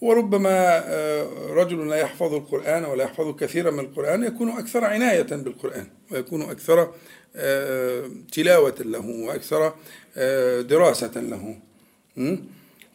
وربما 0.00 0.82
آه، 0.86 1.26
رجل 1.50 1.88
لا 1.88 1.96
يحفظ 1.96 2.34
القرآن 2.34 2.84
ولا 2.84 3.04
يحفظ 3.04 3.36
كثيرا 3.36 3.70
من 3.70 3.80
القرآن 3.80 4.24
يكون 4.24 4.50
أكثر 4.50 4.84
عناية 4.84 5.22
بالقرآن 5.22 5.86
ويكون 6.10 6.42
أكثر 6.42 6.94
آه، 7.36 8.10
تلاوة 8.32 8.74
له 8.80 9.06
وأكثر 9.08 9.74
آه، 10.16 10.60
دراسة 10.60 11.20
له? 11.20 11.56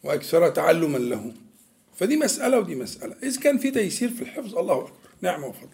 وأكثر 0.04 0.48
تعلما 0.48 0.98
له. 0.98 1.32
فدي 1.96 2.16
مسألة 2.16 2.58
ودي 2.58 2.74
مسألة. 2.74 3.14
إذا 3.22 3.40
كان 3.40 3.58
في 3.58 3.70
تيسير 3.70 4.08
في 4.08 4.22
الحفظ 4.22 4.58
الله 4.58 4.78
أكبر 4.78 4.92
نعمة 5.20 5.46
وفضل. 5.46 5.68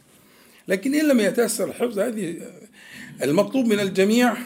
لكن 0.69 0.95
إن 0.95 1.09
لم 1.09 1.21
يتيسر 1.21 1.69
الحفظ 1.69 1.99
هذه 1.99 2.37
المطلوب 3.23 3.67
من 3.67 3.81
الجميع 3.81 4.37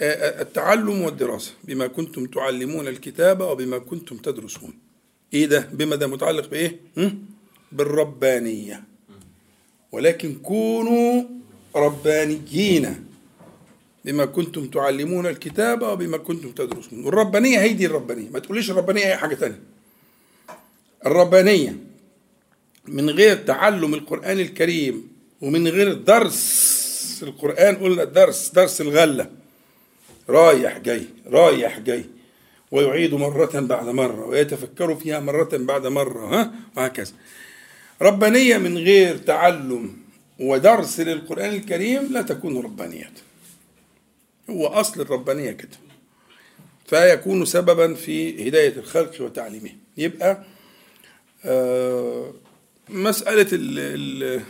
التعلم 0.00 1.02
والدراسة 1.02 1.52
بما 1.64 1.86
كنتم 1.86 2.26
تعلمون 2.26 2.88
الكتاب 2.88 3.40
وبما 3.40 3.78
كنتم 3.78 4.16
تدرسون. 4.16 4.74
إيه 5.34 5.46
ده؟ 5.46 5.68
بما 5.72 5.96
ده 5.96 6.06
متعلق 6.06 6.50
بإيه؟ 6.50 6.80
بالربانية. 7.72 8.84
ولكن 9.92 10.34
كونوا 10.34 11.22
ربانيين 11.76 13.04
بما 14.04 14.24
كنتم 14.24 14.68
تعلمون 14.68 15.26
الكتاب 15.26 15.82
وبما 15.82 16.16
كنتم 16.16 16.50
تدرسون. 16.50 17.04
والربانية 17.04 17.58
هي 17.60 17.72
دي 17.72 17.86
الربانية 17.86 18.30
ما 18.30 18.38
تقوليش 18.38 18.70
الربانية 18.70 19.06
أي 19.06 19.16
حاجة 19.16 19.34
تانية. 19.34 19.60
الربانية 21.06 21.76
من 22.88 23.10
غير 23.10 23.36
تعلم 23.36 23.94
القرآن 23.94 24.40
الكريم 24.40 25.17
ومن 25.40 25.68
غير 25.68 25.92
درس 25.92 27.20
القرآن 27.22 27.76
قلنا 27.76 28.04
درس 28.04 28.48
درس 28.48 28.80
الغلة. 28.80 29.30
رايح 30.28 30.78
جاي 30.78 31.06
رايح 31.26 31.78
جاي. 31.78 32.04
ويعيد 32.70 33.14
مرة 33.14 33.60
بعد 33.60 33.86
مرة 33.86 34.26
ويتفكر 34.26 34.94
فيها 34.94 35.20
مرة 35.20 35.48
بعد 35.52 35.86
مرة 35.86 36.26
ها؟ 36.26 36.52
وهكذا. 36.76 37.12
ربانية 38.02 38.58
من 38.58 38.78
غير 38.78 39.16
تعلم 39.16 39.96
ودرس 40.38 41.00
للقرآن 41.00 41.54
الكريم 41.54 42.12
لا 42.12 42.22
تكون 42.22 42.60
ربانية. 42.60 43.10
هو 44.50 44.66
أصل 44.66 45.00
الربانية 45.00 45.50
كده. 45.50 45.78
فيكون 46.86 47.44
سببا 47.44 47.94
في 47.94 48.48
هداية 48.48 48.76
الخلق 48.76 49.20
وتعليمه. 49.20 49.70
يبقى 49.96 50.44
آه 51.44 52.32
مسألة 52.88 53.46
ال 53.52 53.78
ال 53.78 54.42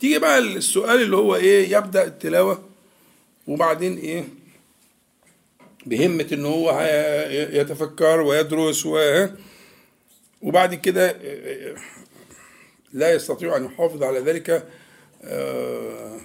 تيجي 0.00 0.18
بقى 0.18 0.38
السؤال 0.38 1.02
اللي 1.02 1.16
هو 1.16 1.36
إيه 1.36 1.76
يبدأ 1.76 2.04
التلاوة 2.04 2.64
وبعدين 3.46 3.98
إيه 3.98 4.24
بهمة 5.86 6.26
إن 6.32 6.44
هو 6.44 6.80
يتفكر 7.30 8.20
ويدرس 8.20 8.86
و 8.86 9.26
وبعد 10.42 10.74
كده 10.74 11.16
لا 12.92 13.14
يستطيع 13.14 13.56
أن 13.56 13.64
يحافظ 13.64 14.02
على 14.02 14.18
ذلك 14.18 14.66
آه، 15.24 16.20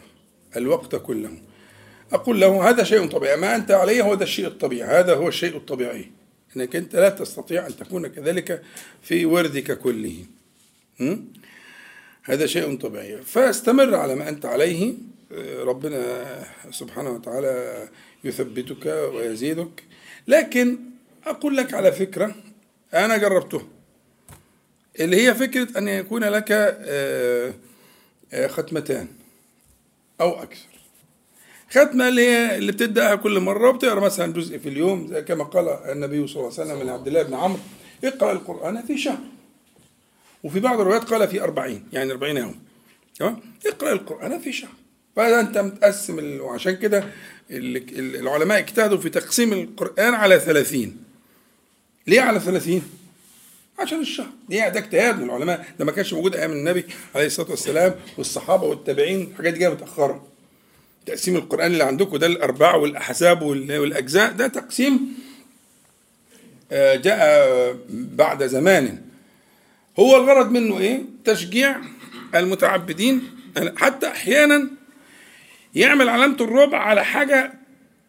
الوقت 0.57 0.95
كله. 0.95 1.30
أقول 2.13 2.41
له 2.41 2.69
هذا 2.69 2.84
شيء 2.84 3.07
طبيعي 3.07 3.38
ما 3.38 3.55
أنت 3.55 3.72
عليه 3.72 4.01
هو 4.01 4.15
ده 4.15 4.24
الشيء 4.24 4.47
الطبيعي 4.47 4.99
هذا 4.99 5.15
هو 5.15 5.28
الشيء 5.28 5.57
الطبيعي. 5.57 6.11
أنك 6.57 6.76
أنت 6.76 6.95
لا 6.95 7.09
تستطيع 7.09 7.67
أن 7.67 7.76
تكون 7.78 8.07
كذلك 8.07 8.61
في 9.01 9.26
وردك 9.26 9.78
كله. 9.80 10.26
م? 10.99 11.17
هذا 12.24 12.45
شيء 12.45 12.78
طبيعي. 12.78 13.22
فاستمر 13.22 13.95
على 13.95 14.15
ما 14.15 14.30
أنت 14.30 14.45
عليه. 14.45 14.93
ربنا 15.59 16.26
سبحانه 16.72 17.09
وتعالى 17.09 17.88
يثبتك 18.24 18.86
ويزيدك. 18.86 19.84
لكن 20.28 20.78
أقول 21.26 21.57
لك 21.57 21.74
على 21.74 21.91
فكرة 21.91 22.36
أنا 22.93 23.17
جربتها 23.17 23.67
اللي 24.99 25.28
هي 25.28 25.36
فكرة 25.36 25.78
أن 25.78 25.88
يكون 25.88 26.24
لك 26.24 26.47
آه، 26.51 27.53
ختمتان 28.47 29.07
أو 30.22 30.43
أكثر. 30.43 30.67
ختمة 31.69 32.07
اللي 32.07 32.28
هي 32.28 32.57
اللي 32.57 32.72
بتبدأها 32.72 33.15
كل 33.15 33.39
مرة 33.39 33.69
وبتقرأ 33.69 33.99
مثلا 33.99 34.34
جزء 34.34 34.57
في 34.57 34.69
اليوم 34.69 35.07
زي 35.07 35.22
كما 35.22 35.43
قال 35.43 35.67
النبي 35.69 36.28
صلى 36.28 36.36
الله 36.36 36.59
عليه 36.59 36.72
وسلم 36.74 36.88
لعبد 36.88 37.07
الله 37.07 37.24
بن 37.24 37.34
عمرو 37.34 37.59
اقرأ 38.03 38.32
القرآن 38.32 38.82
في 38.82 38.97
شهر. 38.97 39.19
وفي 40.44 40.60
بعض 40.60 40.80
الروايات 40.80 41.04
قال 41.04 41.28
في 41.28 41.42
أربعين 41.42 41.84
يعني 41.94 42.12
أربعين 42.12 42.38
يوم. 42.38 42.60
تمام؟ 43.20 43.39
اقرأ 43.66 43.92
القرآن 43.94 44.39
في 44.39 44.52
شهر 44.54 44.70
فهذا 45.16 45.39
أنت 45.39 45.58
متقسم 45.58 46.39
وعشان 46.42 46.76
كده 46.76 47.04
ال- 47.52 47.78
ال- 48.00 48.16
العلماء 48.16 48.58
اجتهدوا 48.60 48.98
في 48.98 49.10
تقسيم 49.10 49.54
القرآن 49.54 50.14
على 50.14 50.39
ثلاثين. 50.39 50.98
ليه 52.08 52.22
على 52.22 52.39
ثلاثين؟ 52.39 52.84
عشان 53.80 54.00
الشهر. 54.00 54.30
دي 54.50 54.56
ده 54.58 54.68
اجتهاد 54.80 55.18
من 55.20 55.24
العلماء. 55.24 55.66
ده 55.80 55.86
ما 55.86 55.92
كانش 55.92 56.14
موجود 56.14 56.36
أيام 56.36 56.52
النبي 56.52 56.86
عليه 57.16 57.26
الصلاة 57.26 57.50
والسلام 57.50 57.96
والصحابة 58.18 58.64
والتابعين 58.64 59.22
الحاجات 59.32 59.54
دي 59.54 59.60
جاية 59.60 59.70
متأخرة. 59.70 60.28
تقسيم 61.06 61.36
القرآن 61.36 61.72
اللي 61.72 61.84
عندكم 61.84 62.18
ده 62.18 62.28
الأرباع 62.28 62.76
والأحزاب 62.76 63.42
وال- 63.42 63.78
والأجزاء 63.80 64.32
ده 64.32 64.48
تقسيم 64.48 65.00
آه، 66.72 66.96
جاء 66.96 67.78
بعد 67.89 68.48
زمان. 68.48 69.02
هو 70.00 70.18
الغرض 70.18 70.52
منه 70.52 70.80
إيه؟ 70.80 71.02
تشجيع 71.26 71.78
المتعبدين. 72.36 73.24
حتى 73.78 74.08
أحيانا 74.08 74.70
يعمل 75.76 76.10
علامة 76.10 76.38
الربع 76.42 76.78
على 76.78 77.06
حاجة 77.06 77.54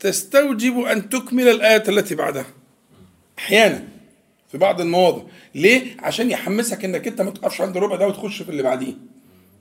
تستوجب 0.01 0.81
أن 0.81 1.09
تكمل 1.09 1.49
الآية 1.49 1.83
التي 1.89 2.15
بعدها. 2.15 2.47
أحيانا 3.39 3.85
في 4.53 4.59
بعض 4.59 4.81
المواضع. 4.81 5.23
ليه؟ 5.55 5.97
عشان 5.99 6.31
يحمسك 6.31 6.85
إنك 6.85 7.07
أنت 7.07 7.21
ما 7.23 7.31
تقفش 7.31 7.61
عند 7.61 7.77
الربع 7.77 7.97
ده 7.97 8.09
وتخش 8.09 8.43
في 8.43 8.49
اللي 8.49 8.63
بعديه. 8.63 8.95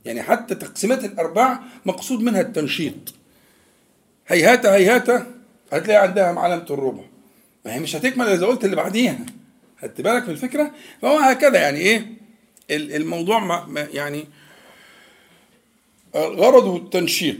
يعني 0.05 0.21
حتى 0.23 0.55
تقسيمات 0.55 1.05
الأرباع 1.05 1.59
مقصود 1.85 2.21
منها 2.21 2.41
التنشيط. 2.41 3.13
هيهات 4.27 4.65
هيهات 4.65 5.09
هتلاقي 5.73 6.07
عندها 6.07 6.39
علامة 6.39 6.65
الربع. 6.69 7.03
ما 7.65 7.73
هي 7.73 7.79
مش 7.79 7.95
هتكمل 7.95 8.27
إذا 8.27 8.45
قلت 8.45 8.65
اللي 8.65 8.75
بعديها. 8.75 9.19
خدت 9.81 10.01
بالك 10.01 10.23
من 10.23 10.29
الفكرة؟ 10.29 10.71
فهو 11.01 11.17
هكذا 11.17 11.59
يعني 11.61 11.79
إيه؟ 11.79 12.07
ال- 12.71 12.95
الموضوع 12.95 13.39
ما 13.65 13.87
يعني 13.93 14.27
غرضه 16.15 16.77
التنشيط. 16.77 17.37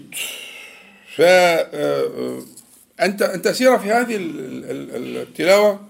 ف 1.16 1.22
آه، 1.22 2.42
انت 3.02 3.22
أنت 3.22 3.48
سيرة 3.48 3.78
في 3.78 3.92
هذه 3.92 4.16
ال- 4.16 4.66
ال- 4.96 5.18
التلاوة 5.18 5.88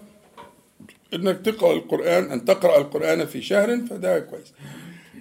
إنك 1.13 1.41
تقرأ 1.45 1.73
القرآن 1.73 2.31
أن 2.31 2.45
تقرأ 2.45 2.77
القرآن 2.77 3.25
في 3.25 3.41
شهر 3.41 3.81
فده 3.89 4.19
كويس. 4.19 4.53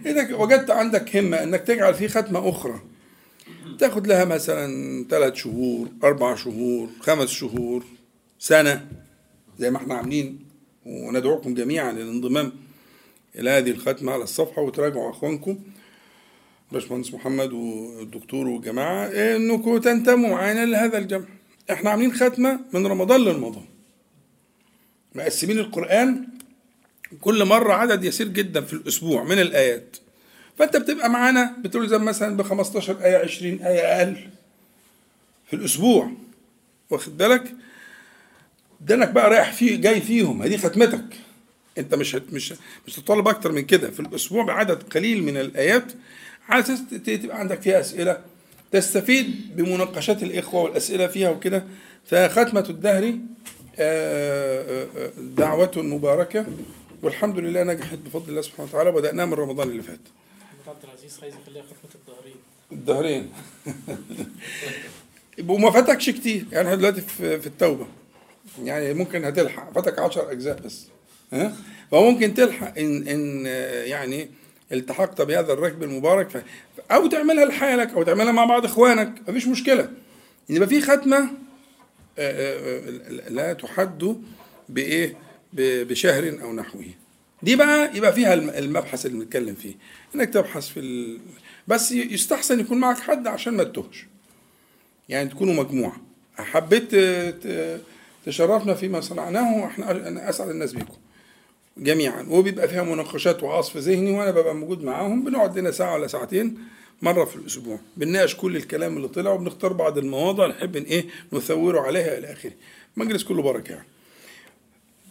إذا 0.07 0.35
وجدت 0.35 0.71
عندك 0.71 1.17
همة 1.17 1.43
إنك 1.43 1.61
تجعل 1.61 1.95
فيه 1.95 2.09
ختمة 2.09 2.49
أخرى. 2.49 2.81
تاخد 3.79 4.07
لها 4.07 4.25
مثلا 4.25 5.05
ثلاث 5.11 5.35
شهور 5.35 5.89
أربع 6.05 6.35
شهور 6.35 6.89
خمس 7.01 7.29
شهور 7.29 7.85
سنة 8.39 8.87
زي 9.59 9.71
ما 9.71 9.77
إحنا 9.77 9.95
عاملين. 9.95 10.50
وندعوكم 10.87 11.55
جميعا 11.55 11.93
للانضمام 11.93 12.53
إلى 13.37 13.51
هذه 13.51 13.71
الختمة 13.71 14.13
على 14.13 14.23
الصفحة 14.23 14.63
وتراجعوا 14.63 15.11
أخوانكم. 15.11 15.59
باشمهندس 16.73 17.15
محمد 17.15 17.53
والدكتور 17.53 18.47
والجماعة 18.49 19.07
إنكم 19.07 19.79
تنتموا 19.79 20.31
معانا 20.31 20.67
لهذا 20.67 20.99
الجمع. 20.99 21.25
إحنا 21.71 21.91
عاملين 21.91 22.13
ختمة 22.13 22.61
من 22.73 22.87
رمضان 22.87 23.21
لرمضان 23.21 23.65
مقسمين 25.15 25.59
القرآن 25.59 26.29
كل 27.21 27.45
مرة 27.45 27.73
عدد 27.73 28.05
يسير 28.05 28.29
جدا 28.29 28.61
في 28.61 28.73
الأسبوع 28.73 29.25
من 29.25 29.39
الآيات. 29.39 29.97
فأنت 30.59 30.77
بتبقى 30.77 31.11
معانا 31.11 31.57
بتلزم 31.65 32.05
مثلا 32.05 32.37
ب 32.37 32.43
15 32.43 33.05
آية 33.05 33.17
20 33.17 33.63
آية 33.63 33.81
أقل 33.81 34.17
في 35.47 35.57
الأسبوع. 35.57 36.11
واخد 36.91 37.17
بالك؟ 37.17 37.55
ده 38.81 38.95
انك 38.95 39.09
بقى 39.11 39.31
رايح 39.31 39.53
فيه 39.53 39.77
جاي 39.81 40.01
فيهم. 40.01 40.43
هذه 40.43 40.57
ختمتك. 40.57 41.05
انت 41.79 41.95
مش 41.95 42.17
هت 42.17 42.23
مش 42.33 42.55
مش 42.87 42.95
تطالب 42.97 43.29
أكتر 43.29 43.53
من 43.53 43.61
كده. 43.63 43.91
في 43.91 44.01
الأسبوع 44.01 44.45
بعدد 44.45 44.83
قليل 44.83 45.23
من 45.23 45.37
الآيات 45.37 45.93
على 46.49 46.63
أساس 46.63 46.83
تبقى 47.07 47.39
عندك 47.41 47.63
فيها 47.63 47.81
أسئلة 47.81 48.21
تستفيد 48.73 49.57
بمناقشات 49.57 50.23
الإخوة 50.23 50.63
والأسئلة 50.63 51.07
فيها 51.07 51.31
وكده. 51.31 51.65
فختمة 52.05 52.67
الدهر 52.71 53.15
آه، 53.79 54.87
آه، 54.97 55.11
دعوة 55.19 55.73
مباركة. 55.77 56.47
والحمد 57.03 57.39
لله 57.39 57.63
نجحت 57.63 57.99
بفضل 57.99 58.29
الله 58.29 58.43
سبحانه 58.43 58.69
وتعالى. 58.69 58.93
بدأناها 58.93 59.27
من 59.27 59.33
رمضان 59.35 59.69
اللي 59.69 59.83
فات. 59.83 60.01
عبد 60.69 60.85
العزيز 60.85 61.19
عايز 61.23 61.35
يخليها 61.35 61.63
ختمة 61.63 61.91
الظهرين 61.95 62.37
الدهرين. 62.73 63.33
وما 65.49 65.71
فاتكش 65.71 66.11
كتير. 66.11 66.47
يعني 66.53 66.67
إحنا 66.69 66.77
دلوقتي 66.77 67.01
في 67.01 67.41
في 67.41 67.47
التوبة. 67.47 67.87
يعني 68.65 68.95
ممكن 68.95 69.25
هتلحق. 69.25 69.73
فاتك 69.73 69.99
10 69.99 70.31
أجزاء 70.33 70.61
بس. 70.61 70.87
ها؟ 71.33 71.57
فممكن 71.91 72.35
تلحق 72.35 72.79
إن 72.79 73.09
إن 73.09 73.45
آه، 73.47 73.85
يعني 73.85 74.31
التحقت 74.73 75.23
بهذا 75.23 75.53
الركب 75.53 75.83
المبارك. 75.83 76.29
ف... 76.31 76.37
أو 76.93 77.07
تعملها 77.07 77.45
لحالك 77.45 77.91
أو 77.95 78.03
تعملها 78.03 78.33
مع 78.33 78.45
بعض 78.45 78.65
إخوانك. 78.65 79.15
مفيش 79.29 79.47
مشكلة. 79.47 79.83
إن 80.51 80.57
يبقى 80.57 80.69
في 80.69 80.81
ختمة 80.81 81.19
آه، 81.19 81.29
آه، 82.19 83.29
لا 83.29 83.53
تحد 83.53 84.17
بإيه؟ 84.69 85.17
ب- 85.53 85.89
بشهر 85.89 86.39
أو 86.43 86.53
نحوه. 86.53 86.85
دي 87.43 87.57
بقى 87.57 87.97
يبقى 87.97 88.13
فيها 88.13 88.35
الم- 88.35 88.51
المبحث 88.51 89.07
اللي 89.07 89.19
بنتكلم 89.25 89.55
فيه. 89.55 89.75
إنك 90.15 90.29
تبحث 90.31 90.69
في 90.69 90.81
ال... 90.81 91.19
بس 91.69 91.93
يستحسن 91.93 92.61
يكون 92.61 92.79
معك 92.79 92.99
حد 92.99 93.27
عشان 93.27 93.55
ما 93.55 93.65
تتوهش. 93.65 94.07
يعني 95.09 95.29
تكونوا 95.29 95.55
مجموعة. 95.65 95.97
حبيت 96.37 96.89
تشرفنا 98.27 98.75
فيما 98.75 99.01
صنعناه 99.01 99.67
إحنا 99.67 99.91
أنا 99.91 100.29
أسعد 100.31 100.49
الناس 100.49 100.73
بيكم 100.73 100.95
جميعا. 101.77 102.27
وبيبقى 102.31 102.69
فيها 102.69 102.83
مناقشات 102.83 103.43
وعصف 103.43 103.77
ذهني 103.77 104.11
وأنا 104.11 104.31
ببقى 104.31 104.55
موجود 104.55 104.85
معاهم 104.85 105.25
بنقعد 105.25 105.59
لنا 105.59 105.71
ساعة 105.71 105.95
ولا 105.95 106.07
ساعتين 106.07 106.59
مرة 107.03 107.25
في 107.25 107.37
الأسبوع. 107.37 107.79
بنناقش 107.97 108.35
كل 108.35 108.57
الكلام 108.57 108.97
اللي 108.97 109.09
طلع 109.09 109.31
وبنختار 109.33 109.73
بعض 109.73 109.99
المواضيع 109.99 110.47
نحب 110.47 110.77
إيه 110.77 111.05
نثوره 111.33 111.81
عليها 111.81 112.19
إلى 112.19 112.33
آخره. 112.33 112.53
مجلس 112.97 113.23
كله 113.25 113.43
بركه 113.43 113.73
يعني. 113.73 113.87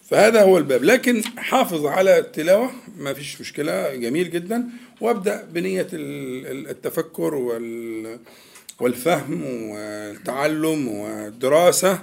فهذا 0.10 0.42
هو 0.44 0.58
الباب. 0.58 0.84
لكن 0.84 1.22
حافظ 1.38 1.86
على 1.86 2.18
التلاوة 2.20 2.70
ما 2.98 3.14
فيش 3.14 3.42
مشكلة. 3.42 3.96
جميل 3.96 4.30
جدا. 4.32 4.64
وأبدأ 5.02 5.48
بنية 5.54 5.88
ال- 5.94 6.48
ال- 6.48 6.70
التفكر 6.70 7.36
وال 7.36 8.20
والفهم 8.80 9.44
والتعلم 9.70 10.88
والدراسة. 10.88 12.00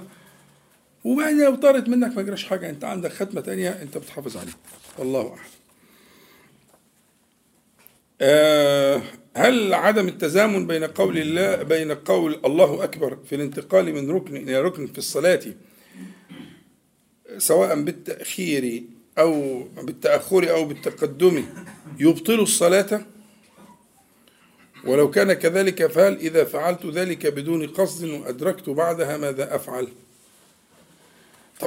وبعدين 1.07 1.43
لو 1.43 1.55
طارت 1.55 1.89
منك 1.89 2.15
ما 2.15 2.21
يجراش 2.21 2.45
حاجة. 2.45 2.69
انت 2.69 2.83
عندك 2.83 3.11
ختمة 3.11 3.41
تانية 3.41 3.69
انت 3.69 3.97
بتحافظ 3.97 4.37
عليها. 4.37 4.55
والله 4.97 5.21
أعلم. 5.29 5.39
آه، 8.21 9.01
هل 9.35 9.73
عدم 9.73 10.07
التزامن 10.07 10.67
بين 10.67 10.83
قول 10.83 11.17
الله 11.17 11.63
بين 11.63 11.91
قول 11.91 12.41
الله 12.45 12.83
أكبر 12.83 13.17
في 13.29 13.35
الانتقال 13.35 13.93
من 13.93 14.11
ركن 14.11 14.37
إلى 14.37 14.61
ركن 14.61 14.87
في 14.87 14.97
الصلاة 14.97 15.41
سواء 17.37 17.81
بالتأخير 17.81 18.83
أو 19.17 19.63
بالتأخر 19.63 20.51
أو 20.51 20.65
بالتقدم 20.65 21.45
يبطل 21.99 22.39
الصلاة؟ 22.39 23.01
ولو 24.85 25.11
كان 25.11 25.33
كذلك 25.33 25.87
فهل 25.87 26.17
إذا 26.17 26.43
فعلت 26.43 26.85
ذلك 26.85 27.27
بدون 27.27 27.67
قصد 27.67 28.09
وأدركت 28.09 28.69
بعدها 28.69 29.17
ماذا 29.17 29.55
أفعل؟ 29.55 29.87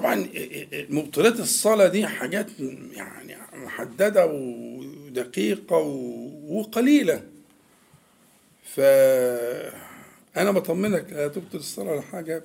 طبعا 0.01 0.26
مبطلات 0.72 1.40
الصلاة 1.40 1.88
دي 1.88 2.07
حاجات 2.07 2.46
يعني 2.92 3.36
محددة 3.53 4.26
ودقيقة 4.26 5.76
وقليلة. 6.48 7.22
فأنا 8.64 10.51
بطمنك 10.51 11.12
لا 11.12 11.28
تبطل 11.28 11.59
الصلاة 11.59 11.92
ولا 11.92 12.01
حاجة. 12.01 12.44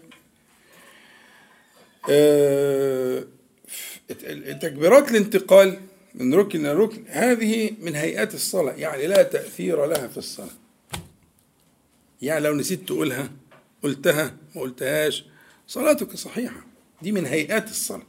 آه، 2.09 3.23
تكبيرات 4.61 5.11
الانتقال 5.11 5.79
من 6.15 6.33
ركن 6.33 6.59
إلى 6.59 6.73
ركن 6.73 7.03
هذه 7.07 7.71
من 7.81 7.95
هيئات 7.95 8.33
الصلاة 8.33 8.73
يعني 8.73 9.07
لا 9.07 9.23
تأثير 9.23 9.85
لها 9.85 10.07
في 10.07 10.17
الصلاة. 10.17 10.49
يعني 12.21 12.45
لو 12.45 12.55
نسيت 12.55 12.87
تقولها 12.87 13.29
قلتها 13.83 14.35
ما 14.55 14.61
قلتهاش 14.61 15.25
صلاتك 15.67 16.15
صحيحة. 16.15 16.74
دي 17.01 17.11
من 17.11 17.25
هيئات 17.25 17.69
الصلاة 17.69 18.05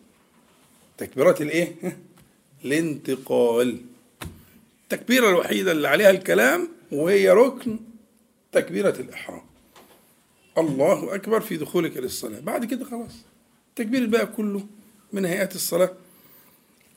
تكبيرات 0.98 1.42
الايه؟ 1.42 1.74
الانتقال. 2.64 3.80
التكبيرة 4.82 5.28
الوحيدة 5.28 5.72
اللي 5.72 5.88
عليها 5.88 6.10
الكلام 6.10 6.68
وهي 6.92 7.30
ركن 7.30 7.78
تكبيرة 8.52 9.00
الإحرام. 9.00 9.42
الله 10.58 11.14
أكبر 11.14 11.40
في 11.40 11.56
دخولك 11.56 11.96
للصلاة. 11.96 12.40
بعد 12.40 12.64
كده 12.64 12.84
خلاص. 12.84 13.12
التكبير 13.68 14.02
الباقي 14.02 14.26
كله 14.26 14.66
من 15.12 15.24
هيئات 15.24 15.54
الصلاة. 15.54 15.92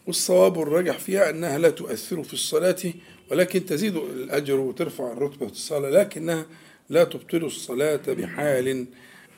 والصواب 0.07 0.57
والراجح 0.57 0.99
فيها 0.99 1.29
أنها 1.29 1.57
لا 1.57 1.69
تؤثر 1.69 2.23
في 2.23 2.33
الصلاة 2.33 2.93
ولكن 3.31 3.65
تزيد 3.65 3.95
الأجر 3.95 4.59
وترفع 4.59 5.11
الرتبة 5.11 5.45
في 5.47 5.53
الصلاة 5.53 5.89
لكنها 5.89 6.45
لا 6.89 7.03
تبطل 7.03 7.45
الصلاة 7.45 8.01
بحال. 8.07 8.87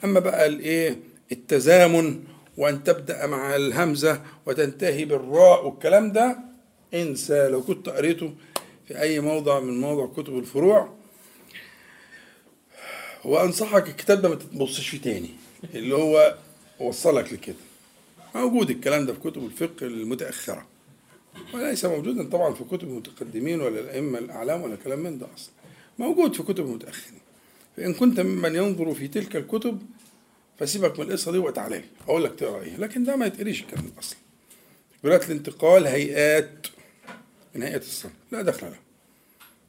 أما 0.03 0.19
بقى 0.19 0.45
الإيه؟ 0.45 0.99
التزامن 1.31 2.23
وأن 2.57 2.83
تبدأ 2.83 3.27
مع 3.27 3.55
الهمزة 3.55 4.21
وتنتهي 4.45 5.05
بالراء 5.05 5.65
والكلام 5.65 6.11
ده. 6.11 6.39
انسى 6.93 7.47
لو 7.47 7.61
كنت 7.63 7.89
قريته 7.89 8.33
في 8.87 9.01
أي 9.01 9.19
موضع 9.19 9.59
من 9.59 9.81
مواضع 9.81 10.13
كتب 10.13 10.37
الفروع. 10.37 10.93
وأنصحك 13.25 13.87
الكتاب 13.87 14.21
ده 14.21 14.29
ما 14.29 14.35
تبصش 14.35 14.89
فيه 14.89 15.01
تاني 15.01 15.29
اللي 15.73 15.95
هو 15.95 16.35
وصلك 16.79 17.33
لكده. 17.33 17.55
موجود 18.35 18.69
الكلام 18.69 19.05
ده 19.05 19.13
في 19.13 19.19
كتب 19.19 19.45
الفقه 19.45 19.85
المتأخرة. 19.85 20.65
وليس 21.53 21.85
موجودا 21.85 22.29
طبعا 22.29 22.53
في 22.53 22.63
كتب 22.63 22.83
المتقدمين 22.87 23.61
ولا 23.61 23.79
الأئمة 23.79 24.19
الأعلام 24.19 24.61
ولا 24.61 24.75
كلام 24.75 24.99
من 24.99 25.17
ده 25.17 25.27
أصلا. 25.35 25.53
موجود 25.99 26.33
في 26.33 26.43
كتب 26.43 26.65
المتأخرين. 26.65 27.19
فإن 27.77 27.93
كنت 27.93 28.19
ممن 28.19 28.55
ينظر 28.55 28.93
في 28.93 29.07
تلك 29.07 29.35
الكتب 29.35 29.81
فسيبك 30.59 30.99
من 30.99 31.05
القصة 31.07 31.31
دي 31.31 31.37
وتعالى 31.37 31.77
لي 31.77 31.83
أقول 32.07 32.23
لك 32.23 32.35
تقرأ 32.35 32.61
إيه. 32.63 32.77
لكن 32.77 33.03
ده 33.03 33.15
ما 33.15 33.25
يتقريش 33.25 33.61
الكلام 33.61 33.85
ده 33.85 33.91
تكبيرات 34.97 35.25
الانتقال 35.29 35.87
هيئات. 35.87 36.67
من 37.55 37.63
هيئة 37.63 37.77
الصلاة 37.77 38.13
لا 38.31 38.41
دخل 38.41 38.67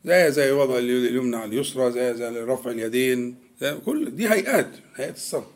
لها 0.05 0.29
زي 0.29 0.33
زي 0.33 0.51
وضع 0.51 0.79
اليمنى 0.79 1.37
على 1.37 1.45
اليسرى 1.55 1.93
زي 1.93 2.15
زي 2.15 2.29
رفع 2.29 2.71
اليدين. 2.71 3.37
زي 3.61 3.75
كل 3.75 4.17
دي 4.17 4.29
هيئات. 4.29 4.71
هيئات 4.97 5.17
الصلاة 5.17 5.47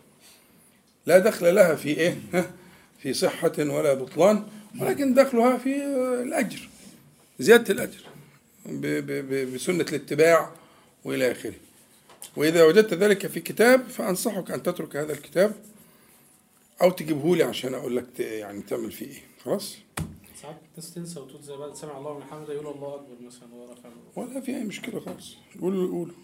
لا 1.06 1.18
دخل 1.18 1.54
لها 1.54 1.74
في 1.74 2.14
ها؟ 2.34 2.50
في 3.02 3.12
صحة 3.14 3.52
ولا 3.58 3.94
بطلان. 3.94 4.44
ولكن 4.80 5.14
دخلها 5.14 5.58
في 5.58 5.74
آه، 5.82 6.22
الأجر. 6.22 6.68
زيادة 7.38 7.74
الأجر. 7.74 8.00
ب- 8.66 8.86
ب- 8.86 9.06
ب- 9.34 9.54
بسنة 9.54 9.84
الاتباع 9.88 10.50
وإلى 11.04 11.32
آخره. 11.32 11.54
وإذا 12.36 12.64
وجدت 12.64 12.94
ذلك 12.94 13.26
في 13.26 13.40
كتاب 13.40 13.88
فأنصحك 13.88 14.50
أن 14.50 14.62
تترك 14.62 14.96
هذا 14.96 15.12
الكتاب 15.12 15.52
أو 16.82 16.90
تجيبه 16.90 17.36
لي 17.36 17.42
عشان 17.42 17.74
أقول 17.74 17.96
لك 17.96 18.20
يعني 18.20 18.62
تعمل 18.62 18.92
فيه 18.92 19.06
إيه. 19.06 19.22
خلاص؟ 19.44 19.76
ساعات 20.42 20.56
الناس 20.70 20.94
تنسى 20.94 21.20
وتقول 21.20 21.42
زي 21.42 21.56
بعد 21.56 21.74
سمع 21.74 21.98
الله 21.98 22.18
من 22.18 22.24
حمده 22.24 22.52
يقول 22.52 22.66
الله 22.66 22.94
أكبر 22.94 23.16
مثلا 23.26 23.54
وهو 23.54 23.68
رافع 23.70 23.88
ولا 24.16 24.40
في 24.40 24.56
أي 24.56 24.64
مشكلة 24.64 25.00
خالص. 25.00 25.34
قولوا 25.60 25.88
قولوا 25.92 26.14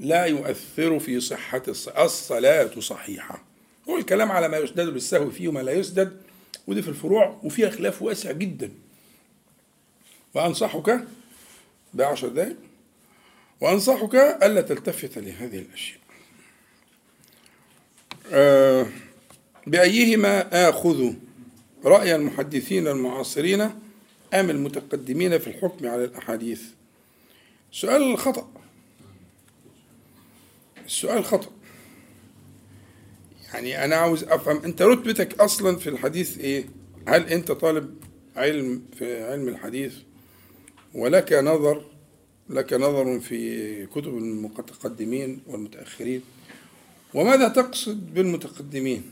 لا 0.00 0.24
يؤثر 0.24 0.98
في 0.98 1.20
صحة 1.20 1.62
الص- 1.66 1.98
الصلاة 1.98 2.80
صحيحة. 2.80 3.44
هو 3.88 3.96
الكلام 3.98 4.32
على 4.32 4.48
ما 4.48 4.56
يسدد 4.58 4.88
بالسهو 4.92 5.30
فيه 5.30 5.48
وما 5.48 5.60
لا 5.60 5.72
يسدد 5.72 6.20
ودي 6.66 6.82
في 6.82 6.88
الفروع 6.88 7.40
وفيها 7.42 7.70
خلاف 7.70 8.02
واسع 8.02 8.32
جدا. 8.32 8.72
وأنصحك 10.34 11.06
بعشر 11.94 12.28
دقائق 12.28 12.56
وأنصحك 13.60 14.14
ألا 14.14 14.60
تلتفت 14.60 15.18
لهذه 15.18 15.58
الأشياء. 15.58 16.00
آه، 18.32 18.86
بأيهما 19.66 20.68
آخذ 20.68 21.12
رأي 21.84 22.14
المحدثين 22.14 22.88
المعاصرين 22.88 23.60
أم 24.34 24.50
المتقدمين 24.50 25.38
في 25.38 25.46
الحكم 25.46 25.86
على 25.86 26.04
الأحاديث؟ 26.04 26.62
سؤال 27.72 28.18
خطأ 28.18 28.50
السؤال 30.86 31.24
خطأ 31.24 31.50
يعني 33.54 33.84
أنا 33.84 33.96
عاوز 33.96 34.24
أفهم 34.24 34.64
أنت 34.64 34.82
رتبتك 34.82 35.40
أصلا 35.40 35.76
في 35.76 35.88
الحديث 35.88 36.38
إيه؟ 36.38 36.64
هل 37.08 37.28
أنت 37.28 37.52
طالب 37.52 37.94
علم 38.36 38.82
في 38.98 39.24
علم 39.24 39.48
الحديث؟ 39.48 39.94
ولك 40.94 41.32
نظر 41.32 41.84
لك 42.50 42.72
نظر 42.72 43.20
في 43.20 43.86
كتب 43.86 44.18
المتقدمين 44.18 45.40
والمتأخرين. 45.46 46.22
وماذا 47.14 47.48
تقصد 47.48 48.14
بالمتقدمين؟ 48.14 49.10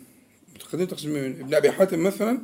المتقدمين 0.49 0.89
تقصد 0.89 1.07
مين 1.09 1.41
ابن 1.41 1.55
أبي 1.55 1.73
حاتم 1.73 2.03
مثلا 2.03 2.39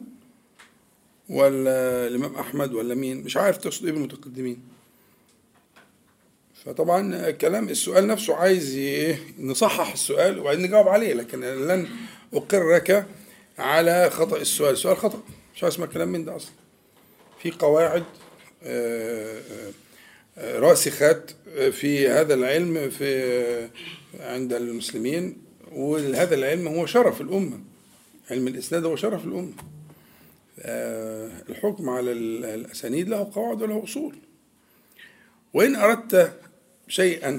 ولا 1.28 2.06
الإمام 2.06 2.34
أحمد 2.34 2.72
ولا 2.74 2.94
مين؟ 2.94 3.22
مش 3.24 3.36
عارف 3.36 3.56
تقصد 3.56 3.84
إيه 3.86 3.92
بالمتقدمين. 3.92 4.60
فطبعا 6.64 7.30
كلام 7.30 7.68
السؤال 7.68 8.06
نفسه 8.06 8.34
عايز 8.34 8.76
إيه 8.76 9.18
نصحح 9.38 9.92
السؤال 9.92 10.38
وبعدين 10.38 10.62
نجاوب 10.66 10.88
عليه 10.88 11.14
لكن 11.14 11.40
لن 11.40 11.88
أقرك 12.34 13.06
على 13.58 14.10
خطأ 14.10 14.36
السؤال. 14.36 14.72
السؤال 14.72 14.96
خطأ 14.96 15.22
مش 15.54 15.62
عايز 15.62 15.74
اسمع 15.74 15.86
كلام 15.86 16.08
من 16.08 16.24
ده 16.24 16.36
أصلا. 16.36 16.52
في 17.42 17.50
قواعد 17.50 18.04
راسخات 20.38 21.30
في 21.72 22.08
هذا 22.08 22.34
العلم 22.34 22.90
في 22.90 23.68
عند 24.20 24.52
المسلمين 24.52 25.36
وهذا 25.72 26.34
العلم 26.34 26.68
هو 26.68 26.86
شرف 26.86 27.20
الأمة. 27.20 27.60
علم 28.30 28.48
الإسناد 28.48 28.84
هو 28.84 28.96
شرف 28.96 29.24
الأمة. 29.24 29.52
الحكم 31.48 31.88
على 31.88 32.12
ال- 32.12 32.44
الأسانيد 32.44 33.08
له 33.08 33.30
قواعد 33.34 33.62
وله 33.62 33.84
أصول. 33.84 34.16
وإن 35.54 35.76
أردت 35.76 36.40
شيئا 36.88 37.32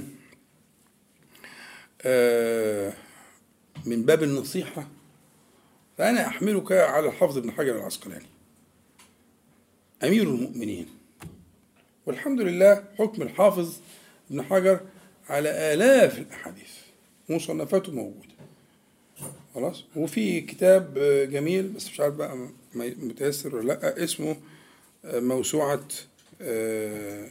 من 3.86 4.04
باب 4.06 4.24
النصيحة 4.24 4.88
فأنا 5.98 6.28
أحملك 6.28 6.72
على 6.72 7.08
الحافظ 7.08 7.38
بن 7.38 7.52
حجر 7.52 7.76
العسقلاني 7.78 8.26
أمير 10.04 10.24
المؤمنين. 10.24 10.88
والحمد 12.10 12.41
لله 12.41 12.84
حكم 12.97 13.22
الحافظ 13.22 13.78
ابن 14.32 14.41
حجر 14.43 14.80
على 15.30 15.74
آلاف 15.74 16.20
الأحاديث. 16.20 16.72
مصنفاته 17.30 17.91
موجودة. 17.91 18.34
خلاص؟ 19.55 19.84
وفي 19.95 20.41
كتاب 20.41 20.93
جميل 21.32 21.68
بس 21.68 21.89
مش 21.89 21.99
عارف 21.99 22.14
بقى 22.14 22.47
متيسر 22.76 23.55
ولا 23.55 23.68
لأ 23.74 24.03
اسمه 24.03 24.36
موسوعة 25.05 25.88
آه، 26.41 27.30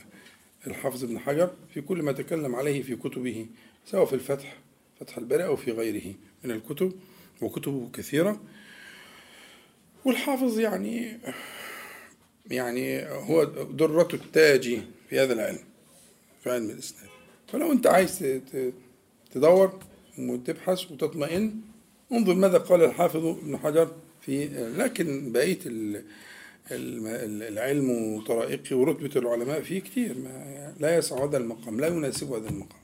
الحافظ 0.66 1.04
ابن 1.04 1.18
حجر. 1.18 1.50
في 1.74 1.80
كل 1.80 2.02
ما 2.02 2.12
تكلم 2.12 2.54
عليه 2.54 2.82
في 2.82 2.96
كتبه 2.96 3.46
سواء 3.86 4.04
في 4.04 4.12
الفتح 4.12 4.56
فتح 5.00 5.18
الباري 5.18 5.44
أو 5.44 5.56
في 5.56 5.72
غيره 5.72 6.14
من 6.44 6.50
الكتب 6.50 6.92
وكتبه 7.42 7.88
كثيرة. 7.92 8.40
والحافظ 10.04 10.58
يعني 10.58 11.18
يعني 12.50 13.06
هو 13.06 13.44
درة 13.72 14.08
التاج 14.14 14.80
في 15.10 15.20
هذا 15.20 15.32
العلم 15.32 15.58
في 16.44 16.50
علم 16.50 16.70
الإسلام 16.70 17.10
فلو 17.52 17.72
أنت 17.72 17.86
عايز 17.86 18.40
تدور 19.34 19.80
وتبحث 20.18 20.92
وتطمئن 20.92 21.60
انظر 22.12 22.34
ماذا 22.34 22.58
قال 22.58 22.84
الحافظ 22.84 23.26
ابن 23.26 23.56
حجر 23.56 23.92
في 24.20 24.46
لكن 24.76 25.32
بقية 25.32 25.58
العلم 26.70 27.90
وطرائقه 27.90 28.76
ورتبة 28.76 29.20
العلماء 29.20 29.62
فيه 29.62 29.80
كتير 29.80 30.18
ما 30.18 30.74
لا 30.80 30.96
يسع 30.96 31.24
هذا 31.24 31.36
المقام 31.36 31.80
لا 31.80 31.86
يناسب 31.86 32.32
هذا 32.32 32.48
المقام. 32.48 32.80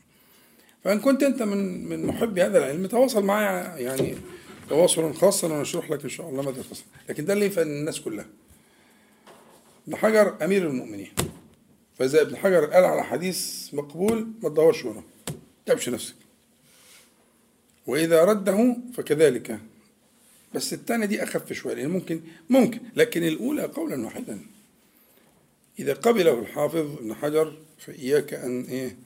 فإن 0.85 1.01
كنت 1.01 1.23
أنت 1.23 1.43
من 1.43 1.89
من 1.89 2.07
محبي 2.07 2.43
هذا 2.43 2.59
العلم 2.59 2.87
تواصل 2.87 3.25
معي 3.25 3.85
يعني 3.85 4.15
تواصلا 4.69 5.13
خاصا 5.13 5.49
وأنا 5.49 5.63
أشرح 5.63 5.91
لك 5.91 6.03
إن 6.05 6.09
شاء 6.09 6.29
الله 6.29 6.43
ماذا 6.43 6.63
تصل 6.71 6.85
لكن 7.09 7.25
ده 7.25 7.33
اللي 7.33 7.63
الناس 7.63 8.01
كلها. 8.01 8.27
ابن 9.87 9.97
حجر 9.97 10.45
أمير 10.45 10.67
المؤمنين. 10.67 11.13
فإذا 11.99 12.23
ابن 12.23 12.37
حجر 12.37 12.65
قال 12.65 12.85
على 12.85 13.05
حديث 13.05 13.69
مقبول 13.75 14.29
ما 14.43 14.49
تدورش 14.49 14.85
وراه 14.85 15.05
تبش 15.67 15.89
نفسك. 15.89 16.15
وإذا 17.87 18.25
رده 18.25 18.77
فكذلك. 18.95 19.61
بس 20.55 20.73
الثانية 20.73 21.07
دي 21.07 21.23
أخف 21.23 21.53
شوية 21.53 21.75
لأن 21.75 21.91
ممكن 21.91 22.21
ممكن 22.51 22.81
لكن 22.97 23.23
الأولى 23.25 23.63
قولا 23.63 24.05
واحدا. 24.05 24.41
إذا 25.79 25.93
قبله 25.93 26.39
الحافظ 26.39 26.97
ابن 26.99 27.15
حجر 27.15 27.57
فإياك 27.79 28.35
أن 28.35 28.63
إيه 28.63 28.97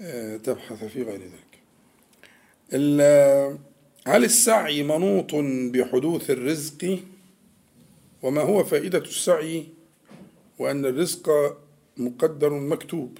آه، 0.00 0.36
تبحث 0.36 0.84
في 0.84 1.02
غير 1.02 1.20
ذلك. 1.20 1.52
هل 4.06 4.24
السعي 4.24 4.82
منوط 4.82 5.34
بحدوث 5.72 6.30
الرزق؟ 6.30 6.98
وما 8.22 8.40
هو 8.40 8.64
فائدة 8.64 8.98
السعي 8.98 9.66
وأن 10.58 10.84
الرزق 10.86 11.56
مقدر 11.96 12.50
مكتوب. 12.50 13.18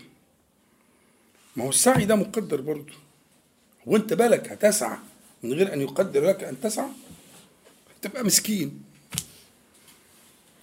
ما 1.57 1.65
هو 1.65 1.69
السعي 1.69 2.05
ده 2.05 2.15
مقدر 2.15 2.61
برضه. 2.61 2.93
وانت 3.87 4.13
بالك 4.13 4.49
هتسعى 4.53 4.97
من 5.43 5.53
غير 5.53 5.73
أن 5.73 5.81
يقدر 5.81 6.25
لك 6.29 6.45
أن 6.45 6.61
تسعى؟ 6.61 6.89
تبقى 8.03 8.25
مسكين. 8.25 8.83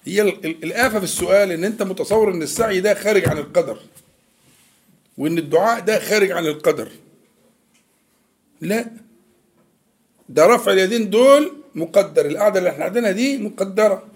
هي 0.06 0.22
ال- 0.22 0.46
ال- 0.46 0.64
الآفة 0.64 0.98
في 0.98 1.04
السؤال 1.06 1.52
إن 1.52 1.64
أنت 1.64 1.84
متصور 1.84 2.32
إن 2.34 2.42
السعي 2.42 2.82
ده 2.82 2.94
خارج 2.94 3.30
عن 3.30 3.38
القدر 3.38 3.80
وإن 5.18 5.38
الدعاء 5.38 5.80
ده 5.80 6.00
خارج 6.00 6.32
عن 6.32 6.46
القدر. 6.46 6.92
لا. 8.62 8.92
ده 10.30 10.46
رفع 10.46 10.72
اليدين 10.72 11.10
دول 11.10 11.54
مقدر. 11.76 12.26
القعدة 12.26 12.60
اللي 12.60 12.70
إحنا 12.70 12.80
قاعدينها 12.80 13.12
دي 13.12 13.38
مقدرة. 13.38 14.08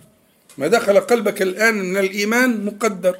ما 0.57 0.67
دخل 0.67 0.99
قلبك 0.99 1.41
الآن 1.41 1.75
من 1.75 1.97
الإيمان 1.97 2.65
مقدر. 2.65 3.19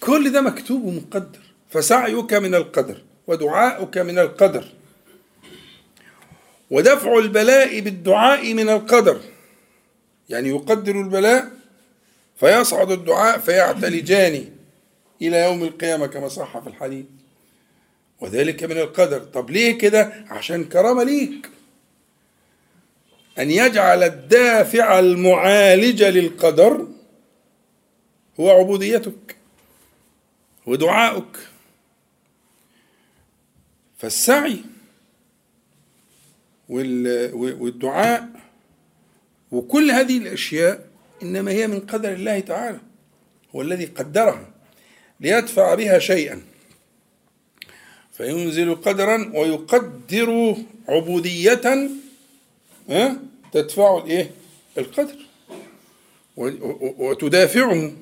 كل 0.00 0.32
ده 0.32 0.40
مكتوب 0.40 0.84
ومقدر. 0.84 1.38
فسعيك 1.70 2.34
من 2.34 2.54
القدر 2.54 3.02
ودعاؤك 3.26 3.98
من 3.98 4.18
القدر 4.18 4.64
ودفع 6.70 7.18
البلاء 7.18 7.80
بالدعاء 7.80 8.54
من 8.54 8.68
القدر. 8.68 9.20
يعني 10.28 10.48
يقدر 10.48 11.00
البلاء 11.00 11.50
فيصعد 12.36 12.90
الدعاء 12.90 13.38
فيعتلجان 13.38 14.44
إلى 15.22 15.36
يوم 15.44 15.62
القيامة 15.62 16.06
كما 16.06 16.28
صح 16.28 16.58
في 16.58 16.66
الحديث. 16.66 17.04
وذلك 18.20 18.64
من 18.64 18.78
القدر. 18.78 19.20
طب 19.20 19.50
ليه 19.50 19.78
كده؟ 19.78 20.12
عشان 20.28 20.64
كرامة 20.64 21.02
ليك. 21.02 21.50
أن 23.38 23.50
يجعل 23.50 24.02
الدافع 24.02 24.98
المعالج 24.98 26.02
للقدر 26.02 26.86
هو 28.40 28.50
عبوديتك 28.50 29.36
ودعاؤك 30.66 31.38
فالسعي 33.98 34.58
وال- 36.68 37.34
والدعاء 37.34 38.28
وكل 39.52 39.90
هذه 39.90 40.18
الأشياء 40.18 40.86
إنما 41.22 41.50
هي 41.50 41.66
من 41.66 41.80
قدر 41.80 42.12
الله 42.12 42.40
تعالى 42.40 42.80
هو 43.54 43.62
الذي 43.62 43.84
قدرها 43.84 44.50
ليدفع 45.20 45.74
بها 45.74 45.98
شيئا. 45.98 46.42
فينزل 48.12 48.74
قدرا 48.74 49.30
ويقدر 49.34 50.56
عبودية 50.88 51.90
ها? 52.90 53.20
تدفع 53.52 53.98
الإيه؟ 53.98 54.30
القدر. 54.78 55.16
وتدافعه 56.98 57.92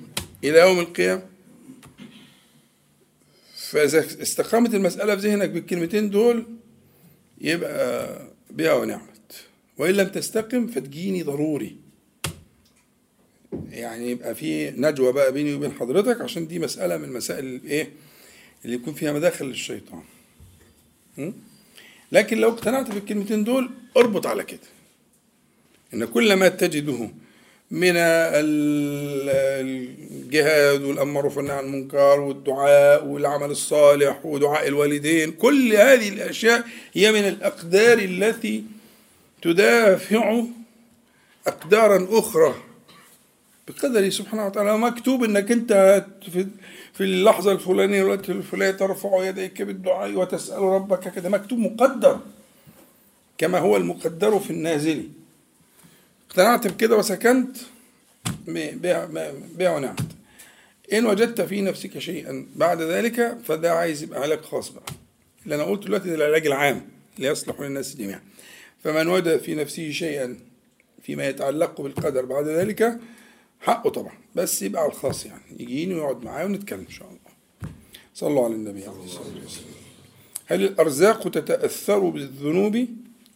إلى 0.45 0.59
يوم 0.59 0.79
القيامة. 0.81 1.23
فإذا 3.57 4.23
استقامت 4.23 4.75
المسألة 4.75 5.17
في 5.17 5.29
ذهنك 5.29 5.49
بالكلمتين 5.51 6.11
دول 6.11 6.47
يبقى 7.41 8.19
بها 8.51 8.73
ونعمت. 8.73 9.45
وإن 9.79 9.95
لم 9.95 10.09
تستقم 10.09 10.67
فتجيني 10.67 11.23
ضروري. 11.23 11.77
يعني 13.71 14.11
يبقى 14.11 14.35
في 14.35 14.71
نجوى 14.71 15.13
بقى 15.13 15.33
بيني 15.33 15.55
وبين 15.55 15.73
حضرتك 15.73 16.21
عشان 16.21 16.47
دي 16.47 16.59
مسألة 16.59 16.97
من 16.97 17.13
مسائل 17.13 17.45
الإيه؟ 17.45 17.93
اللي 18.65 18.77
يكون 18.77 18.95
فيها 18.95 19.13
مداخل 19.13 19.47
للشيطان? 19.47 20.03
لكن 22.13 22.39
لو 22.39 22.49
اقتنعت 22.49 22.91
بالكلمتين 22.91 23.45
دول 23.45 23.71
اربط 23.97 24.27
على 24.27 24.45
كده. 24.45 24.61
إن 25.95 26.05
كل 26.05 26.33
ما 26.35 26.49
تجده 26.49 27.11
من 27.71 27.97
ال- 27.97 29.29
الجهاد 30.11 30.83
والأمر 30.83 31.27
والنهي 31.27 31.57
عن 31.57 31.65
المنكر 31.65 32.21
والدعاء 32.21 33.05
والعمل 33.05 33.51
الصالح 33.51 34.27
ودعاء 34.27 34.69
الوالدين 34.69 35.31
كل 35.33 35.73
هذه 35.73 36.09
الأشياء 36.09 36.65
هي 36.93 37.13
من 37.13 37.29
الأقدار 37.29 37.99
التي 37.99 38.65
تدافع 39.43 40.43
أقدارا 41.47 42.09
أخرى. 42.19 42.55
بقدره 43.69 44.09
سبحانه 44.09 44.47
وتعالى 44.47 44.79
مكتوب 44.79 45.25
إنك 45.25 45.53
أنت 45.53 46.05
في 46.33 46.47
في 46.95 47.05
اللحظة 47.05 47.53
الفلانية 47.53 48.03
والوقت 48.03 48.31
الفلاني 48.31 48.73
ترفع 48.73 49.25
يديك 49.29 49.63
بالدعاء 49.63 50.13
وتسأل 50.15 50.63
ربك 50.63 51.13
كده 51.15 51.29
مكتوب 51.29 51.59
مقدر 51.59 52.19
كما 53.39 53.59
هو 53.59 53.77
المقدر 53.77 54.39
في 54.39 54.51
النازل. 54.51 55.09
اقتنعت 56.29 56.67
بكده 56.67 56.97
وسكنت 56.97 57.57
بها 58.47 59.77
ونعمت 59.77 60.01
إن 60.93 61.07
وجدت 61.07 61.41
في 61.41 61.61
نفسك 61.61 61.99
شيئا 61.99 62.47
بعد 62.57 62.83
ذلك 62.83 63.39
فده 63.45 63.73
عايز 63.73 64.03
يبقى 64.03 64.21
علاج 64.21 64.41
خاص 64.41 64.69
بقى. 64.69 64.83
اللي 65.45 65.55
أنا 65.55 65.65
قلته 65.65 65.85
دلوقتي 65.87 66.09
ده 66.09 66.15
العلاج 66.15 66.47
العام 66.47 66.89
اللي 67.17 67.29
يصلح 67.29 67.61
للناس 67.61 67.97
جميعا. 67.97 68.21
فمن 68.85 69.09
وجد 69.09 69.37
في 69.39 69.55
نفسه 69.55 69.91
شيئا 69.91 70.39
فيما 71.03 71.29
يتعلق 71.29 71.81
بالقدر 71.81 72.25
بعد 72.25 72.47
ذلك 72.49 72.99
حقه 73.61 73.91
طبعا. 73.91 74.13
بس 74.35 74.63
يبقى 74.63 74.83
على 74.83 74.91
الخاص 74.93 75.27
يعني. 75.27 75.43
يجيني 75.59 75.95
ويقعد 75.95 76.25
معايا 76.25 76.45
ونتكلم 76.45 76.81
إن 76.81 76.91
شاء 76.91 77.09
الله. 77.09 77.73
صلوا 78.15 78.45
على 78.45 78.55
النبي 78.55 78.87
عليه 78.87 79.05
الصلاة 79.05 79.43
والسلام. 79.43 79.69
هل 80.47 80.63
الأرزاق 80.65 81.29
تتأثر 81.31 81.99
بالذنوب 81.99 82.87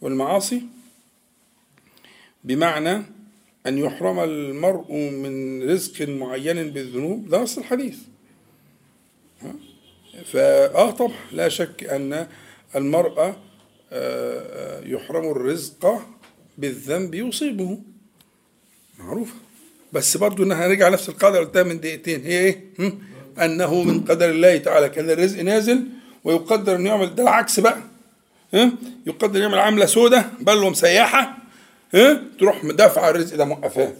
والمعاصي؟ 0.01 0.61
بمعنى 2.43 3.01
أن 3.67 3.77
يحرم 3.77 4.19
المرء 4.19 4.93
من 4.93 5.63
رزق 5.69 6.07
معين 6.09 6.69
بالذنوب. 6.69 7.29
ده 7.29 7.43
أصل 7.43 7.61
الحديث؟ 7.61 7.97
فاه 10.25 10.91
طبعا 10.91 11.11
لا 11.31 11.49
شك 11.49 11.83
أن 11.83 12.27
المرء 12.75 13.33
آه، 13.91 14.81
يحرم 14.85 15.31
الرزق 15.31 16.01
بالذنب 16.57 17.15
يصيبه. 17.15 17.79
معروفة 18.99 19.33
بس 19.93 20.17
برضو 20.17 20.43
انها 20.43 20.67
هنرجع 20.67 20.89
نفس 20.89 21.09
القاعدة 21.09 21.37
اللي 21.37 21.47
قلتها 21.47 21.63
من 21.63 21.79
دقيقتين. 21.79 22.21
هي 22.21 22.39
إيه؟ 22.39 22.63
أنه 23.41 23.83
من 23.83 24.01
قدر 24.01 24.29
الله 24.29 24.57
تعالى 24.57 24.89
كان 24.89 25.09
الرزق 25.09 25.41
نازل 25.41 25.83
ويقدر 26.23 26.75
إنه 26.75 26.89
يعمل. 26.89 27.15
ده 27.15 27.23
العكس 27.23 27.59
بقى؟ 27.59 27.77
يقدر 29.05 29.41
يعمل 29.41 29.59
عملة 29.59 29.85
سودة 29.85 30.25
بلوة 30.41 30.69
مسيحة 30.69 31.37
ها؟ 31.93 32.23
تروح 32.39 32.63
مدافعة 32.63 33.09
الرزق 33.09 33.35
ده 33.35 33.45
موقفاه 33.45 33.93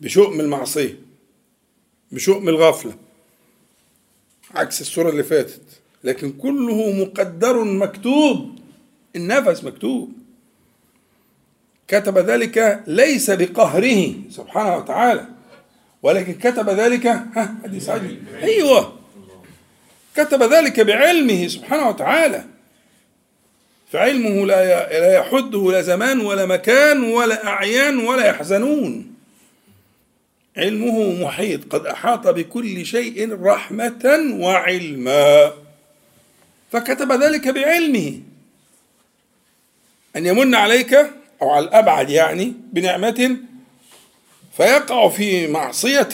بشؤم 0.00 0.40
المعصية 0.40 0.98
بشؤم 2.12 2.48
الغفلة 2.48 2.92
عكس 4.54 4.80
الصورة 4.80 5.10
اللي 5.10 5.22
فاتت. 5.24 5.60
لكن 6.04 6.32
كله 6.32 6.92
مقدر 6.92 7.64
مكتوب 7.64 8.58
النفس 9.16 9.64
مكتوب. 9.64 10.12
كتب 11.88 12.18
ذلك 12.18 12.84
ليس 12.86 13.30
بقهره 13.30 14.14
سبحانه 14.30 14.76
وتعالى 14.76 15.26
ولكن 16.02 16.34
كتب 16.34 16.68
ذلك 16.68 17.06
ها؟ 17.06 17.54
حديث 17.64 17.88
عجل 17.88 18.18
أيوه. 18.42 18.96
كتب 20.16 20.42
ذلك 20.42 20.80
بعلمه 20.80 21.46
سبحانه 21.46 21.88
وتعالى. 21.88 22.44
فعلمه 23.92 24.46
لا 24.46 24.88
لا 25.00 25.14
يحده 25.14 25.72
لا 25.72 25.82
زمان 25.82 26.20
ولا 26.20 26.46
مكان 26.46 27.02
ولا 27.02 27.46
أعيان 27.46 27.98
ولا 27.98 28.26
يحزنون. 28.26 29.14
علمه 30.56 31.24
محيط 31.24 31.74
قد 31.74 31.86
أحاط 31.86 32.28
بكل 32.28 32.86
شيء 32.86 33.42
رحمة 33.42 34.34
وعلما. 34.40 35.52
فكتب 36.72 37.12
ذلك 37.12 37.48
بعلمه. 37.48 38.20
أن 40.16 40.26
يمن 40.26 40.54
عليك 40.54 40.94
أو 41.42 41.50
على 41.50 41.64
الأبعد 41.64 42.10
يعني 42.10 42.54
بنعمة 42.72 43.36
فيقع 44.56 45.08
في 45.08 45.48
معصية 45.48 46.08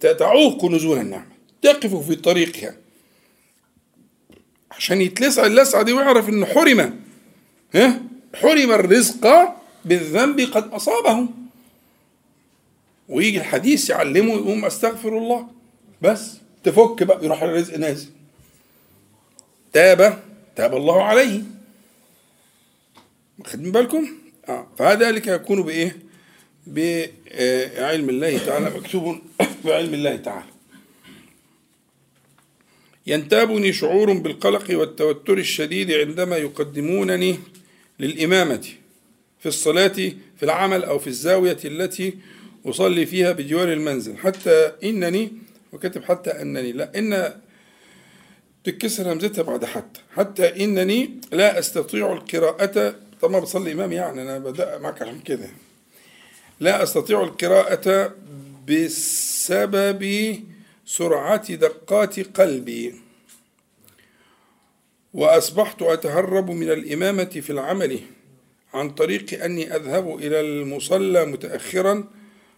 تعوق 0.00 0.64
نزول 0.64 0.98
النعمة 0.98 1.36
تقف 1.62 1.94
في 2.08 2.14
طريقها. 2.14 2.85
عشان 4.78 5.00
يتلسع 5.00 5.46
اللسعة 5.46 5.82
دي 5.82 5.92
ويعرف 5.92 6.28
إنه 6.28 6.46
حرم. 6.46 7.00
ها؟ 7.74 8.02
حرم 8.34 8.72
الرزق 8.72 9.54
بالذنب 9.84 10.40
قد 10.40 10.72
أصابه 10.72 11.26
ويجي 13.08 13.38
الحديث 13.38 13.90
يعلمه 13.90 14.34
يقوم 14.34 14.64
أستغفر 14.64 15.18
الله. 15.18 15.48
بس 16.02 16.36
تفك 16.64 17.02
بقى 17.02 17.24
يروح 17.24 17.42
الرزق 17.42 17.76
نازل. 17.76 18.08
تاب 19.72 20.22
تاب 20.56 20.76
الله 20.76 21.02
عليه. 21.02 21.42
واخدين 23.38 23.72
بالكم؟ 23.72 24.08
آه. 24.48 24.66
فذلك 24.78 25.26
يكون 25.26 25.62
بإيه؟ 25.62 25.96
بعلم 26.66 28.08
الله 28.08 28.38
تعالى. 28.38 28.70
مكتوب 28.70 29.18
بعلم 29.64 29.94
الله 29.94 30.16
تعالى. 30.16 30.55
ينتابني 33.06 33.72
شعور 33.72 34.12
بالقلق 34.12 34.64
والتوتر 34.70 35.38
الشديد 35.38 35.92
عندما 35.92 36.36
يقدمونني 36.36 37.38
للإمامة 38.00 38.68
في 39.40 39.46
الصلاة 39.46 39.88
في 40.36 40.42
العمل 40.42 40.84
أو 40.84 40.98
في 40.98 41.06
الزاوية 41.06 41.58
التي 41.64 42.18
أصلي 42.66 43.06
فيها 43.06 43.32
بجوار 43.32 43.72
المنزل. 43.72 44.16
حتى 44.16 44.72
إنني 44.84 45.32
وكتب 45.72 46.04
حتى 46.04 46.30
أنني 46.30 46.72
لا 46.72 46.98
إن 46.98 47.32
تتكسر 48.64 49.12
همزتها 49.12 49.42
بعد 49.42 49.64
حتى. 49.64 50.00
حتى 50.16 50.64
إنني 50.64 51.10
لا 51.32 51.58
أستطيع 51.58 52.12
القراءة. 52.12 52.94
طبعا 53.22 53.40
بصلي 53.40 53.72
إمام 53.72 53.92
يعني 53.92 54.22
أنا 54.22 54.38
بدأ 54.38 54.78
معك 54.78 55.02
عشان 55.02 55.20
كده. 55.20 55.48
لا 56.60 56.82
أستطيع 56.82 57.22
القراءة 57.22 58.14
بسبب 58.68 60.02
سرعة 60.86 61.54
دقات 61.54 62.20
قلبي. 62.40 62.94
وأصبحت 65.14 65.82
أتهرب 65.82 66.50
من 66.50 66.70
الإمامة 66.70 67.24
في 67.24 67.50
العمل. 67.50 68.00
عن 68.74 68.90
طريق 68.90 69.44
أني 69.44 69.76
أذهب 69.76 70.18
إلى 70.18 70.40
المصلى 70.40 71.26
متاخرا 71.26 72.04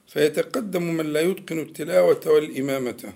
فيتقدم 0.09 0.83
من 0.83 1.07
لا 1.07 1.21
يتقن 1.21 1.59
التلاوة 1.59 2.21
والإمامة. 2.27 3.13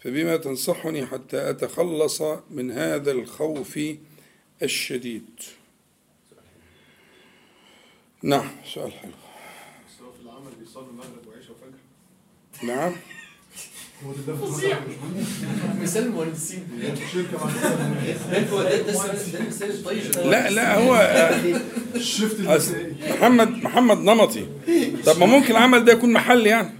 فبما 0.00 0.36
تنصحني 0.36 1.06
حتى 1.06 1.50
أتخلص 1.50 2.22
من 2.50 2.70
هذا 2.70 3.12
الخوف 3.12 3.78
الشديد. 4.62 5.40
نعم 8.22 8.50
سؤال 8.74 8.92
حلو. 8.92 9.12
في 10.16 10.22
العمل 10.22 10.52
بيصلوا 10.60 10.88
المغرب 10.90 11.26
وعشاء 11.26 11.50
وفجر؟ 11.50 12.66
نعم. 12.66 12.92
شركه 17.12 17.38
ده 20.14 20.30
لا 20.30 20.50
لا 20.50 20.78
هو 20.78 21.30
محمد 23.10 23.48
محمد 23.48 23.98
نمطي 23.98 24.46
طب 25.06 25.18
ما 25.18 25.26
ممكن 25.26 25.50
العمل 25.50 25.84
ده 25.84 25.92
يكون 25.92 26.12
محل 26.12 26.46
يعني 26.46 26.70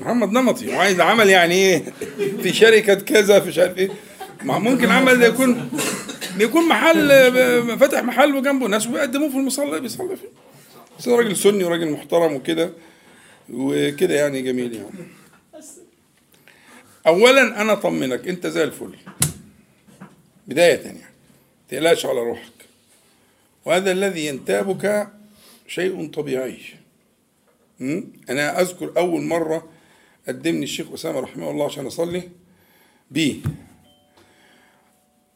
محمد 0.00 0.32
نمطي 0.32 0.68
وعايز 0.68 1.00
عمل 1.00 1.28
يعني 1.28 1.54
إيه 1.54 1.84
في 2.42 2.52
شركة 2.52 2.94
كذا 2.94 3.40
في 3.40 3.48
مش 3.48 3.58
عارف 3.58 3.78
إيه 3.78 3.90
ما 4.44 4.58
ممكن 4.58 4.84
العمل 4.84 5.18
ده 5.18 5.26
يكون 5.26 5.68
بيكون 6.38 6.68
محل 6.68 7.08
فاتح 7.78 8.02
محل 8.02 8.34
وجنبه 8.34 8.66
ناس 8.66 8.86
وبيقدموه 8.86 9.28
في 9.30 9.36
المصلى 9.36 9.80
بيصلي 9.80 10.16
فيه 10.16 10.28
بس 10.98 11.08
هو 11.08 11.16
راجل 11.18 11.36
سني 11.36 11.64
وراجل 11.64 11.90
محترم 11.90 12.32
وكده 12.32 12.72
وكده 13.50 14.14
يعني 14.14 14.42
جميل 14.42 14.74
يعني. 14.74 14.90
اولا 17.06 17.60
أنا 17.60 17.72
أطمنك 17.72 18.28
أنت 18.28 18.46
زي 18.46 18.64
الفل. 18.64 18.96
بداية 20.48 20.80
يعني. 20.80 21.00
تقلقش 21.68 22.06
على 22.06 22.20
روحك. 22.20 22.52
وهذا 23.64 23.92
الذي 23.92 24.26
ينتابك 24.26 25.08
شيء 25.66 26.10
طبيعي? 26.10 26.58
أنا 28.30 28.60
أذكر 28.60 28.92
أول 28.96 29.22
مرة 29.22 29.68
قدمني 30.28 30.64
الشيخ 30.64 30.92
أسامة 30.92 31.20
رحمه 31.20 31.50
الله 31.50 31.64
عشان 31.64 31.86
أصلي 31.86 32.28
بيه 33.10 33.36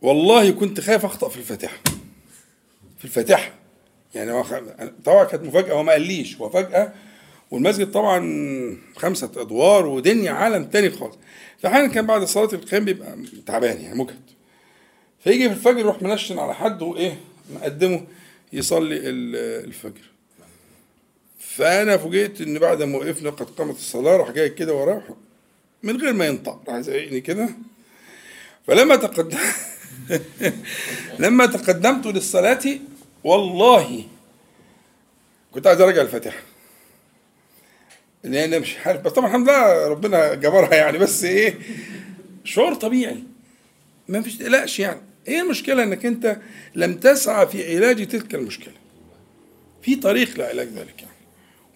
والله 0.03 0.51
كنت 0.51 0.81
خايف 0.81 1.05
أخطأ 1.05 1.29
في 1.29 1.37
الفاتحة. 1.37 1.77
في 2.99 3.05
الفاتحة. 3.05 3.55
يعني 4.15 4.43
طبعا 5.05 5.25
كانت 5.25 5.43
مفاجأة 5.43 5.75
هو 5.75 5.83
ما 5.83 5.93
قاليش. 5.93 6.37
هو 6.37 6.49
فجأة 6.51 6.93
والمسجد 7.51 7.91
طبعا 7.91 8.21
خمسة 8.97 9.31
أدوار 9.37 9.87
ودنيا 9.87 10.33
عالم 10.33 10.65
تاني 10.65 10.91
خالص. 10.91 11.17
فاحيانا 11.63 11.87
كان 11.89 12.07
بعد 12.07 12.25
صلاة 12.25 12.49
القيام 12.53 12.85
بيبقى 12.85 13.17
تعبان 13.47 13.81
يعني 13.81 13.99
مجهد. 13.99 14.21
فيجي 15.25 15.49
في 15.49 15.55
الفجر 15.55 15.79
يروح 15.79 16.03
منشن 16.03 16.39
على 16.39 16.55
حد 16.55 16.83
وإيه 16.83 17.21
مقدمه 17.55 18.07
يصلي 18.53 18.97
ال- 18.97 19.65
الفجر. 19.67 20.01
فأنا 21.41 21.97
فوجئت 21.97 22.41
إن 22.41 22.59
بعد 22.59 22.83
ما 22.83 22.99
وقفنا 22.99 23.31
قد 23.31 23.51
قامت 23.51 23.77
الصلاة 23.77 24.17
راح 24.17 24.31
جاي 24.31 24.49
كده 24.51 24.75
وراه 24.75 25.03
من 25.83 26.01
غير 26.01 26.13
ما 26.13 26.27
ينطق 26.27 26.61
راح 26.69 26.81
زعقني 26.81 27.21
كده. 27.21 27.49
فلما 28.67 28.97
تقدم 28.97 29.39
لما 31.19 31.47
تقدمت 31.47 32.07
للصلاة 32.07 32.63
والله 33.25 34.05
كنت 35.53 35.67
عايز 35.67 35.81
أراجع 35.81 36.03
الفاتحة. 36.03 36.39
لأن 38.27 38.61
مش 38.61 38.77
عارف 38.85 39.01
بس 39.01 39.12
طبعا 39.12 39.27
الحمد 39.29 39.49
لله 39.49 39.87
ربنا 39.89 40.35
جبرها 40.35 40.74
يعني 40.74 40.99
بس 40.99 41.24
إيه 41.24 41.59
شعور 42.45 42.74
طبيعي. 42.74 43.22
ما 44.09 44.22
فيش 44.22 44.37
تقلقش 44.37 44.81
يعني؟ 44.81 45.01
إيه 45.29 45.41
المشكلة 45.41 45.83
إنك 45.83 46.07
أنت 46.07 46.37
لم 46.74 46.95
تسعى 46.95 47.47
في 47.47 47.77
علاج 47.77 48.07
تلك 48.07 48.35
المشكلة؟ 48.35 48.74
في 49.83 49.97
طريق 49.97 50.39
لعلاج 50.39 50.68
ذلك 50.68 51.03
يعني. 51.03 51.16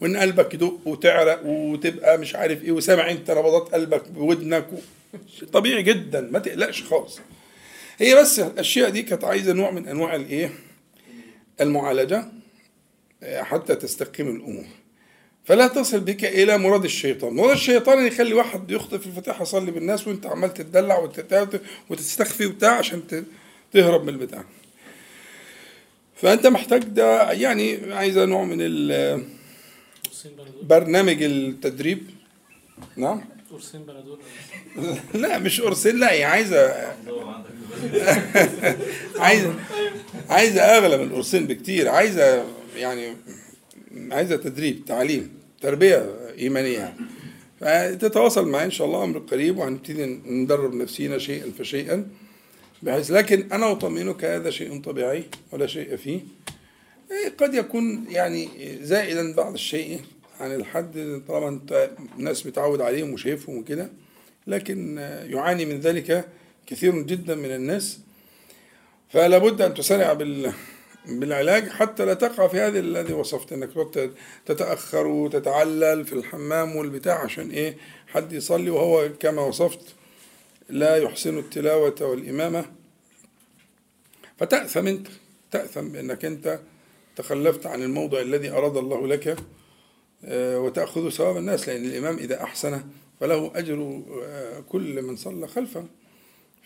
وإن 0.00 0.16
قلبك 0.16 0.54
يدق 0.54 0.80
وتعرق 0.84 1.40
وتبقى 1.46 2.18
مش 2.18 2.34
عارف 2.34 2.64
إيه 2.64 2.72
وسامع 2.72 3.10
أنت 3.10 3.30
نبضات 3.30 3.74
قلبك 3.74 4.08
بودنك 4.08 4.66
و... 4.72 4.76
طبيعي 5.52 5.82
جدا 5.82 6.20
ما 6.20 6.38
تقلقش 6.38 6.82
خالص. 6.82 7.20
هي 7.98 8.14
بس 8.14 8.40
الأشياء 8.40 8.90
دي 8.90 9.02
كانت 9.02 9.24
عايزة 9.24 9.52
نوع 9.52 9.70
من 9.70 9.88
أنواع 9.88 10.14
الإيه؟ 10.14 10.50
المعالجة 11.60 12.24
آه، 13.22 13.42
حتى 13.42 13.74
تستقيم 13.74 14.36
الأمور. 14.36 14.64
فلا 15.44 15.66
تصل 15.66 16.00
بك 16.00 16.24
إلى 16.24 16.58
مراد 16.58 16.84
الشيطان. 16.84 17.34
مراد 17.34 17.50
الشيطان 17.50 17.98
ان 17.98 18.06
يخلي 18.06 18.34
واحد 18.34 18.70
يخطئ 18.70 18.98
في 18.98 19.06
الفتاح 19.06 19.40
يصلي 19.40 19.70
بالناس 19.70 20.08
وانت 20.08 20.26
عمال 20.26 20.54
تتدلع 20.54 21.08
وتستخفي 21.90 22.46
وبتاع 22.46 22.70
عشان 22.78 23.24
تهرب 23.72 24.02
من 24.02 24.08
البتاع. 24.08 24.44
فأنت 26.16 26.46
محتاج 26.46 26.84
ده 26.84 27.32
يعني 27.32 27.94
عايزه 27.94 28.24
نوع 28.24 28.44
من 28.44 28.58
برنامج 30.62 31.22
التدريب. 31.22 32.02
نعم. 32.96 33.24
قرصين 33.50 33.82
بنادول 33.82 34.18
لا 35.22 35.38
مش 35.38 35.60
قرصين 35.60 36.00
لا 36.00 36.12
هي 36.12 36.24
عايزه 36.24 36.72
عايزه 39.24 39.54
عايزة 40.28 40.60
أغلى 40.62 40.96
من 40.98 41.04
القرصين 41.04 41.46
بكتير. 41.46 41.88
عايزة 41.88 42.44
يعني 42.76 43.16
عايزة 44.10 44.36
تدريب 44.36 44.84
تعليم 44.84 45.30
تربية 45.60 46.10
إيمانية. 46.38 46.94
يعني 47.60 47.98
فتتواصل 47.98 48.48
معي 48.48 48.64
إن 48.64 48.70
شاء 48.70 48.86
الله 48.86 49.04
أمر 49.04 49.18
قريب 49.18 49.58
وهنبتدي 49.58 50.06
ندرب 50.26 50.74
نفسينا 50.74 51.18
شيئا 51.18 51.52
فشيئا 51.58 52.06
بحيث 52.82 53.10
لكن 53.10 53.52
أنا 53.52 53.72
اطمئنك 53.72 54.24
هذا 54.24 54.50
شيء 54.50 54.80
طبيعي 54.80 55.24
ولا 55.52 55.66
شيء 55.66 55.96
فيه. 55.96 56.20
إيه، 57.10 57.28
قد 57.38 57.54
يكون 57.54 58.04
يعني 58.08 58.48
زائدا 58.82 59.34
بعض 59.34 59.52
الشيء 59.52 60.00
عن 60.40 60.54
الحد 60.54 61.22
طالما 61.28 61.48
أنت 61.48 61.90
الناس 62.18 62.46
متعود 62.46 62.80
عليهم 62.80 63.12
وشايفهم 63.12 63.58
وكده 63.58 63.90
لكن 64.46 64.98
يعاني 65.26 65.64
من 65.64 65.80
ذلك 65.80 66.28
كثير 66.66 67.02
جدا 67.02 67.34
من 67.34 67.50
الناس. 67.54 67.98
فلا 69.08 69.38
بد 69.38 69.62
أن 69.62 69.74
تسارع 69.74 70.12
بال 70.12 70.52
بالعلاج 71.06 71.68
حتى 71.68 72.04
لا 72.04 72.14
تقع 72.14 72.48
في 72.48 72.60
هذا 72.60 72.78
الذي 72.78 73.12
وصفت 73.12 73.52
إنك 73.52 73.70
تتأخر 74.46 75.06
وتتعلل 75.06 76.04
في 76.04 76.12
الحمام 76.12 76.76
والبتاع 76.76 77.24
عشان 77.24 77.50
إيه؟ 77.50 77.76
حد 78.06 78.32
يصلي 78.32 78.70
وهو 78.70 79.08
كما 79.20 79.42
وصفت 79.42 79.80
لا 80.68 80.96
يحسن 80.96 81.38
التلاوة 81.38 81.94
والإمامة. 82.00 82.64
فتأثم 84.38 84.86
أنت 84.86 85.06
تأثم 85.50 85.88
بأنك 85.88 86.24
أنت 86.24 86.60
تخلفت 87.16 87.66
عن 87.66 87.82
الموضع 87.82 88.20
الذي 88.20 88.50
أراد 88.50 88.76
الله 88.76 89.06
لك 89.06 89.36
آه، 90.24 90.58
وتأخذ 90.58 91.10
ثواب 91.10 91.36
الناس 91.36 91.68
لأن 91.68 91.84
الإمام 91.84 92.16
إذا 92.16 92.42
أحسن 92.42 92.82
فله 93.20 93.52
أجر 93.54 94.02
آه، 94.22 94.60
كل 94.60 95.02
من 95.02 95.16
صلى 95.16 95.48
خلفه. 95.48 95.86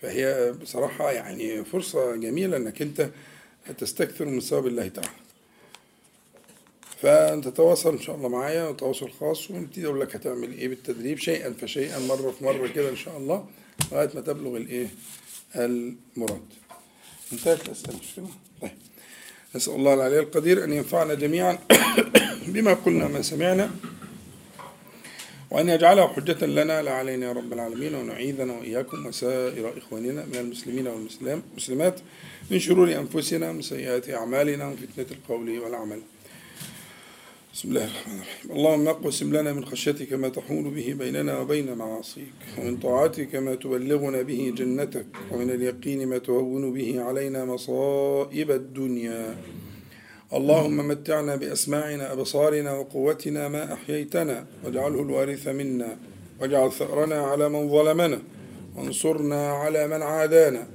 فهي 0.03 0.53
بصراحة 0.63 1.13
يعني 1.13 1.65
فرصة 1.65 2.17
جميلة 2.17 2.57
أنك 2.57 2.83
أنت 2.83 3.11
تستكثر 3.73 4.25
من 4.25 4.41
ثواب 4.41 4.67
الله 4.67 4.89
تعالى. 4.89 5.25
فأنت 7.03 7.49
تتواصل 7.49 7.93
إن 7.93 8.01
شاء 8.01 8.17
الله 8.17 8.29
معايا 8.29 8.69
وتواصل 8.69 9.11
خاص 9.11 9.51
ونبتدي 9.51 9.87
أقول 9.87 10.01
لك 10.01 10.17
هتعمل 10.17 10.53
إيه 10.53 10.69
بالتدريب 10.69 11.19
شيئا 11.19 11.53
فشيئا 11.53 11.99
مرة 11.99 12.31
في 12.31 12.45
مرة 12.45 12.67
كده 12.67 12.89
إن 12.91 12.97
شاء 12.97 13.17
الله 13.19 13.47
لغاية 13.93 14.11
ما 14.15 14.21
تبلغ 14.21 14.57
الإيه؟ 14.57 14.89
المراد. 15.57 16.43
انتهت 17.33 17.67
الأسئلة. 17.67 17.99
مش 17.99 18.15
كده؟ 18.17 18.27
طيب. 18.63 18.71
نسأل 19.57 19.75
الله 19.75 19.95
العلي 19.95 20.19
القدير 20.19 20.65
أن 20.65 20.73
ينفعنا 20.73 21.15
جميعا 21.15 21.59
بما 22.53 22.75
قلنا 22.75 23.09
ما 23.09 23.23
سمعنا. 23.23 23.71
وأن 25.55 25.69
يجعله 25.69 26.07
حجة 26.09 26.47
لنا 26.47 26.83
لا 26.83 26.93
علينا 26.93 27.27
يا 27.27 27.33
رب 27.33 27.53
العالمين 27.53 27.95
ونعيذنا 27.95 28.53
وإياكم 28.53 29.07
وسائر 29.07 29.79
إخواننا 29.79 30.25
من 30.27 30.37
المسلمين 30.37 30.87
والمسلمات 30.87 32.01
من 32.51 32.59
شرور 32.59 32.93
أنفسنا 32.93 33.51
ومن 33.51 33.63
سيئات 33.63 34.11
أعمالنا 34.11 34.67
ومن 34.67 34.77
فتنة 34.77 35.07
القول 35.11 35.59
والعمل. 35.59 36.01
بسم 37.55 37.69
الله 37.69 37.85
الرحمن 37.85 38.15
الرحيم. 38.15 38.51
اللهم 38.51 38.89
اقسم 38.89 39.37
لنا 39.37 39.53
من 39.53 39.65
خشيتك 39.65 40.13
ما 40.13 40.29
تحول 40.29 40.71
به 40.71 40.95
بيننا 40.99 41.39
وبين 41.39 41.75
معاصيك 41.75 42.35
ومن 42.59 42.77
طاعتك 42.77 43.35
ما 43.37 43.55
تبلغنا 43.55 44.23
به 44.23 44.53
جنتك 44.57 45.07
ومن 45.31 45.51
اليقين 45.51 46.07
ما 46.09 46.19
تهون 46.19 46.73
به 46.75 47.03
علينا 47.03 47.45
مصائب 47.45 48.51
الدنيا. 48.51 49.37
اللهم 50.35 50.89
متعنا 50.89 51.37
بأسماعنا 51.37 52.13
أبصارنا 52.13 52.73
وقوتنا 52.73 53.49
ما 53.49 53.73
أحييتنا 53.73 54.47
واجعله 54.65 55.03
الوارث 55.03 55.49
منا 55.49 55.97
واجعل 56.41 56.73
ثأرنا 56.73 57.15
على 57.15 57.49
من 57.49 57.69
ظلمنا 57.71 58.23
وانصرنا 58.77 59.53
على 59.53 59.89
من 59.89 60.03
عادانا. 60.03 60.67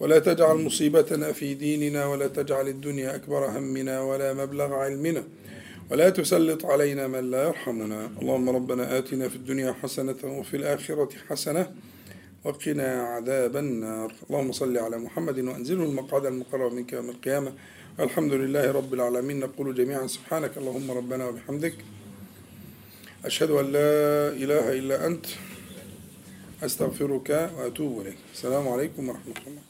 ولا 0.00 0.18
تجعل 0.18 0.56
مصيبتنا 0.56 1.32
في 1.32 1.54
ديننا 1.54 2.06
ولا 2.06 2.26
تجعل 2.26 2.68
الدنيا 2.68 3.14
أكبر 3.14 3.46
همنا 3.46 4.02
ولا 4.02 4.34
مبلغ 4.34 4.74
علمنا. 4.74 5.24
ولا 5.90 6.10
تسلط 6.10 6.66
علينا 6.66 7.06
من 7.06 7.30
لا 7.30 7.42
يرحمنا. 7.42 8.10
اللهم 8.22 8.50
ربنا 8.50 8.98
آتنا 8.98 9.28
في 9.28 9.36
الدنيا 9.36 9.72
حسنة 9.72 10.16
وفي 10.24 10.56
الآخرة 10.56 11.08
حسنة 11.28 11.72
وقنا 12.44 13.02
عذاب 13.02 13.56
النار. 13.56 14.12
اللهم 14.30 14.52
صل 14.52 14.78
على 14.78 14.98
محمد 14.98 15.40
وأنزله 15.40 15.84
المقعد 15.84 16.26
المقرب 16.26 16.72
منك 16.72 16.92
يوم 16.92 17.10
القيامة. 17.10 17.52
الحمد 18.00 18.32
لله 18.32 18.72
رب 18.72 18.94
العالمين. 18.94 19.40
نقول 19.40 19.74
جميعا 19.74 20.06
سبحانك 20.06 20.56
اللهم 20.56 20.90
ربنا 20.90 21.28
وبحمدك. 21.28 21.74
أشهد 23.24 23.50
أن 23.50 23.72
لا 23.72 24.28
إله 24.32 24.72
إلا 24.72 25.06
أنت. 25.06 25.26
أستغفرك 26.62 27.50
وأتوب 27.56 28.00
إليك. 28.00 28.16
السلام 28.34 28.68
عليكم 28.68 29.08
ورحمة 29.08 29.34
الله. 29.46 29.62